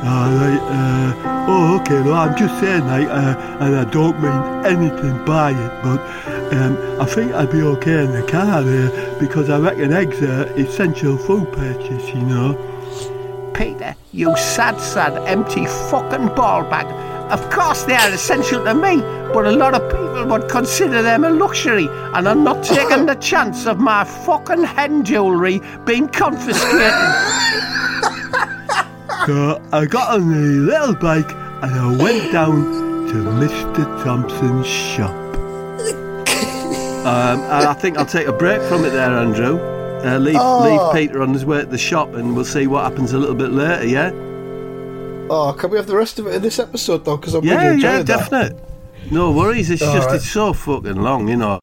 Alright, 0.04 0.60
uh, 0.60 1.46
oh, 1.48 1.80
okay, 1.80 2.04
no, 2.04 2.12
I'm 2.12 2.38
just 2.38 2.60
saying, 2.60 2.86
like, 2.86 3.08
uh, 3.08 3.58
and 3.62 3.74
I 3.74 3.86
don't 3.86 4.20
mean 4.22 4.66
anything 4.66 5.24
by 5.24 5.52
it, 5.52 5.72
but 5.82 6.02
um, 6.54 7.02
I 7.02 7.06
think 7.06 7.32
I'd 7.32 7.50
be 7.50 7.62
okay 7.62 8.04
in 8.04 8.12
the 8.12 8.24
car 8.24 8.64
uh, 8.64 9.18
because 9.18 9.50
I 9.50 9.60
reckon 9.60 9.94
eggs 9.94 10.22
are 10.22 10.44
essential 10.60 11.16
food 11.16 11.50
purchase, 11.54 12.10
you 12.10 12.24
know. 12.24 13.52
Peter, 13.56 13.96
you 14.12 14.36
sad, 14.36 14.78
sad, 14.82 15.14
empty 15.26 15.68
fucking 15.68 16.36
ball 16.36 16.64
bag. 16.64 17.05
Of 17.30 17.50
course 17.50 17.84
they 17.84 17.96
are 17.96 18.10
essential 18.12 18.64
to 18.66 18.74
me, 18.74 18.98
but 19.34 19.46
a 19.46 19.52
lot 19.52 19.74
of 19.74 19.82
people 19.92 20.26
would 20.28 20.48
consider 20.50 21.02
them 21.02 21.24
a 21.24 21.30
luxury, 21.30 21.88
and 22.14 22.28
I'm 22.30 22.44
not 22.44 22.64
taking 22.64 23.06
the 23.06 23.16
chance 23.20 23.66
of 23.66 23.80
my 23.80 24.04
fucking 24.04 24.64
hen 24.64 25.04
jewellery 25.04 25.62
being 25.86 26.08
confiscated. 26.08 26.92
So 29.26 29.60
I 29.72 29.86
got 29.86 30.14
on 30.14 30.30
the 30.32 30.38
little 30.72 30.94
bike 30.94 31.32
and 31.64 31.74
I 31.74 31.98
went 32.04 32.32
down 32.32 33.08
to 33.08 33.14
Mr. 33.16 34.04
Thompson's 34.04 34.68
shop. 34.68 35.10
um, 37.06 37.40
and 37.42 37.66
I 37.68 37.74
think 37.74 37.98
I'll 37.98 38.06
take 38.06 38.28
a 38.28 38.32
break 38.34 38.62
from 38.64 38.86
it 38.86 38.92
there, 38.92 39.12
Andrew. 39.18 39.58
Uh, 40.06 40.20
leave, 40.20 40.36
leave 40.36 40.94
Peter 40.94 41.24
on 41.24 41.34
his 41.34 41.44
way 41.44 41.62
to 41.62 41.66
the 41.66 41.78
shop 41.78 42.14
and 42.14 42.36
we'll 42.36 42.46
see 42.46 42.68
what 42.68 42.84
happens 42.84 43.14
a 43.14 43.18
little 43.18 43.34
bit 43.34 43.50
later, 43.52 43.88
yeah? 43.88 44.12
Oh, 45.28 45.56
can 45.58 45.72
we 45.72 45.78
have 45.78 45.88
the 45.88 45.96
rest 45.96 46.20
of 46.20 46.28
it 46.28 46.36
in 46.36 46.42
this 46.42 46.60
episode 46.60 47.04
though? 47.06 47.18
Because 47.18 47.34
I'm 47.34 47.44
Yeah, 47.44 47.56
really 47.56 47.74
enjoying 47.76 47.94
yeah, 47.98 48.04
that. 48.04 48.30
definite. 48.30 48.64
No 49.12 49.32
worries, 49.32 49.70
it's 49.70 49.82
All 49.82 49.94
just 49.94 50.08
right. 50.08 50.16
it's 50.18 50.30
so 50.30 50.54
fucking 50.54 50.96
long, 50.96 51.28
you 51.28 51.36
know. 51.38 51.60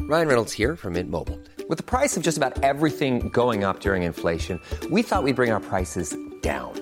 Ryan 0.00 0.28
Reynolds 0.28 0.52
here 0.52 0.76
from 0.76 0.94
Mint 0.94 1.10
Mobile. 1.10 1.38
With 1.68 1.78
the 1.78 1.84
price 1.84 2.16
of 2.16 2.22
just 2.22 2.36
about 2.36 2.62
everything 2.62 3.28
going 3.30 3.64
up 3.64 3.80
during 3.80 4.02
inflation, 4.02 4.60
we 4.90 5.02
thought 5.02 5.22
we'd 5.22 5.36
bring 5.36 5.52
our 5.52 5.60
prices 5.60 6.14
down. 6.42 6.81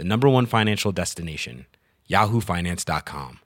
the 0.00 0.04
number 0.04 0.30
one 0.30 0.46
financial 0.46 0.92
destination, 0.92 1.66
yahoofinance.com. 2.08 3.40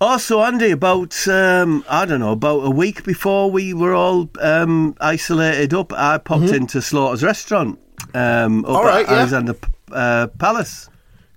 Also, 0.00 0.40
Andy, 0.40 0.70
about 0.70 1.28
um, 1.28 1.84
I 1.86 2.06
don't 2.06 2.20
know, 2.20 2.32
about 2.32 2.60
a 2.60 2.70
week 2.70 3.04
before 3.04 3.50
we 3.50 3.74
were 3.74 3.92
all 3.92 4.30
um, 4.40 4.96
isolated 5.02 5.74
up, 5.74 5.92
I 5.92 6.16
popped 6.16 6.50
into 6.50 6.80
Slaughter's 6.80 7.22
restaurant 7.22 7.78
um, 8.14 8.64
up 8.64 8.70
All 8.70 8.84
right, 8.84 9.04
at 9.04 9.10
yeah. 9.10 9.18
Alexandra 9.18 9.56
uh, 9.92 10.26
Palace. 10.38 10.88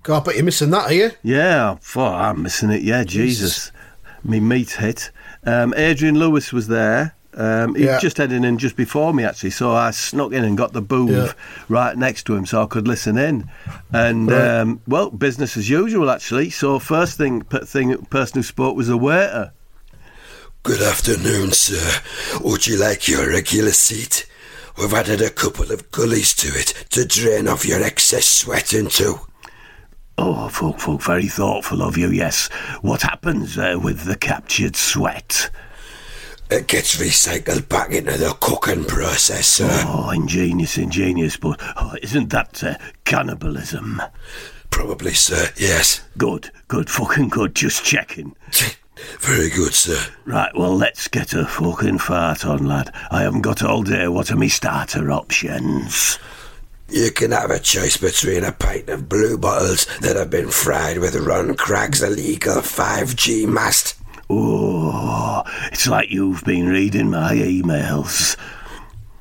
God, 0.04 0.24
but 0.24 0.36
you're 0.36 0.46
missing 0.46 0.70
that, 0.70 0.86
are 0.86 0.94
you? 0.94 1.12
Yeah, 1.22 1.76
fuck, 1.82 2.14
I'm 2.14 2.44
missing 2.44 2.70
it. 2.70 2.82
Yeah, 2.82 3.04
Jesus, 3.04 3.74
me 4.24 4.40
meat 4.40 4.72
hit. 4.72 5.12
Um, 5.46 5.74
Adrian 5.76 6.18
Lewis 6.18 6.54
was 6.54 6.70
there. 6.70 7.16
Um, 7.36 7.76
he 7.76 7.86
Yeah. 7.86 7.94
was 7.94 8.02
just 8.02 8.18
heading 8.18 8.44
in 8.44 8.58
just 8.58 8.76
before 8.76 9.14
me, 9.14 9.24
actually. 9.24 9.50
So 9.52 9.72
I 9.74 9.92
snuck 9.92 10.32
in 10.34 10.44
and 10.44 10.58
got 10.58 10.74
the 10.74 10.82
booth 10.82 11.10
Yeah. 11.12 11.34
right 11.70 11.98
next 11.98 12.24
to 12.26 12.36
him, 12.36 12.46
so 12.46 12.62
I 12.62 12.66
could 12.68 12.88
listen 12.88 13.18
in. 13.18 13.50
And 13.92 14.30
Right. 14.32 14.48
um, 14.60 14.82
well, 14.88 15.10
business 15.10 15.58
as 15.58 15.70
usual, 15.70 16.10
actually. 16.12 16.50
So 16.50 16.78
first 16.80 17.18
thing, 17.18 17.42
p- 17.44 17.60
thing, 17.66 17.96
person 18.10 18.40
who 18.40 18.44
spoke 18.44 18.76
was 18.76 18.90
a 18.90 18.98
waiter. 18.98 19.52
Good 20.64 20.82
afternoon, 20.82 21.52
sir. 21.52 22.02
Would 22.42 22.68
you 22.68 22.78
like 22.78 23.08
your 23.08 23.28
regular 23.30 23.72
seat? 23.72 24.26
We've 24.78 24.94
added 24.94 25.22
a 25.22 25.30
couple 25.30 25.72
of 25.72 25.92
gullies 25.92 26.34
to 26.36 26.48
it 26.48 26.86
to 26.92 27.06
drain 27.06 27.48
off 27.48 27.66
your 27.66 27.84
excess 27.84 28.26
sweat 28.26 28.74
into. 28.74 29.20
Oh, 30.18 30.48
folk, 30.48 30.80
folk, 30.80 31.02
very 31.02 31.28
thoughtful 31.28 31.82
of 31.82 31.98
you. 31.98 32.10
Yes. 32.10 32.48
What 32.82 33.02
happens 33.02 33.58
uh, 33.58 33.78
with 33.82 34.06
the 34.06 34.16
captured 34.16 34.76
sweat? 34.76 35.50
It 36.50 36.68
gets 36.68 36.98
recycled 36.98 37.68
back 37.68 37.92
into 37.92 38.18
the 38.18 38.36
cooking 38.40 38.86
process, 38.86 39.48
sir. 39.48 39.70
Oh, 39.88 40.12
ingenious, 40.12 40.78
ingenious. 40.78 41.38
But 41.38 41.60
oh, 41.78 41.96
isn't 42.02 42.30
that 42.30 42.64
uh, 42.64 42.76
cannibalism? 43.06 44.02
Probably, 44.70 45.14
sir. 45.14 45.50
Yes. 45.58 46.02
Good, 46.18 46.52
good, 46.68 46.90
fucking 46.90 47.30
good. 47.30 47.56
Just 47.56 47.84
checking. 47.84 48.36
Very 49.20 49.50
good, 49.50 49.74
sir. 49.74 50.00
Right, 50.26 50.56
well, 50.56 50.76
let's 50.76 51.08
get 51.08 51.34
a 51.34 51.46
fucking 51.46 52.00
fart 52.00 52.46
on, 52.46 52.66
lad. 52.66 52.94
I 53.12 53.22
haven't 53.22 53.42
got 53.42 53.64
all 53.64 53.84
day. 53.84 54.08
What 54.08 54.32
are 54.32 54.36
me 54.36 54.50
starter 54.50 55.12
options? 55.12 56.20
You 56.90 57.12
can 57.12 57.32
have 57.32 57.50
a 57.50 57.60
choice 57.60 57.98
between 57.98 58.44
a 58.44 58.52
pint 58.52 58.90
of 58.90 59.10
blue 59.10 59.38
bottles 59.38 59.88
that 60.02 60.16
have 60.16 60.30
been 60.30 60.50
fried 60.50 61.00
with 61.00 61.16
Ron 61.16 61.56
Craig's 61.56 62.04
illegal 62.04 62.58
5G 62.58 63.48
mast. 63.48 63.96
Oh, 64.30 65.44
it's 65.72 65.88
like 65.88 66.10
you've 66.10 66.44
been 66.44 66.68
reading 66.68 67.10
my 67.10 67.34
emails. 67.34 68.38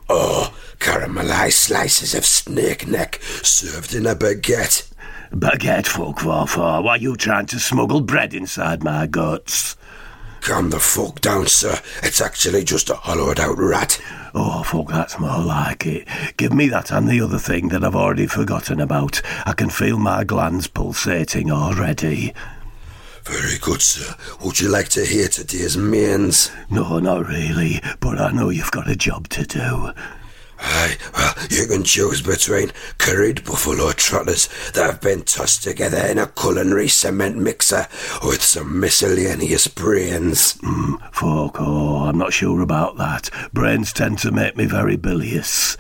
Oh, 0.09 0.55
caramelized 0.79 1.53
slices 1.53 2.15
of 2.15 2.25
snake 2.25 2.87
neck 2.87 3.21
served 3.23 3.95
in 3.95 4.07
a 4.07 4.15
baguette. 4.15 4.93
Baguette, 5.33 5.87
fuck, 5.87 6.21
for, 6.21 6.47
for. 6.47 6.83
Why 6.83 6.97
you 6.97 7.17
trying 7.17 7.47
to 7.47 7.59
smuggle 7.59 8.01
bread 8.01 8.35
inside 8.35 8.85
my 8.85 9.07
guts? 9.07 9.77
Calm 10.43 10.71
the 10.71 10.79
fuck 10.81 11.21
down, 11.21 11.47
sir. 11.47 11.79
It's 12.03 12.21
actually 12.21 12.65
just 12.65 12.91
a 12.91 12.95
hollowed 12.95 13.41
out 13.41 13.57
rat. 13.59 14.01
Oh, 14.35 14.63
fuck, 14.63 14.89
that's 14.89 15.19
more 15.19 15.39
like 15.39 15.87
it. 15.87 16.09
Give 16.37 16.53
me 16.53 16.69
that 16.69 16.91
and 16.91 17.09
the 17.09 17.21
other 17.21 17.39
thing 17.39 17.69
that 17.69 17.85
I've 17.85 17.95
already 17.95 18.27
forgotten 18.27 18.81
about. 18.81 19.23
I 19.47 19.53
can 19.53 19.71
feel 19.71 19.99
my 19.99 20.25
glands 20.25 20.67
pulsating 20.67 21.51
already. 21.51 22.35
Very 23.25 23.59
good, 23.61 23.81
sir. 23.83 24.15
Would 24.45 24.61
you 24.61 24.69
like 24.69 24.89
to 24.91 25.05
hear 25.05 25.29
today's 25.29 25.77
mains? 25.77 26.51
No, 26.71 26.99
not 26.99 27.27
really, 27.29 27.81
but 28.01 28.21
I 28.21 28.33
know 28.33 28.49
you've 28.51 28.71
got 28.73 28.91
a 28.91 28.97
job 28.97 29.29
to 29.31 29.45
do. 29.45 29.93
Aye, 30.65 30.97
well, 31.15 31.35
you 31.51 31.67
can 31.67 31.83
choose 31.83 32.23
between 32.23 32.71
curried 32.99 33.45
buffalo 33.45 33.91
trotters 33.93 34.49
that 34.75 34.87
have 34.87 35.01
been 35.01 35.23
tossed 35.23 35.63
together 35.65 35.99
in 35.99 36.19
a 36.19 36.27
culinary 36.29 36.87
cement 36.89 37.37
mixer 37.37 37.89
with 38.25 38.43
some 38.43 38.79
miscellaneous 38.79 39.67
brains. 39.67 40.59
Hmm, 40.63 40.97
Fuck, 41.13 41.57
oh, 41.61 42.05
I'm 42.05 42.19
not 42.19 42.33
sure 42.33 42.61
about 42.61 42.97
that. 42.99 43.29
Brains 43.53 43.93
tend 43.93 44.19
to 44.21 44.31
make 44.31 44.57
me 44.57 44.67
very 44.67 44.97
bilious. 44.97 45.77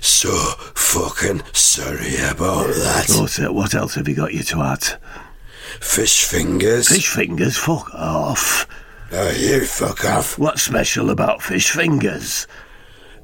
So 0.00 0.30
fucking 0.74 1.42
sorry 1.52 2.16
about 2.30 2.68
that. 2.68 3.06
Oh, 3.10 3.24
uh, 3.24 3.26
sir, 3.26 3.52
what 3.52 3.74
else 3.74 3.94
have 3.96 4.08
you 4.08 4.14
got, 4.14 4.32
you 4.32 4.40
twat? 4.40 4.98
Fish 5.80 6.24
fingers? 6.24 6.88
Fish 6.88 7.08
fingers? 7.08 7.56
Fuck 7.56 7.94
off. 7.94 8.66
Oh, 9.12 9.30
you 9.30 9.64
fuck 9.64 10.04
off. 10.04 10.38
What's 10.38 10.62
special 10.62 11.10
about 11.10 11.42
fish 11.42 11.70
fingers? 11.70 12.46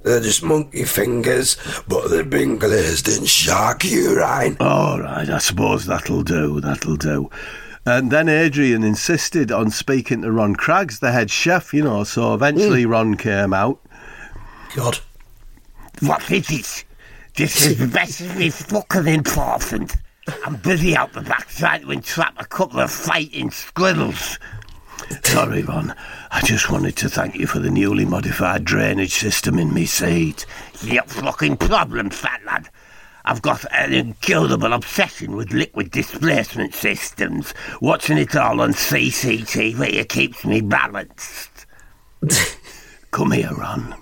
They're 0.03 0.21
just 0.21 0.43
monkey 0.43 0.85
fingers, 0.85 1.57
but 1.89 2.09
they've 2.09 2.29
been 2.29 2.59
glazed 2.59 3.09
in 3.09 3.25
shark 3.25 3.85
urine. 3.85 4.57
All 4.61 5.01
right, 5.01 5.29
I 5.29 5.39
suppose 5.39 5.87
that'll 5.87 6.23
do, 6.23 6.61
that'll 6.61 6.97
do. 6.97 7.31
And 7.87 8.11
then 8.11 8.29
Adrian 8.29 8.85
insisted 8.85 9.53
on 9.53 9.71
speaking 9.71 10.23
to 10.23 10.33
Ron 10.33 10.57
Craggs, 10.57 11.01
the 11.01 11.13
head 11.13 11.31
chef, 11.31 11.75
you 11.75 11.83
know, 11.83 12.05
so 12.05 12.35
eventually 12.35 12.85
hmm. 12.85 12.91
Ron 12.91 13.17
came 13.17 13.53
out. 13.53 13.79
God. 14.75 14.99
What 16.01 16.31
is 16.31 16.51
it? 16.51 16.85
This 17.35 17.67
is 17.67 17.93
massively 17.93 18.51
fucking 18.51 19.07
important. 19.07 19.97
I'm 20.45 20.57
busy 20.57 20.97
out 20.97 21.13
the 21.13 21.21
back 21.21 21.49
trying 21.49 21.83
to 21.83 21.91
entrap 21.91 22.35
a 22.39 22.47
couple 22.47 22.81
of 22.81 22.91
fighting 22.91 23.51
squirrels. 23.51 24.39
Sorry, 25.23 25.63
Ron. 25.63 25.95
I 26.31 26.41
just 26.43 26.71
wanted 26.71 26.97
to 26.99 27.09
thank 27.09 27.35
you 27.37 27.47
for 27.47 27.59
the 27.59 27.71
newly 27.71 28.05
modified 28.05 28.65
drainage 28.65 29.15
system 29.15 29.59
in 29.59 29.75
me 29.75 29.85
seat. 29.87 30.47
Your 30.83 31.03
fucking 31.05 31.59
problem, 31.59 32.11
fat 32.11 32.41
lad. 32.47 32.71
I've 33.27 33.43
got 33.43 33.65
an 33.73 33.93
incurable 33.95 34.73
obsession 34.73 35.35
with 35.35 35.53
liquid 35.53 35.91
displacement 35.91 36.75
systems. 36.75 37.55
Watching 37.81 38.19
it 38.19 38.37
all 38.37 38.61
on 38.61 38.73
CCTV, 38.73 39.95
it 39.95 40.09
keeps 40.11 40.45
me 40.45 40.61
balanced. 40.61 41.67
Come 43.11 43.33
here, 43.33 43.53
Ron. 43.53 43.95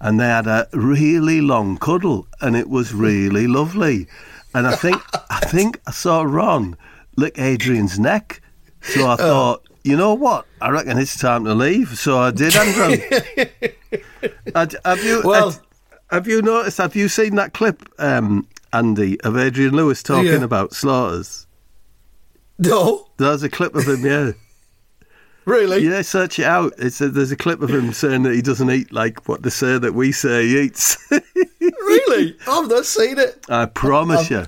And 0.00 0.20
they 0.20 0.26
had 0.26 0.46
a 0.46 0.68
really 0.74 1.40
long 1.40 1.78
cuddle, 1.78 2.26
and 2.40 2.54
it 2.54 2.68
was 2.68 2.92
really 2.92 3.46
lovely. 3.46 4.08
And 4.56 4.66
I 4.66 4.74
think 4.74 5.00
I 5.30 5.40
think 5.46 5.80
I 5.86 5.90
saw 5.90 6.22
Ron 6.22 6.76
lick 7.16 7.38
Adrian's 7.38 7.98
neck. 7.98 8.40
So 8.80 9.06
I 9.08 9.16
thought, 9.16 9.62
you 9.84 9.96
know 9.96 10.14
what? 10.14 10.46
I 10.60 10.70
reckon 10.70 10.96
it's 10.98 11.18
time 11.18 11.44
to 11.44 11.54
leave. 11.54 11.98
So 11.98 12.18
I 12.18 12.30
did, 12.30 12.54
Andrew. 12.56 12.96
Had- 14.54 14.76
have 14.84 15.04
you 15.04 15.22
Well- 15.24 15.50
had- 15.50 15.60
have 16.10 16.26
you 16.28 16.40
noticed? 16.40 16.78
Have 16.78 16.94
you 16.94 17.08
seen 17.08 17.34
that 17.34 17.52
clip, 17.52 17.82
um, 17.98 18.46
Andy, 18.72 19.20
of 19.22 19.36
Adrian 19.36 19.74
Lewis 19.74 20.02
talking 20.04 20.26
Yeah. 20.26 20.44
about 20.44 20.72
slaughters? 20.72 21.46
No, 22.58 23.08
There's 23.18 23.42
a 23.42 23.48
clip 23.48 23.74
of 23.74 23.86
him, 23.86 24.04
yeah. 24.06 24.32
really? 25.46 25.82
Yeah, 25.82 26.02
search 26.02 26.38
it 26.38 26.44
out. 26.44 26.74
It's 26.78 27.00
a, 27.00 27.08
there's 27.08 27.32
a 27.32 27.36
clip 27.36 27.62
of 27.62 27.70
him 27.70 27.92
saying 27.94 28.24
that 28.24 28.34
he 28.34 28.42
doesn't 28.42 28.70
eat 28.70 28.92
like 28.92 29.26
what 29.28 29.42
they 29.42 29.50
say 29.50 29.78
that 29.78 29.94
we 29.94 30.12
say 30.12 30.46
he 30.46 30.60
eats. 30.60 30.96
Really? 31.60 32.36
I've 32.48 32.68
not 32.68 32.84
seen 32.84 33.18
it. 33.18 33.44
I 33.48 33.66
promise 33.66 34.28
you. 34.30 34.44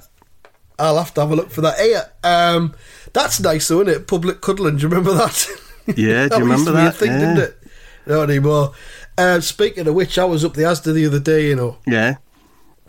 I'll 0.79 0.99
have 0.99 1.15
to 1.15 1.21
have 1.23 1.31
a 1.31 1.37
look 1.37 1.51
for 1.51 1.61
that. 1.63 1.77
Hey, 1.79 1.97
um, 2.29 2.75
that's 3.13 3.41
nice 3.41 3.69
though, 3.69 3.81
isn't 3.83 3.95
it? 4.03 4.07
Public 4.07 4.41
cuddling. 4.41 4.77
Do 4.77 4.83
you 4.83 4.89
remember 4.89 5.13
that? 5.15 5.47
Yeah, 5.87 5.95
do 6.25 6.29
that 6.31 6.39
you 6.41 6.47
used 6.49 6.67
remember 6.67 6.71
to 6.71 6.73
be 6.77 6.81
a 6.81 6.85
that? 6.85 6.95
thing, 6.95 7.11
Yeah. 7.13 7.19
didn't 7.19 7.39
it? 7.39 7.59
Not 8.07 8.31
anymore. 8.31 8.73
Uh, 9.17 9.41
speaking 9.41 9.87
of 9.87 9.95
which, 9.95 10.19
I 10.19 10.25
was 10.25 10.45
up 10.45 10.55
the 10.55 10.63
Asda 10.63 10.93
the 10.95 11.07
other 11.07 11.21
day, 11.21 11.49
you 11.49 11.57
know, 11.57 11.79
Yeah. 11.87 12.17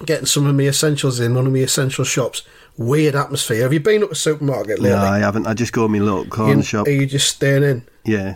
getting 0.06 0.26
some 0.26 0.46
of 0.48 0.56
my 0.56 0.64
essentials 0.64 1.20
in 1.20 1.34
one 1.36 1.46
of 1.48 1.54
my 1.54 1.60
essential 1.60 2.06
shops. 2.06 2.44
Weird 2.78 3.16
atmosphere. 3.16 3.64
Have 3.64 3.74
you 3.74 3.80
been 3.82 4.04
up 4.04 4.12
a 4.12 4.16
supermarket 4.16 4.80
lately? 4.80 4.90
No, 4.92 4.98
I 4.98 5.20
haven't. 5.20 5.48
I 5.48 5.54
just 5.54 5.74
go 5.74 5.84
to 5.84 5.90
my 5.90 6.00
local 6.00 6.30
corner 6.30 6.56
You- 6.58 6.64
shop. 6.64 6.88
Are 6.88 6.92
you 6.92 7.06
just 7.06 7.28
staying 7.36 7.64
in? 7.64 7.84
Yeah. 8.10 8.36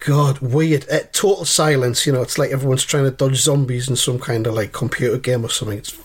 God, 0.00 0.40
weird. 0.40 0.86
Uh, 0.90 1.00
total 1.12 1.44
silence. 1.44 2.06
You 2.06 2.12
know, 2.12 2.22
it's 2.22 2.38
like 2.38 2.50
everyone's 2.50 2.84
trying 2.84 3.04
to 3.04 3.10
dodge 3.10 3.36
zombies 3.36 3.88
in 3.88 3.96
some 3.96 4.18
kind 4.18 4.46
of 4.46 4.54
like 4.54 4.72
computer 4.72 5.16
game 5.18 5.44
or 5.44 5.48
something. 5.48 5.78
It's 5.78 5.98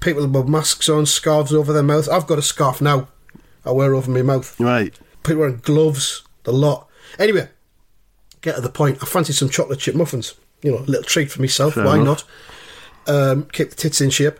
people 0.00 0.26
with 0.26 0.48
masks 0.48 0.88
on, 0.88 1.06
scarves 1.06 1.52
over 1.52 1.72
their 1.72 1.82
mouth. 1.82 2.08
I've 2.08 2.26
got 2.26 2.38
a 2.38 2.42
scarf 2.42 2.80
now. 2.80 3.08
I 3.64 3.70
wear 3.72 3.94
over 3.94 4.10
my 4.10 4.22
mouth. 4.22 4.58
Right. 4.58 4.98
People 5.22 5.40
wearing 5.40 5.60
gloves, 5.62 6.22
the 6.44 6.52
lot. 6.52 6.88
Anyway, 7.18 7.48
get 8.40 8.56
to 8.56 8.60
the 8.60 8.70
point. 8.70 8.98
I 9.02 9.06
fancy 9.06 9.32
some 9.32 9.50
chocolate 9.50 9.78
chip 9.78 9.94
muffins. 9.94 10.34
You 10.62 10.72
know, 10.72 10.78
a 10.78 10.88
little 10.88 11.02
treat 11.02 11.30
for 11.30 11.40
myself. 11.40 11.74
Fair 11.74 11.84
Why 11.84 11.98
enough. 11.98 12.24
not? 13.06 13.14
Um, 13.14 13.44
keep 13.52 13.70
the 13.70 13.76
tits 13.76 14.00
in 14.00 14.10
shape. 14.10 14.38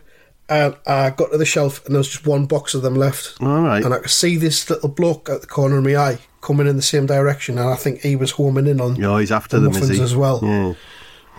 And 0.49 0.75
I 0.87 1.09
got 1.11 1.31
to 1.31 1.37
the 1.37 1.45
shelf, 1.45 1.85
and 1.85 1.93
there 1.93 1.99
was 1.99 2.09
just 2.09 2.25
one 2.25 2.47
box 2.47 2.73
of 2.73 2.81
them 2.81 2.95
left. 2.95 3.41
All 3.41 3.61
right. 3.61 3.83
And 3.83 3.93
I 3.93 3.99
could 3.99 4.09
see 4.09 4.37
this 4.37 4.69
little 4.69 4.89
bloke 4.89 5.29
at 5.29 5.41
the 5.41 5.47
corner 5.47 5.77
of 5.77 5.83
my 5.83 5.95
eye 5.95 6.19
coming 6.43 6.67
in 6.67 6.75
the 6.75 6.81
same 6.83 7.05
direction, 7.07 7.57
and 7.57 7.67
I 7.69 7.75
think 7.75 8.01
he 8.01 8.15
was 8.15 8.31
homing 8.31 8.67
in 8.67 8.79
on 8.79 8.95
Yeah, 8.97 9.19
he's 9.19 9.31
after 9.31 9.57
the 9.57 9.63
them, 9.69 9.73
muffins 9.73 9.97
he? 9.97 10.03
as 10.03 10.15
well. 10.15 10.39
Yeah. 10.43 10.73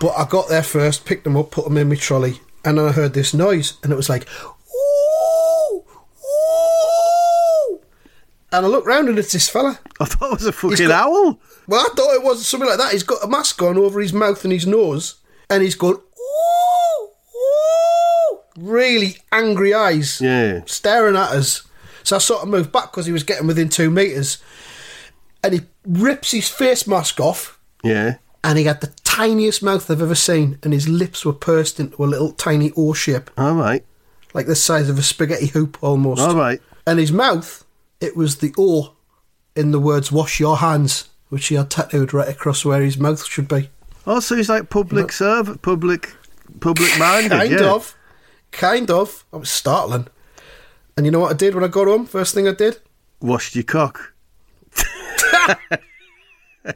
But 0.00 0.14
I 0.18 0.24
got 0.28 0.48
there 0.48 0.62
first, 0.64 1.04
picked 1.04 1.22
them 1.24 1.36
up, 1.36 1.50
put 1.52 1.64
them 1.64 1.76
in 1.76 1.88
my 1.88 1.94
trolley, 1.94 2.40
and 2.64 2.78
then 2.78 2.86
I 2.88 2.92
heard 2.92 3.14
this 3.14 3.32
noise, 3.32 3.74
and 3.84 3.92
it 3.92 3.96
was 3.96 4.08
like, 4.08 4.26
ooh, 4.74 5.84
ooh. 6.24 7.80
And 8.52 8.66
I 8.66 8.68
looked 8.68 8.86
round, 8.86 9.08
and 9.08 9.18
it's 9.18 9.32
this 9.32 9.48
fella. 9.48 9.78
I 10.00 10.04
thought 10.04 10.32
it 10.32 10.38
was 10.38 10.46
a 10.46 10.52
fucking 10.52 10.88
got- 10.88 11.06
owl. 11.06 11.40
Well, 11.66 11.80
I 11.80 11.94
thought 11.94 12.14
it 12.14 12.22
was 12.22 12.46
something 12.46 12.68
like 12.68 12.78
that. 12.78 12.92
He's 12.92 13.02
got 13.02 13.24
a 13.24 13.28
mask 13.28 13.62
on 13.62 13.78
over 13.78 14.00
his 14.00 14.12
mouth 14.12 14.42
and 14.44 14.52
his 14.52 14.66
nose, 14.66 15.14
and 15.48 15.62
he's 15.62 15.74
going, 15.76 15.96
ooh, 15.96 17.08
ooh. 17.36 18.38
Really 18.56 19.16
angry 19.32 19.72
eyes, 19.74 20.20
Yeah. 20.20 20.60
staring 20.66 21.16
at 21.16 21.30
us. 21.30 21.62
So 22.02 22.16
I 22.16 22.18
sort 22.18 22.42
of 22.42 22.48
moved 22.48 22.70
back 22.70 22.90
because 22.92 23.06
he 23.06 23.12
was 23.12 23.22
getting 23.22 23.46
within 23.46 23.70
two 23.70 23.90
metres, 23.90 24.38
and 25.44 25.54
he 25.54 25.60
rips 25.86 26.32
his 26.32 26.48
face 26.48 26.86
mask 26.86 27.20
off, 27.20 27.58
Yeah. 27.84 28.16
and 28.42 28.58
he 28.58 28.64
had 28.64 28.80
the 28.80 28.92
tiniest 29.04 29.62
mouth 29.62 29.88
I've 29.90 30.02
ever 30.02 30.14
seen, 30.16 30.58
and 30.64 30.72
his 30.72 30.88
lips 30.88 31.24
were 31.24 31.32
pursed 31.32 31.78
into 31.78 32.02
a 32.02 32.06
little 32.06 32.32
tiny 32.32 32.72
O 32.76 32.92
shape, 32.94 33.30
All 33.38 33.54
right. 33.54 33.84
like 34.32 34.46
the 34.46 34.56
size 34.56 34.88
of 34.88 34.98
a 34.98 35.02
spaghetti 35.02 35.46
hoop 35.48 35.78
almost. 35.82 36.22
All 36.22 36.34
right. 36.34 36.60
And 36.86 36.98
his 36.98 37.12
mouth, 37.12 37.64
it 38.00 38.16
was 38.16 38.38
the 38.38 38.52
O 38.58 38.92
in 39.54 39.70
the 39.70 39.78
words 39.78 40.10
"wash 40.10 40.40
your 40.40 40.56
hands," 40.56 41.08
which 41.28 41.46
he 41.46 41.54
had 41.54 41.70
tattooed 41.70 42.12
right 42.12 42.28
across 42.28 42.64
where 42.64 42.82
his 42.82 42.98
mouth 42.98 43.24
should 43.24 43.46
be. 43.48 43.70
Oh, 44.06 44.20
so 44.20 44.34
he's 44.36 44.48
like 44.48 44.68
public 44.70 45.12
serve, 45.12 45.60
public, 45.62 46.14
public 46.60 46.90
minded. 46.98 47.30
Kind 47.30 47.52
yeah. 47.52 47.72
of, 47.72 47.94
kind 48.50 48.90
of. 48.90 49.24
I 49.32 49.36
was 49.36 49.50
startling. 49.50 50.08
And 50.96 51.06
you 51.06 51.12
know 51.12 51.20
what 51.20 51.30
I 51.32 51.36
did 51.36 51.54
when 51.54 51.64
I 51.64 51.68
got 51.68 51.86
home? 51.88 52.06
First 52.06 52.34
thing 52.34 52.46
I 52.48 52.52
did, 52.52 52.78
Washed 53.20 53.54
your 53.54 53.64
cock. 53.64 54.12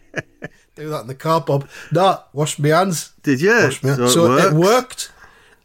do 0.74 0.88
that 0.90 1.00
in 1.02 1.06
the 1.06 1.14
car, 1.14 1.40
Bob. 1.40 1.68
No, 1.92 2.20
wash 2.32 2.58
my 2.58 2.68
hands. 2.68 3.12
Did 3.22 3.40
you? 3.40 3.50
Wash 3.52 3.82
my 3.82 3.90
hands. 3.90 4.12
So 4.12 4.26
So, 4.26 4.32
it 4.36 4.44
it 4.46 4.52
worked. 4.54 5.12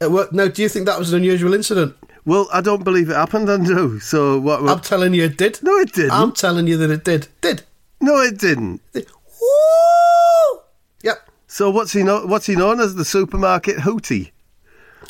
It 0.01 0.11
worked. 0.11 0.33
Now, 0.33 0.47
do 0.47 0.61
you 0.61 0.69
think 0.69 0.85
that 0.85 0.97
was 0.99 1.13
an 1.13 1.17
unusual 1.19 1.53
incident? 1.53 1.95
Well, 2.25 2.47
I 2.53 2.61
don't 2.61 2.83
believe 2.83 3.09
it 3.09 3.15
happened, 3.15 3.49
Andrew. 3.49 3.99
So 3.99 4.39
what? 4.39 4.61
I'm 4.63 4.79
telling 4.79 5.13
you, 5.13 5.25
it 5.25 5.37
did. 5.37 5.59
no, 5.61 5.75
it 5.77 5.91
didn't. 5.93 6.11
I'm 6.11 6.31
telling 6.31 6.67
you 6.67 6.77
that 6.77 6.89
it 6.89 7.03
did. 7.03 7.27
Did. 7.41 7.63
no, 7.99 8.21
it 8.21 8.37
didn't. 8.37 8.81
Woo! 8.93 10.61
Yep. 11.03 11.29
So 11.47 11.69
what's 11.69 11.91
he 11.91 12.03
know? 12.03 12.25
What's 12.25 12.45
he 12.45 12.55
known 12.55 12.79
as? 12.79 12.95
The 12.95 13.03
supermarket 13.05 13.77
hootie. 13.77 14.31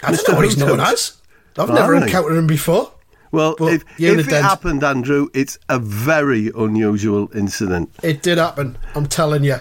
I 0.02 0.12
don't 0.12 0.28
know 0.28 0.36
what 0.36 0.46
he's 0.46 0.58
known 0.66 0.80
as. 0.80 1.18
I've 1.58 1.70
never 1.70 1.96
encountered 1.96 2.36
him 2.36 2.48
before. 2.48 2.93
Well, 3.34 3.56
But 3.58 3.74
if, 3.74 3.84
if 4.00 4.28
it 4.28 4.42
happened, 4.44 4.84
Andrew, 4.84 5.28
it's 5.34 5.58
a 5.68 5.80
very 5.80 6.52
unusual 6.56 7.30
incident. 7.36 7.90
It 8.04 8.22
did 8.22 8.38
happen. 8.38 8.78
I'm 8.94 9.08
telling 9.08 9.44
you. 9.44 9.56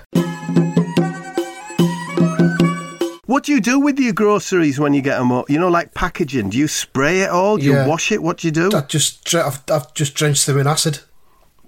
What 3.24 3.44
do 3.44 3.52
you 3.52 3.62
do 3.62 3.80
with 3.80 3.98
your 3.98 4.12
groceries 4.12 4.78
when 4.78 4.92
you 4.92 5.00
get 5.00 5.16
them 5.16 5.32
up? 5.32 5.48
You 5.48 5.58
know, 5.58 5.68
like 5.68 5.94
packaging. 5.94 6.50
Do 6.50 6.58
you 6.58 6.68
spray 6.68 7.20
it 7.22 7.30
all? 7.30 7.56
Do 7.56 7.64
Yeah. 7.64 7.84
you 7.84 7.88
wash 7.90 8.12
it? 8.12 8.22
What 8.22 8.36
do 8.38 8.46
you 8.46 8.52
do? 8.52 8.70
I 8.76 8.82
just, 8.82 9.34
I've, 9.34 9.62
I've 9.72 9.94
just 9.94 10.12
drenched 10.14 10.44
them 10.46 10.58
in 10.58 10.66
acid. 10.66 11.00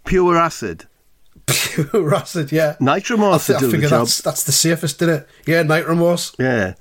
Pure 0.04 0.36
acid. 0.36 0.84
Pure 1.46 2.14
acid, 2.14 2.52
yeah. 2.52 2.76
I, 2.78 2.84
Nitromors 2.84 3.46
thi- 3.46 3.54
to 3.58 3.66
I 3.66 3.70
figure 3.70 3.88
that's 3.88 4.20
that's 4.20 4.44
the 4.44 4.52
safest, 4.52 5.00
isn't 5.00 5.14
it? 5.22 5.28
Yeah, 5.46 5.62
night. 5.62 5.86
Yeah. 6.38 6.74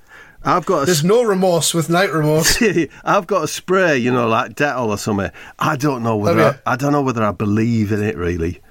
I've 0.45 0.65
got 0.65 0.84
a 0.84 0.86
There's 0.86 1.03
no 1.03 1.23
remorse 1.23 1.73
with 1.73 1.89
night 1.89 2.12
remorse. 2.12 2.62
I've 3.03 3.27
got 3.27 3.43
a 3.43 3.47
spray, 3.47 3.97
you 3.97 4.12
know, 4.12 4.27
like 4.27 4.56
Dettol 4.56 4.88
or 4.89 4.97
something. 4.97 5.32
I 5.60 5.75
don't 5.77 6.03
know 6.03 6.17
whether 6.17 6.43
Have 6.43 6.56
you? 6.56 6.62
I, 6.65 6.73
I 6.73 6.75
don't 6.75 6.91
know 6.91 7.01
whether 7.01 7.23
I 7.23 7.32
believe 7.32 7.91
in 7.91 8.03
it 8.03 8.17
really, 8.17 8.62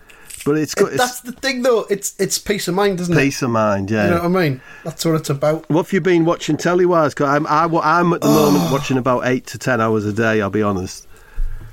but 0.45 0.59
it's 0.59 0.75
good. 0.75 0.99
That's 0.99 1.13
It's 1.13 1.21
the 1.23 1.33
thing, 1.33 1.63
though. 1.63 1.87
It's 1.89 2.15
it's 2.19 2.39
peace 2.39 2.69
of 2.69 2.75
mind, 2.75 3.01
isn't 3.01 3.17
it? 3.17 3.19
peace 3.21 3.41
of 3.43 3.51
mind. 3.51 3.91
Yeah. 3.91 4.05
You 4.05 4.11
know 4.11 4.29
what 4.29 4.37
I 4.39 4.49
mean? 4.49 4.61
That's 4.85 5.05
what 5.05 5.15
it's 5.15 5.31
about. 5.31 5.69
what 5.71 5.87
have 5.87 5.93
you 5.93 6.01
been 6.03 6.25
watching 6.27 6.57
telly 6.59 6.85
wise? 6.85 7.15
Cause 7.15 7.29
I'm 7.29 7.47
I, 7.47 7.65
am 8.01 8.13
at 8.13 8.21
the 8.21 8.29
moment 8.29 8.71
watching 8.73 8.99
about 8.99 9.27
eight 9.27 9.47
to 9.49 9.59
ten 9.59 9.81
hours 9.81 10.05
a 10.05 10.13
day. 10.13 10.41
I'll 10.43 10.51
be 10.51 10.63
honest. 10.63 11.07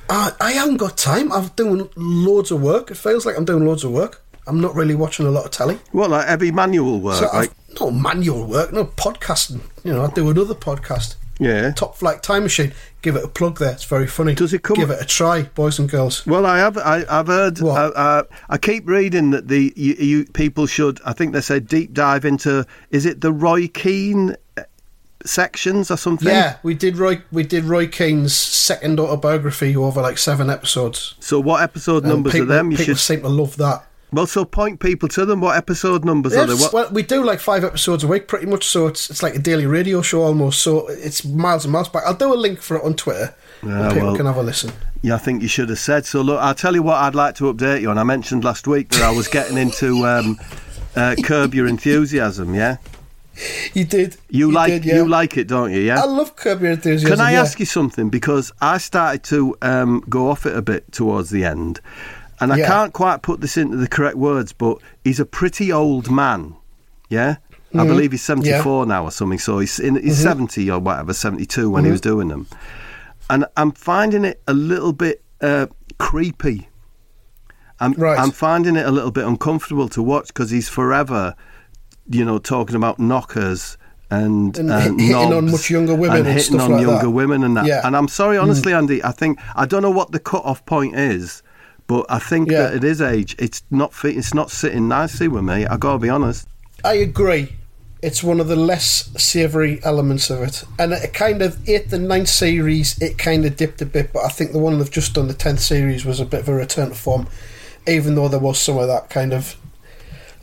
I, 0.09 0.31
I 0.39 0.51
haven't 0.53 0.77
got 0.77 0.97
time. 0.97 1.31
I'm 1.31 1.49
doing 1.49 1.87
loads 1.95 2.49
of 2.51 2.61
work. 2.61 2.89
It 2.89 2.95
feels 2.95 3.25
like 3.25 3.37
I'm 3.37 3.45
doing 3.45 3.65
loads 3.65 3.83
of 3.83 3.91
work. 3.91 4.23
I'm 4.49 4.59
not 4.59 4.73
really 4.75 4.95
watching 4.95 5.25
a 5.27 5.29
lot 5.31 5.45
of 5.45 5.51
telly. 5.51 5.77
Well, 5.93 6.09
like 6.09 6.27
heavy 6.27 6.51
manual 6.51 6.99
work. 6.99 7.19
So 7.19 7.29
like, 7.37 7.51
no 7.79 7.91
manual 7.91 8.45
work, 8.45 8.73
no 8.73 8.85
podcasting. 8.85 9.61
You 9.83 9.93
know, 9.93 10.05
I 10.05 10.09
do 10.09 10.29
another 10.29 10.55
podcast. 10.55 11.15
yeah. 11.39 11.71
Top 11.71 11.95
Flight 11.95 12.23
Time 12.23 12.43
Machine. 12.43 12.73
Give 13.03 13.15
it 13.15 13.23
a 13.23 13.27
plug 13.27 13.59
there. 13.59 13.71
It's 13.71 13.85
very 13.85 14.07
funny. 14.07 14.33
Does 14.35 14.53
it 14.53 14.63
come- 14.63 14.75
Give 14.75 14.89
it 14.89 15.01
a 15.01 15.05
try, 15.05 15.43
boys 15.43 15.77
and 15.79 15.87
girls. 15.89 16.25
Well, 16.25 16.45
I 16.45 16.57
have. 16.57 16.77
I, 16.77 17.05
I've 17.09 17.27
heard. 17.27 17.59
What? 17.61 17.77
Uh, 17.77 17.91
uh, 17.95 18.23
I 18.49 18.57
keep 18.57 18.87
reading 18.89 19.29
that 19.31 19.47
the 19.47 19.71
you, 19.77 19.93
you 19.93 20.25
people 20.25 20.65
should. 20.65 20.99
I 21.05 21.13
think 21.13 21.31
they 21.33 21.41
say 21.41 21.59
deep 21.61 21.93
dive 21.93 22.25
into. 22.25 22.65
Is 22.89 23.05
it 23.05 23.21
the 23.21 23.31
Roy 23.31 23.67
Keane 23.69 24.35
uh, 24.57 24.63
sections 25.25 25.91
or 25.91 25.95
something? 25.97 26.27
Yeah, 26.27 26.57
we 26.63 26.73
did 26.73 26.97
Roy. 26.97 27.21
We 27.31 27.43
did 27.43 27.63
Roy 27.65 27.87
Keane's 27.87 28.35
second 28.35 28.99
autobiography 28.99 29.75
over 29.77 30.01
like 30.01 30.17
seven 30.17 30.49
episodes. 30.49 31.15
So 31.21 31.39
what 31.39 31.61
episode 31.61 32.03
numbers 32.03 32.33
people, 32.33 32.51
are 32.51 32.55
them? 32.55 32.71
You 32.71 32.77
people 32.77 32.95
should. 32.95 32.99
seem 32.99 33.21
to 33.21 33.29
love 33.29 33.55
that. 33.57 33.85
Well, 34.11 34.25
so 34.25 34.43
point 34.43 34.79
people 34.79 35.07
to 35.09 35.25
them. 35.25 35.39
What 35.41 35.55
episode 35.55 36.03
numbers 36.03 36.35
are 36.35 36.47
they? 36.47 36.55
What? 36.55 36.73
well, 36.73 36.89
we 36.91 37.03
do 37.03 37.23
like 37.23 37.39
five 37.39 37.63
episodes 37.63 38.03
a 38.03 38.07
week, 38.07 38.27
pretty 38.27 38.47
much. 38.47 38.65
So 38.65 38.87
it's 38.87 39.09
it's 39.09 39.21
like 39.21 39.35
a 39.35 39.39
daily 39.39 39.67
radio 39.67 40.01
show 40.01 40.23
almost. 40.23 40.61
So 40.61 40.87
it's 40.87 41.23
miles 41.23 41.65
and 41.65 41.71
miles 41.71 41.89
back. 41.89 42.03
I'll 42.05 42.15
do 42.15 42.33
a 42.33 42.35
link 42.35 42.59
for 42.61 42.77
it 42.77 42.83
on 42.83 42.95
Twitter. 42.95 43.35
Yeah, 43.61 43.83
and 43.83 43.93
people 43.93 44.07
well- 44.07 44.17
can 44.17 44.25
have 44.25 44.37
a 44.37 44.43
listen. 44.43 44.71
Yeah, 45.01 45.15
I 45.15 45.17
think 45.19 45.41
you 45.41 45.47
should 45.47 45.69
have 45.69 45.79
said. 45.79 46.05
So 46.05 46.21
look, 46.21 46.41
I'll 46.41 46.53
tell 46.55 46.73
you 46.75 46.83
what 46.83 46.97
I'd 46.97 47.15
like 47.15 47.35
to 47.35 47.53
update 47.53 47.81
you 47.81 47.89
on. 47.89 47.97
I 47.97 48.03
mentioned 48.03 48.43
last 48.43 48.67
week 48.67 48.89
that 48.89 49.01
I 49.03 49.11
was 49.11 49.29
getting 49.29 49.57
into 49.57 50.05
um, 50.05 50.37
uh, 50.95 51.15
Curb 51.23 51.53
Your 51.53 51.67
Enthusiasm. 51.67 52.53
Yeah, 52.53 52.77
You 53.73 53.85
did. 53.85 54.17
you, 54.29 54.51
like 54.51 54.71
did, 54.71 54.85
yeah. 54.85 54.95
you 54.95 55.07
like 55.07 55.37
it, 55.37 55.47
don't 55.47 55.71
you? 55.71 55.79
Yeah. 55.79 56.01
I 56.01 56.05
love 56.05 56.35
Curb 56.35 56.61
Your 56.61 56.71
Enthusiasm. 56.71 57.15
Can 57.15 57.21
I 57.25 57.31
yeah. 57.31 57.41
ask 57.41 57.59
you 57.61 57.65
something? 57.65 58.09
Because 58.09 58.51
I 58.59 58.77
started 58.77 59.23
to 59.25 59.55
um, 59.61 60.03
go 60.09 60.29
off 60.29 60.45
it 60.45 60.55
a 60.55 60.61
bit 60.61 60.91
towards 60.91 61.29
the 61.29 61.45
end, 61.45 61.79
and 62.39 62.53
I 62.53 62.57
Yeah. 62.57 62.67
can't 62.67 62.93
quite 62.93 63.21
put 63.21 63.41
this 63.41 63.57
into 63.57 63.77
the 63.77 63.87
correct 63.87 64.15
words, 64.17 64.53
but 64.53 64.77
he's 65.03 65.19
a 65.19 65.25
pretty 65.25 65.71
old 65.71 66.09
man. 66.11 66.55
Yeah, 67.09 67.37
I 67.75 67.85
believe 67.85 68.11
he's 68.11 68.21
seventy-four 68.23 68.85
now 68.85 69.03
or 69.03 69.11
something. 69.11 69.39
So 69.39 69.59
he's 69.59 69.79
in 69.79 69.95
he's 69.95 70.17
seventy 70.21 70.69
or 70.71 70.79
whatever, 70.79 71.13
seventy-two 71.13 71.69
when 71.69 71.85
he 71.85 71.91
was 71.91 72.01
doing 72.01 72.27
them, 72.29 72.47
and 73.29 73.45
I'm 73.57 73.71
finding 73.71 74.25
it 74.25 74.41
a 74.47 74.53
little 74.53 74.93
bit 74.93 75.21
uh, 75.41 75.67
creepy. 75.97 76.67
I'm, 77.81 77.93
Right. 77.93 78.19
I'm 78.19 78.31
finding 78.31 78.75
it 78.75 78.85
a 78.85 78.91
little 78.91 79.11
bit 79.11 79.25
uncomfortable 79.25 79.87
to 79.89 80.03
watch 80.03 80.27
because 80.27 80.49
he's 80.49 80.67
forever, 80.67 81.33
you 82.09 82.25
know, 82.25 82.37
talking 82.37 82.75
about 82.75 82.99
knockers 82.99 83.77
and, 84.11 84.57
And 84.57 84.69
uh, 84.71 84.79
hit- 84.79 84.99
hitting 84.99 85.15
on 85.15 85.49
much 85.49 85.69
younger 85.69 85.95
women 85.95 86.17
and 86.17 86.27
hitting 86.27 86.43
stuff 86.57 86.61
on 86.63 86.71
like 86.73 86.81
younger 86.81 87.03
that. 87.05 87.09
women 87.11 87.43
and 87.43 87.55
that. 87.55 87.65
Yeah. 87.65 87.81
Mm. 87.81 87.85
And 87.87 87.95
I'm 87.97 88.07
sorry, 88.09 88.37
honestly, 88.37 88.73
Andy. 88.73 89.01
I 89.03 89.11
think 89.13 89.39
I 89.55 89.65
don't 89.65 89.81
know 89.81 89.91
what 89.91 90.11
the 90.11 90.19
cut-off 90.19 90.65
point 90.65 90.95
is, 90.97 91.41
but 91.89 92.05
I 92.07 92.19
think 92.19 92.49
Yeah. 92.49 92.61
that 92.61 92.73
at 92.75 92.83
his 92.83 93.01
age, 93.01 93.35
it's 93.39 93.61
not 93.71 93.93
fit, 93.93 94.15
it's 94.15 94.33
not 94.33 94.49
sitting 94.51 94.87
nicely 94.87 95.27
with 95.27 95.43
me. 95.43 95.65
I 95.65 95.75
gotta 95.75 95.97
be 95.99 96.07
honest. 96.09 96.47
I 96.85 96.93
agree. 96.93 97.55
It's 98.01 98.23
one 98.23 98.39
of 98.39 98.47
the 98.47 98.55
less 98.55 99.09
savoury 99.17 99.81
elements 99.83 100.29
of 100.29 100.41
it, 100.43 100.63
and 100.77 100.93
it 100.93 101.13
kind 101.13 101.41
of 101.41 101.57
eighth 101.67 101.91
and 101.91 102.07
ninth 102.07 102.29
series 102.29 102.97
it 103.01 103.17
kind 103.17 103.43
of 103.45 103.57
dipped 103.57 103.81
a 103.81 103.85
bit, 103.85 104.13
but 104.13 104.23
I 104.23 104.29
think 104.29 104.53
the 104.53 104.59
one 104.59 104.77
they've 104.77 104.89
just 104.89 105.13
done, 105.15 105.27
the 105.27 105.33
tenth 105.33 105.59
series, 105.59 106.05
was 106.05 106.21
a 106.21 106.25
bit 106.25 106.41
of 106.41 106.47
a 106.49 106.53
return 106.53 106.89
to 106.89 106.95
form, 106.95 107.27
even 107.87 108.15
though 108.15 108.29
there 108.29 108.39
was 108.39 108.57
some 108.59 108.77
of 108.77 108.87
that 108.87 109.09
kind 109.09 109.33
of 109.33 109.55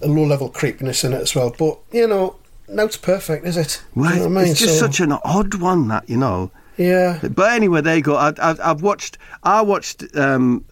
low 0.02 0.24
level 0.26 0.50
creepiness 0.50 1.02
in 1.04 1.14
it 1.14 1.22
as 1.22 1.34
well. 1.34 1.54
But 1.56 1.78
you 1.92 2.06
know, 2.06 2.36
now 2.68 2.84
it's 2.84 2.98
perfect, 2.98 3.46
is 3.46 3.56
it? 3.56 3.80
Do 3.94 4.02
you 4.02 4.16
know 4.16 4.24
I 4.26 4.28
mean? 4.28 4.48
it's 4.48 4.60
just 4.60 4.78
So, 4.78 4.86
such 4.86 5.00
an 5.00 5.12
odd 5.24 5.54
one 5.54 5.88
that 5.88 6.10
you 6.10 6.18
know. 6.18 6.50
yeah. 6.76 7.20
But 7.22 7.52
anyway, 7.52 7.80
there 7.80 7.96
you 7.96 8.02
go. 8.02 8.16
I, 8.16 8.34
I've 8.38 8.82
watched. 8.82 9.16
I 9.44 9.62
watched 9.62 10.04
um, 10.14 10.62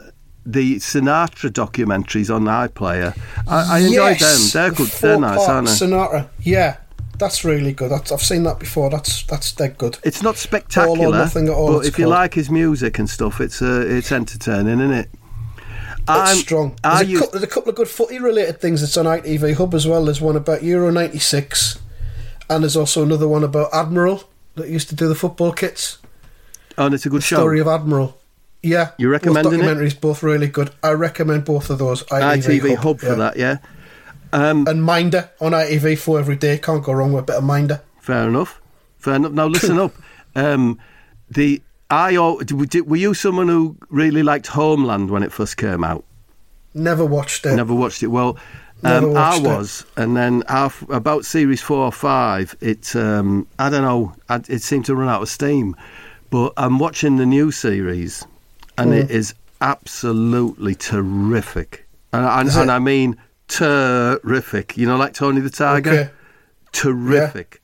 the 0.47 0.77
Sinatra 0.77 1.51
documentaries 1.51 2.35
on 2.35 2.45
iPlayer. 2.45 3.17
I, 3.49 3.77
I 3.77 3.79
enjoyed 3.81 4.21
Yes, 4.21 4.53
them. 4.53 4.61
They're 4.63 4.71
the 4.71 4.77
good. 4.77 4.89
They're 5.01 5.19
nice, 5.21 5.49
aren't 5.49 5.69
they? 5.69 5.73
Sinatra, 5.75 6.29
yeah, 6.43 6.77
that's 7.19 7.45
really 7.45 7.73
good. 7.73 7.91
That's, 7.91 8.13
I've 8.13 8.21
seen 8.23 8.43
that 8.45 8.59
before. 8.59 8.91
That's 8.91 9.23
that's 9.25 9.53
dead 9.53 9.79
good. 9.79 9.99
It's 10.03 10.23
not 10.23 10.37
spectacular, 10.37 11.17
nothing 11.17 11.49
at 11.49 11.55
all, 11.55 11.79
but 11.79 11.87
if 11.87 11.99
you 11.99 12.07
like 12.09 12.35
his 12.35 12.51
music 12.51 12.99
and 12.99 13.09
stuff, 13.09 13.41
it's 13.41 13.63
uh, 13.63 13.85
it's 13.87 14.13
entertaining, 14.13 14.81
isn't 14.81 14.93
it? 14.93 15.11
It's 16.07 16.41
strong. 16.41 16.77
There's, 16.83 17.01
a 17.01 17.07
used- 17.07 17.23
couple, 17.23 17.33
there's 17.41 17.51
a 17.51 17.55
couple 17.55 17.71
of 17.71 17.77
good 17.77 17.89
footy 17.89 18.19
related 18.19 18.61
things 18.61 18.83
that's 18.83 18.97
on 18.99 19.07
ITV 19.07 19.55
Hub 19.55 19.73
as 19.75 19.87
well. 19.87 20.05
There's 20.05 20.21
one 20.21 20.37
about 20.37 20.63
Euro 20.63 20.91
96, 20.91 21.79
and 22.51 22.63
there's 22.63 22.77
also 22.77 23.03
another 23.05 23.27
one 23.27 23.43
about 23.43 23.71
Admiral 23.73 24.25
that 24.57 24.69
used 24.69 24.91
to 24.91 24.95
do 24.95 25.09
the 25.09 25.15
football 25.15 25.53
kits. 25.53 25.97
oh, 26.77 26.85
and 26.87 26.95
it's 26.95 27.07
a 27.07 27.09
good 27.09 27.23
show. 27.23 27.37
Story 27.37 27.59
of 27.59 27.67
Admiral. 27.69 28.19
Yeah. 28.65 28.91
You 28.99 29.09
recommending 29.11 29.53
it? 29.55 29.57
both 29.59 29.67
documentaries, 29.77 30.01
both 30.01 30.23
really 30.23 30.49
good. 30.49 30.71
I 30.83 30.91
recommend 30.93 31.45
both 31.45 31.71
of 31.71 31.79
those. 31.79 32.03
ITV, 32.05 32.61
ITV 32.61 32.77
Hub 32.77 32.99
for 33.01 33.07
yeah. 33.07 33.15
that, 33.15 33.37
yeah. 33.37 33.59
And 34.33 34.83
Minder 34.83 35.31
on 35.41 35.53
ITV 35.53 35.99
for 35.99 36.19
every 36.19 36.37
day. 36.37 36.59
Can't 36.59 36.83
go 36.83 36.93
wrong 36.93 37.13
with 37.13 37.23
a 37.23 37.27
bit 37.27 37.37
of 37.37 37.45
Minder. 37.45 37.81
Fair 38.01 38.29
enough. 38.29 38.61
Fair 38.99 39.15
enough. 39.15 39.33
Now 39.33 39.47
listen 39.47 39.79
up. 39.87 39.93
Um, 40.35 40.79
the 41.31 41.63
I 41.91 42.17
al- 42.17 42.39
did- 42.39 42.71
did- 42.71 42.89
were 42.91 42.97
you 42.97 43.15
someone 43.15 43.49
who 43.49 43.77
really 43.91 44.23
liked 44.23 44.49
Homeland 44.49 45.11
when 45.11 45.23
it 45.23 45.33
first 45.33 45.57
came 45.57 45.85
out? 45.85 46.05
Never 46.75 47.05
watched 47.05 47.47
it. 47.47 47.55
Never 47.55 47.75
watched 47.75 48.03
it. 48.03 48.09
Well, 48.09 48.37
um, 48.83 49.17
I 49.17 49.39
watched 49.39 49.39
it. 49.45 49.47
was, 49.49 49.87
and 49.97 50.17
then 50.17 50.43
half, 50.49 50.83
about 50.91 51.25
series 51.25 51.61
four 51.63 51.85
or 51.85 51.93
five, 51.93 52.57
it 52.61 52.97
um, 52.97 53.47
I 53.59 53.71
don't 53.71 53.83
know, 53.83 54.13
it 54.49 54.63
seemed 54.63 54.87
to 54.87 54.97
run 54.97 55.09
out 55.09 55.23
of 55.23 55.29
steam. 55.29 55.77
But 56.31 56.53
I'm 56.57 56.81
watching 56.81 57.17
the 57.17 57.27
new 57.27 57.53
series, 57.53 58.27
and 58.79 58.91
Mm. 58.91 59.05
it 59.05 59.11
is 59.11 59.35
absolutely 59.61 60.75
terrific, 60.75 61.87
and, 62.13 62.25
and, 62.25 62.49
and? 62.57 62.71
I 62.71 62.79
mean 62.79 63.17
terrific. 63.49 64.77
You 64.77 64.87
know, 64.87 64.97
like 64.97 65.15
Tony 65.15 65.41
the 65.41 65.51
Tiger, 65.51 65.91
Okay. 65.91 66.11
terrific. 66.73 67.61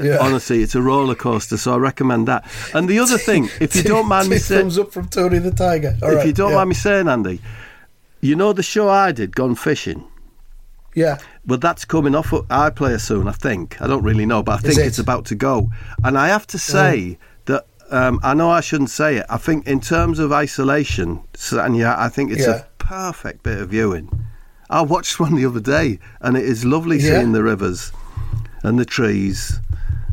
Yeah. 0.00 0.18
Honestly, 0.20 0.62
it's 0.62 0.76
a 0.76 0.82
roller 0.82 1.16
coaster, 1.16 1.56
so 1.56 1.74
I 1.74 1.76
recommend 1.78 2.28
that. 2.28 2.44
And 2.72 2.88
the 2.88 3.00
other 3.00 3.18
thing, 3.18 3.48
if 3.60 3.74
you 3.74 3.82
don't 3.82 4.06
mind 4.06 4.28
me 4.28 4.38
saying, 4.38 4.62
thumbs 4.62 4.78
up 4.78 4.92
from 4.92 5.08
Tony 5.08 5.38
the 5.40 5.50
Tiger. 5.50 5.96
All 6.02 6.10
if 6.10 6.16
right, 6.18 6.26
you 6.26 6.32
don't 6.32 6.50
yeah. 6.50 6.56
mind 6.56 6.68
me 6.68 6.74
saying, 6.76 7.08
Andy, 7.08 7.40
you 8.20 8.36
know 8.36 8.52
the 8.52 8.62
show 8.62 8.88
I 8.88 9.10
did, 9.10 9.34
Gone 9.34 9.56
Fishing. 9.56 10.04
Yeah. 10.94 11.18
Well, 11.46 11.58
that's 11.58 11.84
coming 11.84 12.14
off 12.14 12.30
iPlayer 12.30 13.00
soon, 13.00 13.26
I 13.28 13.32
think. 13.32 13.80
I 13.82 13.86
don't 13.88 14.02
really 14.04 14.26
know, 14.26 14.42
but 14.42 14.52
I 14.52 14.58
think 14.58 14.78
it? 14.78 14.86
it's 14.86 14.98
about 14.98 15.26
to 15.26 15.34
go. 15.34 15.70
And 16.04 16.16
I 16.16 16.28
have 16.28 16.46
to 16.48 16.58
say 16.58 17.10
that 17.10 17.18
um, 17.90 18.20
I 18.22 18.34
know 18.34 18.50
I 18.50 18.60
shouldn't 18.60 18.90
say 18.90 19.16
it. 19.16 19.26
I 19.30 19.36
think 19.38 19.66
in 19.66 19.80
terms 19.80 20.18
of 20.18 20.32
isolation, 20.32 21.20
so- 21.34 21.60
and 21.62 21.76
yeah, 21.76 21.94
I 21.98 22.08
think 22.08 22.30
it's 22.32 22.46
Yeah. 22.46 22.62
a 22.62 22.62
perfect 22.78 23.42
bit 23.42 23.58
of 23.58 23.70
viewing. 23.70 24.08
I 24.70 24.82
watched 24.82 25.18
one 25.20 25.34
the 25.34 25.46
other 25.46 25.60
day, 25.60 25.98
and 26.20 26.36
it 26.36 26.44
is 26.44 26.64
lovely 26.64 26.98
Yeah. 26.98 27.18
seeing 27.20 27.32
the 27.32 27.42
rivers 27.42 27.90
and 28.62 28.78
the 28.78 28.84
trees 28.84 29.60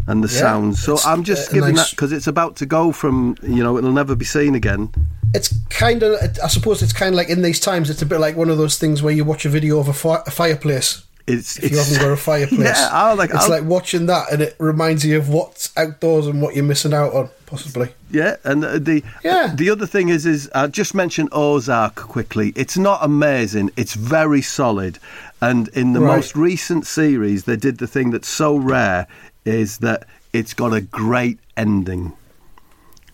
and 0.08 0.24
the 0.24 0.32
Yeah, 0.32 0.40
sounds. 0.40 0.82
So 0.84 1.00
I'm 1.06 1.24
just 1.24 1.50
uh, 1.50 1.54
giving 1.54 1.76
nice- 1.76 1.90
that 1.90 1.96
because 1.96 2.12
it's 2.12 2.28
about 2.28 2.56
to 2.58 2.66
go 2.66 2.92
from 2.92 3.36
you 3.42 3.64
know 3.64 3.78
it'll 3.78 3.92
never 3.92 4.16
be 4.16 4.26
seen 4.26 4.56
again. 4.56 4.90
it's 5.34 5.54
kind 5.70 6.02
of 6.04 6.12
i 6.42 6.48
suppose 6.48 6.82
it's 6.82 6.94
kind 6.94 7.10
of 7.14 7.18
like 7.18 7.28
in 7.28 7.42
these 7.42 7.60
times 7.60 7.90
it's 7.90 8.02
a 8.02 8.06
bit 8.06 8.20
like 8.22 8.38
one 8.38 8.50
of 8.50 8.58
those 8.58 8.78
things 8.78 9.02
where 9.04 9.12
you 9.14 9.26
watch 9.26 9.44
a 9.44 9.50
video 9.50 9.80
of 9.80 9.90
a, 9.90 9.94
fi- 9.94 10.22
a 10.26 10.32
fireplace 10.32 11.04
It's 11.28 11.58
if 11.58 11.72
you 11.72 11.80
it's 11.80 11.90
haven't 11.90 12.08
got 12.08 12.14
a 12.14 12.18
fireplace 12.18 12.60
yeah. 12.80 12.90
I 12.92 13.14
like 13.14 13.32
it's 13.32 13.46
I'll- 13.46 13.50
like 13.50 13.64
watching 13.64 14.06
that 14.06 14.32
and 14.32 14.42
it 14.44 14.56
reminds 14.60 15.04
you 15.04 15.18
of 15.18 15.28
what's 15.30 15.72
outdoors 15.76 16.28
and 16.28 16.40
what 16.42 16.54
you're 16.56 16.64
missing 16.64 16.94
out 16.94 17.14
on 17.16 17.30
possibly 17.48 17.90
Yeah, 18.12 18.36
and 18.44 18.62
the 18.62 18.80
the, 18.80 19.04
Yeah. 19.24 19.54
the 19.56 19.70
other 19.72 19.88
thing 19.88 20.10
is 20.10 20.26
is 20.28 20.50
I 20.54 20.68
just 20.68 20.94
mentioned 20.94 21.30
Ozark 21.32 21.96
quickly. 21.96 22.54
It's 22.56 22.78
not 22.78 23.00
amazing. 23.04 23.72
It's 23.76 23.96
very 23.96 24.42
solid, 24.44 25.00
and 25.42 25.68
in 25.70 25.94
the 25.94 26.00
Right. 26.02 26.16
most 26.18 26.36
recent 26.36 26.86
series, 26.86 27.46
they 27.46 27.56
did 27.56 27.80
the 27.80 27.88
thing 27.88 28.12
that's 28.12 28.30
so 28.30 28.56
rare 28.58 29.08
is 29.46 29.80
that 29.80 30.08
it's 30.34 30.54
got 30.54 30.74
a 30.74 30.82
great 30.82 31.40
ending. 31.58 32.14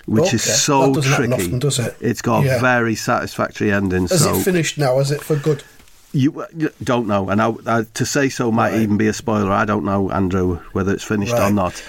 Which 0.05 0.33
is 0.33 0.41
so 0.43 0.93
tricky. 0.95 1.31
often, 1.31 1.59
does 1.59 1.77
it? 1.79 1.95
It's 2.01 2.21
got 2.21 2.43
Yeah. 2.43 2.57
a 2.57 2.59
very 2.59 2.95
satisfactory 2.95 3.71
ending. 3.71 4.05
is 4.05 4.23
so 4.23 4.35
it 4.35 4.43
finished 4.43 4.77
now 4.77 4.99
is 4.99 5.11
it 5.11 5.21
for 5.23 5.35
good 5.35 5.63
you, 6.13 6.45
you 6.55 6.71
don't 6.83 7.07
know, 7.07 7.29
and 7.29 7.41
I, 7.41 7.53
I, 7.65 7.83
to 7.93 8.05
say 8.05 8.29
so 8.29 8.51
might 8.51 8.71
Right. 8.71 8.81
even 8.81 8.97
be 8.97 9.07
a 9.07 9.13
spoiler. 9.13 9.51
I 9.51 9.65
don't 9.65 9.85
know, 9.85 10.11
Andrew, 10.11 10.57
whether 10.73 10.93
it's 10.93 11.03
finished 11.03 11.33
or 11.33 11.51
not. 11.51 11.81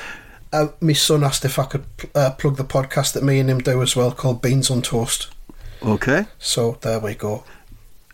uh, 0.52 0.68
my 0.80 0.92
son 0.92 1.24
asked 1.24 1.44
if 1.44 1.58
I 1.58 1.64
could 1.64 1.84
uh, 2.14 2.30
plug 2.32 2.56
the 2.56 2.64
podcast 2.64 3.14
that 3.14 3.22
me 3.24 3.38
and 3.40 3.50
him 3.50 3.58
do 3.58 3.82
as 3.82 3.96
well 3.96 4.12
called 4.12 4.42
Beans 4.42 4.70
on 4.70 4.82
Toast 4.82 5.28
Okay, 5.82 6.26
so 6.38 6.78
there 6.82 7.00
we 7.00 7.14
go 7.14 7.44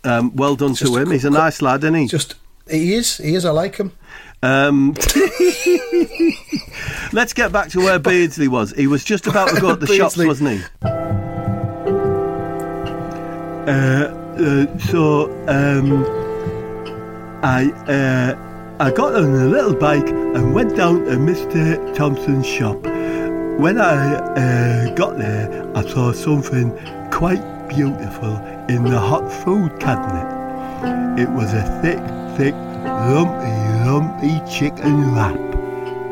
um, 0.05 0.35
well 0.37 0.55
done 0.57 0.75
Just 0.75 0.93
to 0.93 0.97
him. 0.99 1.05
quick- 1.07 1.15
He's 1.15 1.25
a 1.25 1.31
nice 1.31 1.61
lad, 1.61 1.83
isn't 1.85 1.95
he? 1.95 2.07
just 2.07 2.35
he 2.71 2.95
is 2.95 3.19
he 3.19 3.35
is 3.35 3.45
I 3.45 3.51
like 3.51 3.77
him 3.77 3.93
Um, 4.43 4.95
let's 7.13 7.33
get 7.35 7.53
back 7.53 7.69
to 7.71 7.81
where 7.81 7.99
Beardsley 7.99 8.49
was. 8.49 8.71
He 8.73 8.87
was 8.87 9.05
just 9.05 9.27
about 9.27 9.49
to 9.51 9.61
go 9.61 9.75
to 9.75 9.85
the 9.85 9.87
shops, 9.97 10.17
wasn't 10.17 10.51
he? 10.51 10.63
Uh, 13.71 14.28
uh, 14.39 14.79
so 14.79 15.31
um, 15.49 16.05
I 17.43 17.71
uh, 17.89 18.77
I 18.81 18.91
got 18.93 19.15
on 19.15 19.35
a 19.35 19.47
little 19.47 19.75
bike 19.75 20.09
and 20.09 20.55
went 20.55 20.77
down 20.77 21.05
to 21.07 21.13
Mr. 21.13 21.95
Thompson's 21.97 22.47
shop. 22.47 22.77
When 22.85 23.81
I 23.81 24.15
uh, 24.15 24.95
got 24.95 25.19
there, 25.19 25.69
I 25.77 25.83
saw 25.89 26.13
something 26.13 26.71
quite 27.11 27.43
beautiful 27.69 28.37
in 28.69 28.85
the 28.85 28.99
hot 28.99 29.29
food 29.43 29.81
cabinet. 29.81 30.39
It 31.19 31.29
was 31.31 31.53
a 31.53 31.63
thick, 31.83 31.99
thick, 32.37 32.55
lumpy, 32.55 33.51
lumpy 33.85 34.41
chicken 34.49 35.13
wrap. 35.13 35.35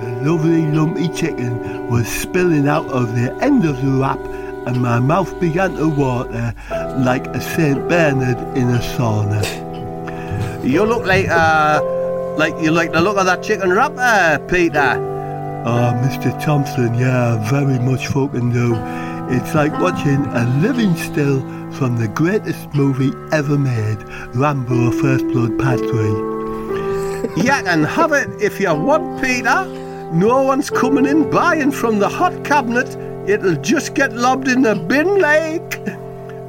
The 0.00 0.20
lovely 0.24 0.66
lumpy 0.66 1.08
chicken 1.08 1.88
was 1.88 2.08
spilling 2.08 2.66
out 2.66 2.86
of 2.88 3.14
the 3.14 3.32
end 3.40 3.64
of 3.64 3.80
the 3.80 3.92
wrap 3.92 4.18
and 4.66 4.82
my 4.82 4.98
mouth 4.98 5.38
began 5.40 5.74
to 5.76 5.88
water 5.88 6.52
like 6.98 7.26
a 7.28 7.40
St. 7.40 7.88
Bernard 7.88 8.38
in 8.56 8.68
a 8.68 8.78
sauna. 8.78 9.40
You 10.64 10.84
look 10.84 11.06
like, 11.06 11.28
uh, 11.28 11.80
like 12.36 12.54
you 12.60 12.72
like 12.72 12.92
the 12.92 13.00
look 13.00 13.16
of 13.16 13.26
that 13.26 13.42
chicken 13.42 13.70
wrap, 13.72 13.92
uh, 13.96 14.38
Peter. 14.48 15.14
Oh, 15.64 15.92
Mr. 16.02 16.30
Thompson, 16.44 16.94
yeah, 16.94 17.38
very 17.48 17.78
much 17.78 18.08
fucking 18.08 18.52
do. 18.52 18.74
It's 19.28 19.54
like 19.54 19.72
watching 19.80 20.24
a 20.26 20.44
living 20.60 20.96
still 20.96 21.40
from 21.72 21.96
the 21.96 22.08
greatest 22.08 22.72
movie 22.74 23.12
ever 23.32 23.58
made, 23.58 24.02
Rambo 24.34 24.90
First 24.92 25.26
Blood 25.28 25.58
Part 25.58 25.78
3. 25.80 25.88
you 27.36 27.50
can 27.50 27.84
have 27.84 28.12
it 28.12 28.28
if 28.40 28.60
you 28.60 28.74
want, 28.74 29.22
Peter. 29.22 29.64
No 30.12 30.42
one's 30.42 30.70
coming 30.70 31.06
in 31.06 31.30
buying 31.30 31.70
from 31.70 31.98
the 31.98 32.08
hot 32.08 32.44
cabinet. 32.44 33.05
It'll 33.26 33.56
just 33.56 33.94
get 33.94 34.12
lobbed 34.12 34.46
in 34.46 34.62
the 34.62 34.76
bin 34.76 35.18
lake. 35.18 35.80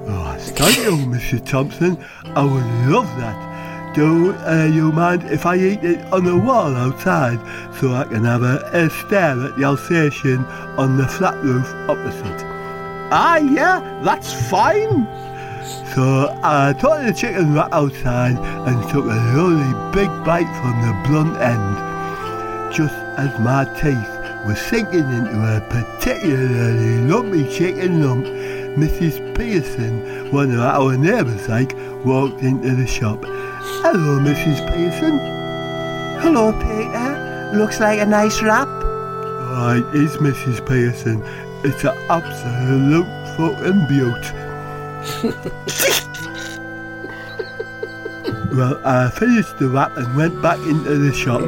Oh, 0.10 0.36
thank 0.38 0.78
you, 0.78 0.92
Mr. 1.08 1.44
Thompson. 1.44 1.98
I 2.36 2.44
would 2.44 2.92
love 2.92 3.08
that. 3.18 3.96
Do 3.96 4.36
uh, 4.46 4.70
you 4.72 4.92
mind 4.92 5.24
if 5.24 5.48
I 5.48 5.56
eat 5.56 5.84
it 5.84 6.06
on 6.14 6.24
the 6.24 6.38
wall 6.38 6.76
outside 6.76 7.40
so 7.80 7.94
I 7.94 8.04
can 8.04 8.24
have 8.26 8.44
a, 8.44 8.58
a 8.72 8.92
stare 8.92 9.42
at 9.44 9.58
the 9.58 9.64
Alsatian 9.64 10.46
on 10.78 10.98
the 10.98 11.08
flat 11.08 11.44
roof 11.44 11.66
opposite? 11.90 12.46
Ah, 13.10 13.38
yeah, 13.38 14.00
that's 14.04 14.32
fine. 14.48 15.08
So 15.96 16.30
I 16.44 16.74
took 16.74 17.02
the 17.02 17.14
chicken 17.18 17.56
right 17.56 17.72
outside 17.72 18.38
and 18.68 18.84
took 18.90 19.06
a 19.06 19.20
really 19.34 19.74
big 19.92 20.10
bite 20.24 20.46
from 20.62 20.80
the 20.86 20.94
blunt 21.10 21.38
end. 21.42 22.72
Just 22.72 22.94
as 23.18 23.40
my 23.40 23.66
teeth 23.82 24.17
were 24.46 24.56
sinking 24.56 25.00
into 25.00 25.32
a 25.32 25.62
particularly 25.70 27.00
lumpy 27.02 27.50
chicken 27.50 28.04
lump, 28.04 28.26
Mrs. 28.78 29.34
Pearson, 29.36 30.32
one 30.32 30.52
of 30.52 30.60
our 30.60 30.96
neighbours 30.98 31.48
like, 31.50 31.76
walked 32.06 32.44
into 32.44 32.76
the 32.76 32.86
shop. 32.86 33.24
Hello, 33.26 34.20
Mrs. 34.20 34.60
Pearson. 34.68 35.18
Hello, 36.22 36.52
Peter. 36.54 37.54
Looks 37.58 37.80
like 37.80 38.00
a 38.00 38.06
nice 38.06 38.40
wrap. 38.42 38.68
Right, 38.68 39.84
it's 39.94 40.18
Mrs. 40.18 40.62
Pearson. 40.66 41.24
It's 41.64 41.84
an 41.84 41.98
absolute 42.10 43.08
fucking 43.36 43.88
beaut. 43.88 44.34
well, 48.54 48.80
I 48.86 49.10
finished 49.12 49.58
the 49.58 49.70
wrap 49.70 49.98
and 49.98 50.16
went 50.16 50.40
back 50.42 50.60
into 50.60 50.98
the 50.98 51.14
shop, 51.14 51.42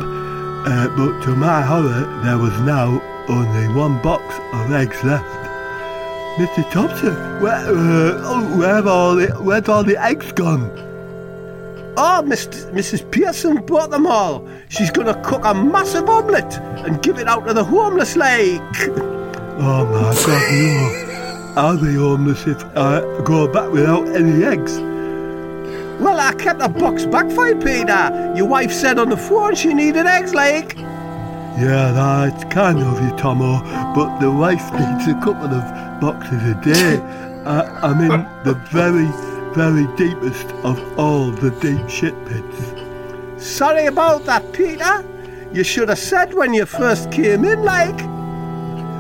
uh, 0.66 0.88
but 0.96 1.22
to 1.24 1.36
my 1.36 1.62
horror, 1.62 2.06
there 2.24 2.38
was 2.38 2.58
now 2.62 3.02
only 3.28 3.68
one 3.74 4.02
box 4.02 4.24
of 4.54 4.72
eggs 4.72 5.04
left. 5.04 5.26
Mr. 6.38 6.70
Thompson, 6.72 7.16
where, 7.42 7.56
uh, 7.56 8.22
oh, 8.24 8.58
where 8.58 8.76
have 8.76 8.88
all 8.88 9.16
the, 9.16 9.28
where's 9.44 9.68
all 9.68 9.84
the 9.84 10.02
eggs 10.02 10.32
gone? 10.32 10.70
Oh, 11.98 12.24
Mr. 12.26 12.72
Mrs. 12.72 13.10
Pearson 13.12 13.58
bought 13.66 13.90
them 13.90 14.08
all. 14.08 14.48
She's 14.70 14.90
going 14.90 15.08
to 15.08 15.22
cook 15.22 15.44
a 15.44 15.54
massive 15.54 16.08
omelette 16.10 16.58
and 16.86 17.02
give 17.02 17.20
it 17.20 17.28
out 17.28 17.46
to 17.48 17.54
the 17.54 17.64
homeless 17.64 18.16
like. 18.16 18.62
Oh 19.62 19.86
my 19.86 20.16
God, 20.26 20.54
no. 20.54 21.62
I'll 21.62 21.78
be 21.78 21.96
homeless 21.96 22.48
if 22.48 22.64
I 22.78 23.02
go 23.26 23.52
back 23.52 23.70
without 23.74 24.08
any 24.08 24.46
eggs. 24.46 24.78
Well, 26.00 26.18
I 26.18 26.34
kept 26.34 26.62
a 26.62 26.70
box 26.70 27.06
back 27.06 27.30
for 27.32 27.48
you, 27.48 27.56
Peter. 27.56 28.34
Your 28.34 28.48
wife 28.48 28.72
said 28.72 28.98
on 29.00 29.10
the 29.10 29.18
phone 29.18 29.56
she 29.56 29.74
needed 29.74 30.06
eggs, 30.06 30.34
like. 30.34 30.78
Yeah, 30.78 31.92
that's 31.92 32.46
kind 32.46 32.80
of 32.80 33.02
you, 33.02 33.16
Tomo, 33.18 33.62
but 33.94 34.20
the 34.20 34.32
wife 34.32 34.64
needs 34.80 35.08
a 35.08 35.14
couple 35.16 35.54
of 35.54 36.00
boxes 36.00 36.42
a 36.44 36.56
day. 36.64 37.00
I, 37.46 37.68
I'm 37.82 38.00
in 38.00 38.26
the 38.46 38.54
very, 38.72 39.10
very 39.54 39.88
deepest 39.98 40.48
of 40.64 40.80
all 40.98 41.32
the 41.32 41.52
deep 41.60 41.90
shit 41.90 42.16
pits. 42.26 43.46
Sorry 43.46 43.88
about 43.88 44.24
that, 44.24 44.54
Peter. 44.54 45.04
You 45.52 45.66
should 45.66 45.90
have 45.90 46.00
said 46.00 46.34
when 46.34 46.54
you 46.54 46.66
first 46.66 47.12
came 47.12 47.44
in, 47.44 47.64
like. 47.64 48.00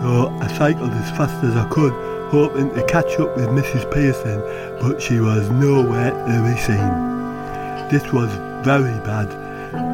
So 0.01 0.27
I 0.41 0.47
cycled 0.57 0.91
as 0.91 1.09
fast 1.11 1.43
as 1.45 1.55
I 1.55 1.65
could, 1.69 1.93
hoping 2.29 2.69
to 2.75 2.85
catch 2.85 3.19
up 3.19 3.35
with 3.35 3.47
Mrs. 3.49 3.91
Pearson, 3.91 4.39
but 4.79 5.01
she 5.01 5.19
was 5.19 5.49
nowhere 5.49 6.11
to 6.11 6.43
be 6.43 6.59
seen. 6.61 7.09
This 7.89 8.13
was 8.13 8.29
very 8.63 8.99
bad, 9.03 9.29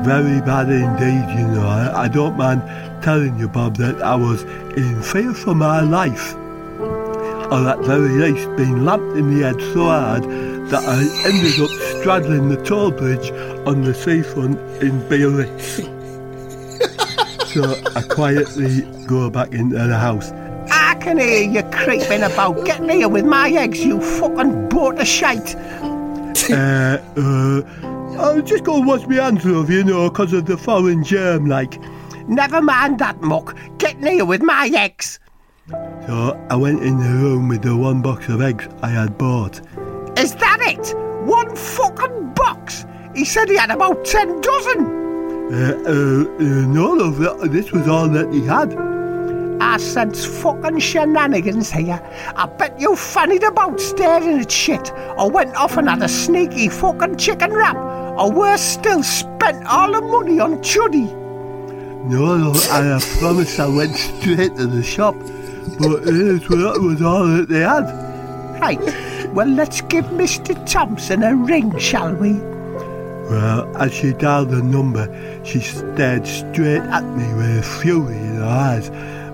very 0.04 0.42
bad 0.42 0.70
indeed, 0.70 1.40
you 1.40 1.48
know. 1.48 1.68
I, 1.68 2.04
I 2.04 2.08
don't 2.10 2.36
mind 2.36 2.62
telling 3.02 3.40
you, 3.40 3.48
Bob, 3.48 3.78
that 3.78 4.02
I 4.02 4.16
was 4.16 4.44
in 4.76 5.02
fear 5.02 5.34
for 5.34 5.56
my 5.56 5.80
life. 5.80 6.36
Or 7.52 7.70
at 7.70 7.80
very 7.86 8.10
least 8.10 8.54
being 8.58 8.84
lamped 8.84 9.16
in 9.18 9.34
the 9.34 9.46
head 9.46 9.62
so 9.74 9.86
hard 9.86 10.24
that 10.24 10.84
I 10.84 11.00
ended 11.30 11.60
up 11.62 11.70
straddling 12.00 12.50
the 12.50 12.62
toll 12.66 12.92
bridge 12.92 13.32
on 13.66 13.84
the 13.84 13.94
seafront 13.94 14.60
in 14.84 15.08
Biarritz. 15.08 15.78
so 17.54 17.76
I 17.96 18.02
quietly 18.02 18.82
go 19.06 19.30
back 19.30 19.54
into 19.54 19.78
the 19.78 19.98
house. 19.98 20.32
I 21.06 21.10
can 21.10 21.20
hear 21.20 21.48
you 21.48 21.62
creeping 21.70 22.24
about. 22.24 22.66
Get 22.66 22.82
near 22.82 23.08
with 23.08 23.26
my 23.26 23.52
eggs, 23.52 23.86
you 23.86 24.02
fucking 24.02 24.70
boat 24.70 24.98
of 24.98 25.06
shite. 25.06 25.56
uh, 26.50 26.98
uh, 27.16 27.62
I'll 28.18 28.42
just 28.42 28.64
go 28.64 28.80
wash 28.80 29.06
my 29.06 29.18
hands, 29.18 29.46
love, 29.46 29.70
you 29.70 29.84
know, 29.84 30.10
because 30.10 30.34
of 30.34 30.48
the 30.48 30.58
foreign 30.58 31.04
germ, 31.04 31.46
like. 31.46 31.80
Never 32.28 32.60
mind 32.60 32.98
that 32.98 33.22
muck. 33.22 33.56
Get 33.78 34.00
near 34.00 34.26
with 34.26 34.42
my 34.42 34.68
eggs. 34.74 35.20
So 35.70 36.44
I 36.50 36.56
went 36.56 36.82
in 36.82 36.98
the 36.98 37.10
room 37.10 37.50
with 37.50 37.62
the 37.62 37.78
one 37.78 38.02
box 38.02 38.28
of 38.28 38.42
eggs 38.42 38.68
I 38.82 38.90
had 38.90 39.16
bought. 39.16 39.62
Is 40.18 40.34
that 40.38 40.58
it? 40.62 40.98
One 41.28 41.56
fucking 41.56 42.34
box? 42.34 42.84
He 43.14 43.26
said 43.26 43.48
he 43.48 43.58
had 43.58 43.70
about 43.70 44.06
ten 44.06 44.42
dozen. 44.42 44.88
Uh, 45.54 45.84
uh, 45.86 45.92
uh, 45.92 46.66
no, 46.66 46.94
love, 46.94 47.52
this 47.52 47.72
was 47.72 47.88
all 47.88 48.10
that 48.10 48.34
he 48.34 48.44
had. 48.44 48.95
I 49.60 49.78
sense 49.78 50.26
fucking 50.26 50.80
shenanigans 50.80 51.72
here. 51.72 52.02
I 52.36 52.46
bet 52.46 52.80
you 52.80 52.96
fannied 52.96 53.44
about 53.44 53.80
staring 53.80 54.40
at 54.40 54.52
shit, 54.52 54.92
or 55.18 55.30
went 55.30 55.56
off 55.56 55.78
and 55.78 55.90
had 55.90 56.02
a 56.02 56.10
sneaky 56.10 56.70
fucking 56.70 57.18
chicken 57.18 57.54
wrap, 57.54 57.76
or 57.76 58.32
worse 58.32 58.62
still, 58.62 59.04
spent 59.04 59.66
all 59.66 59.92
the 59.92 60.02
money 60.02 60.40
on 60.40 60.58
chuddy. 60.64 61.12
No, 62.06 62.38
no, 62.38 62.54
I 62.72 63.00
promise 63.20 63.60
I 63.60 63.68
went 63.68 63.96
straight 63.96 64.56
to 64.58 64.68
the 64.68 64.84
shop, 64.84 65.16
but 65.80 66.04
it 66.04 66.50
was 66.50 67.02
all 67.02 67.26
that 67.28 67.48
they 67.50 67.62
had. 67.62 67.86
Right, 68.62 68.80
well, 69.34 69.48
let's 69.48 69.82
give 69.82 70.06
Mr. 70.06 70.56
Thompson 70.70 71.24
a 71.24 71.36
ring, 71.36 71.78
shall 71.78 72.14
we? 72.14 72.34
Well, 73.30 73.76
as 73.78 73.92
she 73.92 74.14
dialed 74.14 74.52
the 74.52 74.62
number, 74.62 75.10
she 75.44 75.60
stared 75.60 76.28
straight 76.28 76.84
at 76.84 77.04
me 77.04 77.34
with 77.34 77.66
fury 77.82 78.18
in 78.18 78.36
her 78.36 78.44
eyes. 78.44 78.92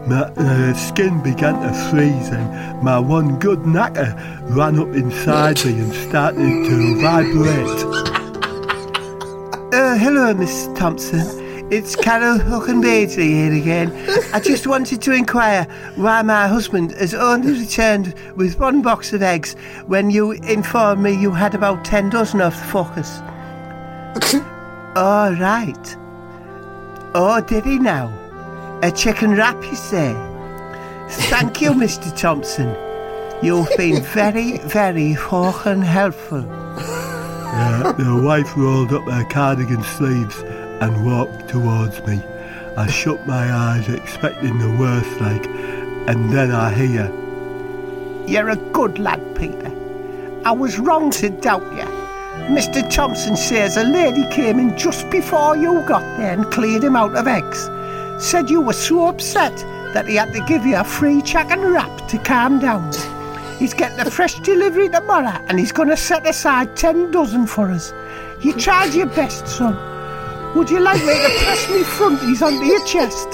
My 0.07 0.23
uh, 0.35 0.73
skin 0.73 1.21
began 1.21 1.61
to 1.61 1.73
freeze 1.89 2.29
and 2.29 2.81
my 2.81 2.97
one 2.97 3.37
good 3.37 3.59
knacker 3.59 4.15
ran 4.55 4.79
up 4.79 4.87
inside 4.95 5.63
me 5.63 5.79
and 5.79 5.93
started 5.93 6.65
to 6.65 7.01
vibrate. 7.01 8.11
Uh, 9.71 9.95
hello, 9.97 10.33
Miss 10.33 10.67
Thompson. 10.75 11.21
It's 11.71 11.95
Carol 11.95 12.39
Hooken 12.39 12.81
Beardsley 12.81 13.29
here 13.29 13.53
again. 13.53 13.93
I 14.33 14.39
just 14.39 14.65
wanted 14.65 15.03
to 15.03 15.13
inquire 15.13 15.65
why 15.95 16.23
my 16.23 16.47
husband 16.47 16.91
has 16.93 17.13
only 17.13 17.59
returned 17.59 18.15
with 18.35 18.59
one 18.59 18.81
box 18.81 19.13
of 19.13 19.21
eggs 19.21 19.53
when 19.85 20.09
you 20.09 20.31
informed 20.31 21.03
me 21.03 21.13
you 21.13 21.31
had 21.31 21.53
about 21.53 21.85
ten 21.85 22.09
dozen 22.09 22.41
of 22.41 22.55
the 22.55 22.63
fuckers. 22.63 23.21
All 24.97 25.31
right. 25.33 25.95
Oh, 27.13 27.39
did 27.47 27.65
he 27.65 27.77
now? 27.77 28.20
A 28.83 28.91
chicken 28.91 29.31
wrap, 29.35 29.63
you 29.63 29.75
say? 29.75 30.11
Thank 31.29 31.61
you, 31.61 31.71
Mr. 31.71 32.15
Thompson. 32.17 32.75
You've 33.43 33.69
been 33.77 34.01
very, 34.01 34.57
very 34.57 35.13
fucking 35.13 35.83
helpful. 35.83 36.43
Uh, 36.49 37.83
yeah, 37.83 37.91
the 37.91 38.19
wife 38.23 38.57
rolled 38.57 38.91
up 38.91 39.03
her 39.03 39.23
cardigan 39.25 39.83
sleeves 39.83 40.39
and 40.81 41.05
walked 41.05 41.47
towards 41.47 42.01
me. 42.07 42.23
I 42.75 42.87
shut 42.87 43.27
my 43.27 43.53
eyes, 43.53 43.87
expecting 43.87 44.57
the 44.57 44.75
worst, 44.79 45.21
like, 45.21 45.45
and 46.09 46.33
then 46.33 46.51
I 46.51 46.73
hear. 46.73 47.05
You're 48.25 48.49
a 48.49 48.55
good 48.55 48.97
lad, 48.97 49.35
Peter. 49.35 49.71
I 50.43 50.53
was 50.53 50.79
wrong 50.79 51.11
to 51.11 51.29
doubt 51.29 51.71
you. 51.73 51.85
Mr. 52.49 52.89
Thompson 52.89 53.37
says 53.37 53.77
a 53.77 53.83
lady 53.83 54.25
came 54.33 54.57
in 54.59 54.75
just 54.75 55.07
before 55.11 55.55
you 55.55 55.81
got 55.81 56.01
there 56.17 56.33
and 56.33 56.51
cleared 56.51 56.83
him 56.83 56.95
out 56.95 57.15
of 57.15 57.27
eggs. 57.27 57.69
Said 58.21 58.51
you 58.51 58.61
were 58.61 58.73
so 58.73 59.07
upset 59.07 59.55
that 59.93 60.07
he 60.07 60.15
had 60.15 60.31
to 60.33 60.45
give 60.45 60.63
you 60.63 60.77
a 60.77 60.83
free 60.83 61.23
chicken 61.23 61.59
wrap 61.61 62.07
to 62.07 62.19
calm 62.19 62.59
down. 62.59 62.93
He's 63.57 63.73
getting 63.73 63.99
a 63.99 64.09
fresh 64.11 64.39
delivery 64.41 64.89
tomorrow 64.89 65.43
and 65.47 65.57
he's 65.57 65.71
going 65.71 65.89
to 65.89 65.97
set 65.97 66.27
aside 66.27 66.77
10 66.77 67.09
dozen 67.09 67.47
for 67.47 67.71
us. 67.71 67.91
You 68.39 68.53
tried 68.53 68.93
your 68.93 69.07
best, 69.07 69.47
son. 69.47 69.75
Would 70.55 70.69
you 70.69 70.79
like 70.79 71.01
me 71.01 71.13
to 71.13 71.29
press 71.43 71.67
me 71.69 71.81
fronties 71.81 72.45
onto 72.45 72.63
your 72.63 72.85
chest? 72.85 73.27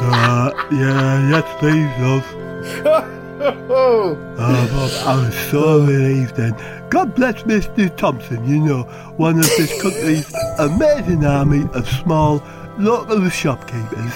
Uh, 0.00 0.50
yeah, 0.72 1.30
yes, 1.30 1.44
please, 1.58 1.92
love. 2.00 3.12
Oh, 3.38 4.16
Bob, 4.36 4.90
I 5.06 5.26
was 5.26 5.34
so 5.50 5.84
relieved 5.84 6.36
then. 6.36 6.56
God 6.88 7.14
bless 7.14 7.42
Mr. 7.42 7.94
Thompson, 7.94 8.48
you 8.48 8.60
know, 8.60 8.84
one 9.18 9.38
of 9.38 9.44
this 9.44 9.82
country's 9.82 10.34
amazing 10.58 11.22
army 11.24 11.68
of 11.74 11.86
small 11.86 12.42
local 12.78 13.28
shopkeepers. 13.28 14.14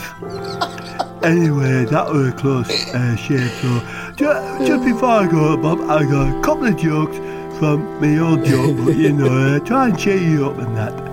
Anyway, 1.22 1.84
that 1.84 2.06
was 2.10 2.28
a 2.28 2.32
close 2.32 2.70
uh, 2.94 3.16
shave, 3.16 3.50
so 3.60 3.80
just, 4.16 4.66
just 4.66 4.84
before 4.84 5.08
I 5.08 5.26
go, 5.26 5.56
Bob, 5.56 5.80
I 5.82 6.04
got 6.04 6.38
a 6.38 6.42
couple 6.42 6.66
of 6.66 6.76
jokes 6.76 7.16
from 7.58 8.00
my 8.00 8.18
old 8.18 8.44
joke, 8.44 8.76
but 8.84 8.96
you 8.96 9.12
know, 9.18 9.56
uh, 9.56 9.58
try 9.60 9.88
and 9.88 9.98
cheer 9.98 10.16
you 10.16 10.46
up 10.46 10.58
and 10.58 10.76
that. 10.76 11.10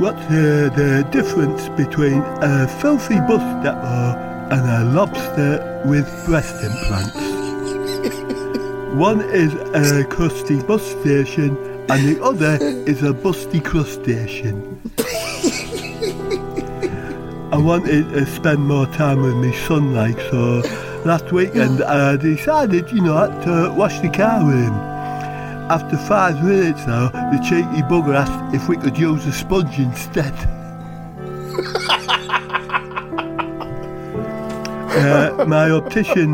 What's 0.00 0.20
uh, 0.26 0.70
the 0.76 1.08
difference 1.10 1.68
between 1.70 2.22
a 2.42 2.68
filthy 2.80 3.16
bus 3.16 3.42
depot 3.64 4.16
and 4.50 4.60
a 4.60 4.84
lobster 4.94 5.82
with 5.86 6.06
breast 6.26 6.54
implants? 6.62 7.16
One 8.94 9.20
is 9.20 9.54
a 9.74 10.04
crusty 10.04 10.60
bus 10.62 10.82
station 10.82 11.56
and 11.90 12.06
the 12.06 12.22
other 12.22 12.58
is 12.60 13.02
a 13.02 13.12
busty 13.12 13.64
crustacean. 13.64 14.80
I 17.58 17.60
wanted 17.60 18.10
to 18.10 18.24
spend 18.24 18.60
more 18.68 18.86
time 18.86 19.20
with 19.20 19.34
my 19.34 19.50
son, 19.66 19.92
like, 19.92 20.16
so 20.30 20.62
last 21.04 21.32
weekend 21.32 21.82
I 21.82 22.16
decided, 22.16 22.92
you 22.92 23.00
know, 23.00 23.26
to 23.42 23.74
wash 23.76 23.98
the 23.98 24.08
car 24.08 24.46
with 24.46 24.54
him. 24.54 24.74
After 25.68 25.96
five 25.96 26.40
minutes 26.44 26.84
though, 26.84 27.08
the 27.08 27.40
cheeky 27.42 27.82
bugger 27.82 28.14
asked 28.14 28.54
if 28.54 28.68
we 28.68 28.76
could 28.76 28.96
use 28.96 29.26
a 29.26 29.32
sponge 29.32 29.76
instead. 29.76 30.32
uh, 34.94 35.44
my 35.48 35.68
optician, 35.72 36.30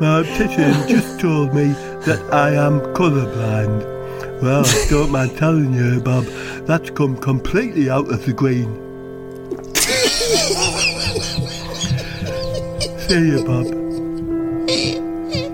my 0.00 0.20
optician 0.20 0.88
just 0.88 1.20
told 1.20 1.52
me 1.52 1.74
that 2.06 2.26
I 2.32 2.54
am 2.54 2.80
colourblind. 2.94 4.40
Well, 4.40 4.64
I 4.64 4.86
don't 4.88 5.10
mind 5.10 5.36
telling 5.36 5.74
you, 5.74 6.00
Bob, 6.00 6.24
that's 6.64 6.88
come 6.88 7.18
completely 7.18 7.90
out 7.90 8.10
of 8.10 8.24
the 8.24 8.32
green. 8.32 8.91
You, 13.12 13.44
Bob. 13.44 13.66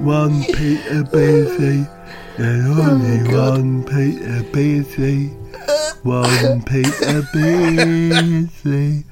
One 0.00 0.44
Peter 0.44 1.02
Beardsley, 1.02 1.86
and 2.36 2.78
only 2.78 3.34
one 3.36 3.82
Peter 3.84 4.44
Beardsley. 4.52 5.26
One 6.04 6.62
Peter 6.62 7.22
Beardsley. 7.32 9.04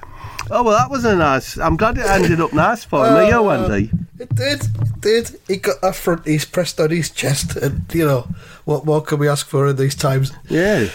Oh 0.49 0.63
well, 0.63 0.79
that 0.79 0.89
was 0.91 1.05
a 1.05 1.17
nice. 1.17 1.59
I'm 1.59 1.77
glad 1.77 1.99
it 1.99 2.07
ended 2.07 2.41
up 2.41 2.53
nice 2.53 2.85
for 2.85 3.05
him. 3.05 3.15
Are 3.15 3.25
you, 3.25 3.51
Andy? 3.51 3.91
It 4.21 4.33
did, 4.37 4.63
it 4.63 5.01
did. 5.01 5.41
He 5.49 5.57
got 5.57 5.77
a 5.83 5.93
front, 5.93 6.25
he's 6.25 6.45
pressed 6.45 6.79
on 6.79 6.91
his 6.91 7.11
chest, 7.11 7.57
and 7.57 7.83
you 7.93 8.07
know, 8.07 8.29
what 8.65 8.87
more 8.87 9.01
can 9.03 9.19
we 9.19 9.29
ask 9.29 9.45
for 9.49 9.67
in 9.67 9.75
these 9.77 9.97
times? 9.97 10.33
Yeah. 10.49 10.87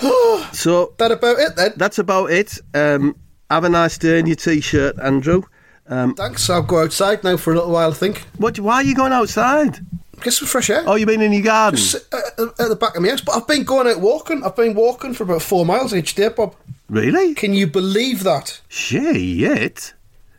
so 0.52 0.92
That 0.98 1.12
about 1.12 1.38
it 1.38 1.54
then. 1.54 1.72
that's 1.76 2.00
about 2.00 2.32
it. 2.32 2.58
Um, 2.74 3.14
have 3.48 3.62
a 3.62 3.68
nice 3.68 3.96
day 3.96 4.18
in 4.18 4.26
your 4.26 4.34
t-shirt, 4.34 4.98
Andrew. 4.98 5.42
Um, 5.88 6.14
Thanks. 6.14 6.48
I'll 6.50 6.62
go 6.62 6.82
outside 6.82 7.22
now 7.24 7.36
for 7.36 7.52
a 7.52 7.56
little 7.56 7.70
while. 7.72 7.90
I 7.90 7.94
think. 7.94 8.18
what? 8.38 8.58
Why 8.58 8.76
are 8.76 8.82
you 8.82 8.94
going 8.94 9.12
outside? 9.12 9.78
Get 10.22 10.32
some 10.32 10.48
fresh 10.48 10.70
air. 10.70 10.82
Oh, 10.86 10.94
you 10.94 11.04
been 11.06 11.20
in 11.20 11.32
your 11.32 11.42
garden? 11.42 11.78
Sit 11.78 12.06
at, 12.12 12.38
at 12.58 12.68
the 12.68 12.76
back 12.76 12.96
of 12.96 13.02
my 13.02 13.10
house, 13.10 13.20
but 13.20 13.36
I've 13.36 13.46
been 13.46 13.64
going 13.64 13.86
out 13.86 14.00
walking. 14.00 14.42
I've 14.44 14.56
been 14.56 14.74
walking 14.74 15.12
for 15.14 15.24
about 15.24 15.42
four 15.42 15.66
miles 15.66 15.92
each 15.94 16.14
day, 16.14 16.28
Bob. 16.28 16.54
Really? 16.88 17.34
Can 17.34 17.52
you 17.52 17.66
believe 17.66 18.22
that? 18.24 18.60
Shit. 18.68 19.14
It, 19.14 19.92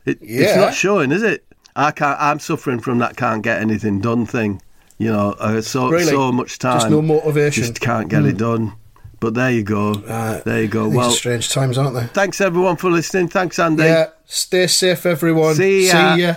It's 0.06 0.22
Yeah. 0.22 0.56
not 0.56 0.74
showing, 0.74 1.12
is 1.12 1.22
it? 1.24 1.46
I 1.76 1.92
can't. 1.92 2.20
I'm 2.20 2.40
suffering 2.40 2.80
from 2.80 2.98
that 3.00 3.18
can't 3.18 3.44
get 3.44 3.62
anything 3.62 4.02
done 4.02 4.26
thing. 4.26 4.62
You 4.98 5.12
know, 5.12 5.36
uh, 5.40 5.62
so 5.62 5.90
Really? 5.90 6.06
so 6.06 6.32
much 6.32 6.58
time. 6.58 6.80
Just 6.80 6.90
no 6.90 7.02
motivation. 7.04 7.64
Hmm. 7.64 7.68
Just 7.70 7.80
can't 7.82 8.10
get 8.10 8.26
it 8.26 8.38
done. 8.38 8.74
But 9.20 9.34
there 9.34 9.52
you 9.52 9.64
go. 9.64 9.94
Uh, 9.94 10.42
there 10.46 10.62
you 10.62 10.68
go. 10.68 10.86
These 10.86 10.96
Well, 10.96 11.10
are 11.10 11.14
strange 11.14 11.50
times, 11.50 11.78
aren't 11.78 11.96
they? 11.96 12.06
thanks 12.08 12.40
everyone 12.40 12.76
for 12.78 12.92
listening. 12.92 13.30
Thanks, 13.30 13.58
Andy. 13.60 13.84
Yeah. 13.84 14.08
Stay 14.26 14.68
safe, 14.68 15.06
everyone. 15.06 15.56
See 15.56 15.88
ya. 15.88 16.16
See 16.16 16.22
ya. 16.22 16.36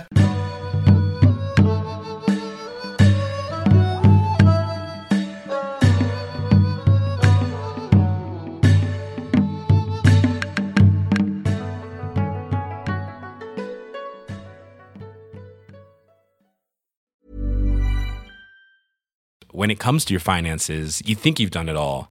when 19.61 19.69
it 19.69 19.79
comes 19.79 20.03
to 20.05 20.13
your 20.13 20.19
finances, 20.19 21.03
you 21.05 21.13
think 21.15 21.39
you've 21.39 21.51
done 21.51 21.69
it 21.69 21.75
all. 21.75 22.10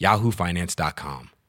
yahoofinance.com. 0.00 1.39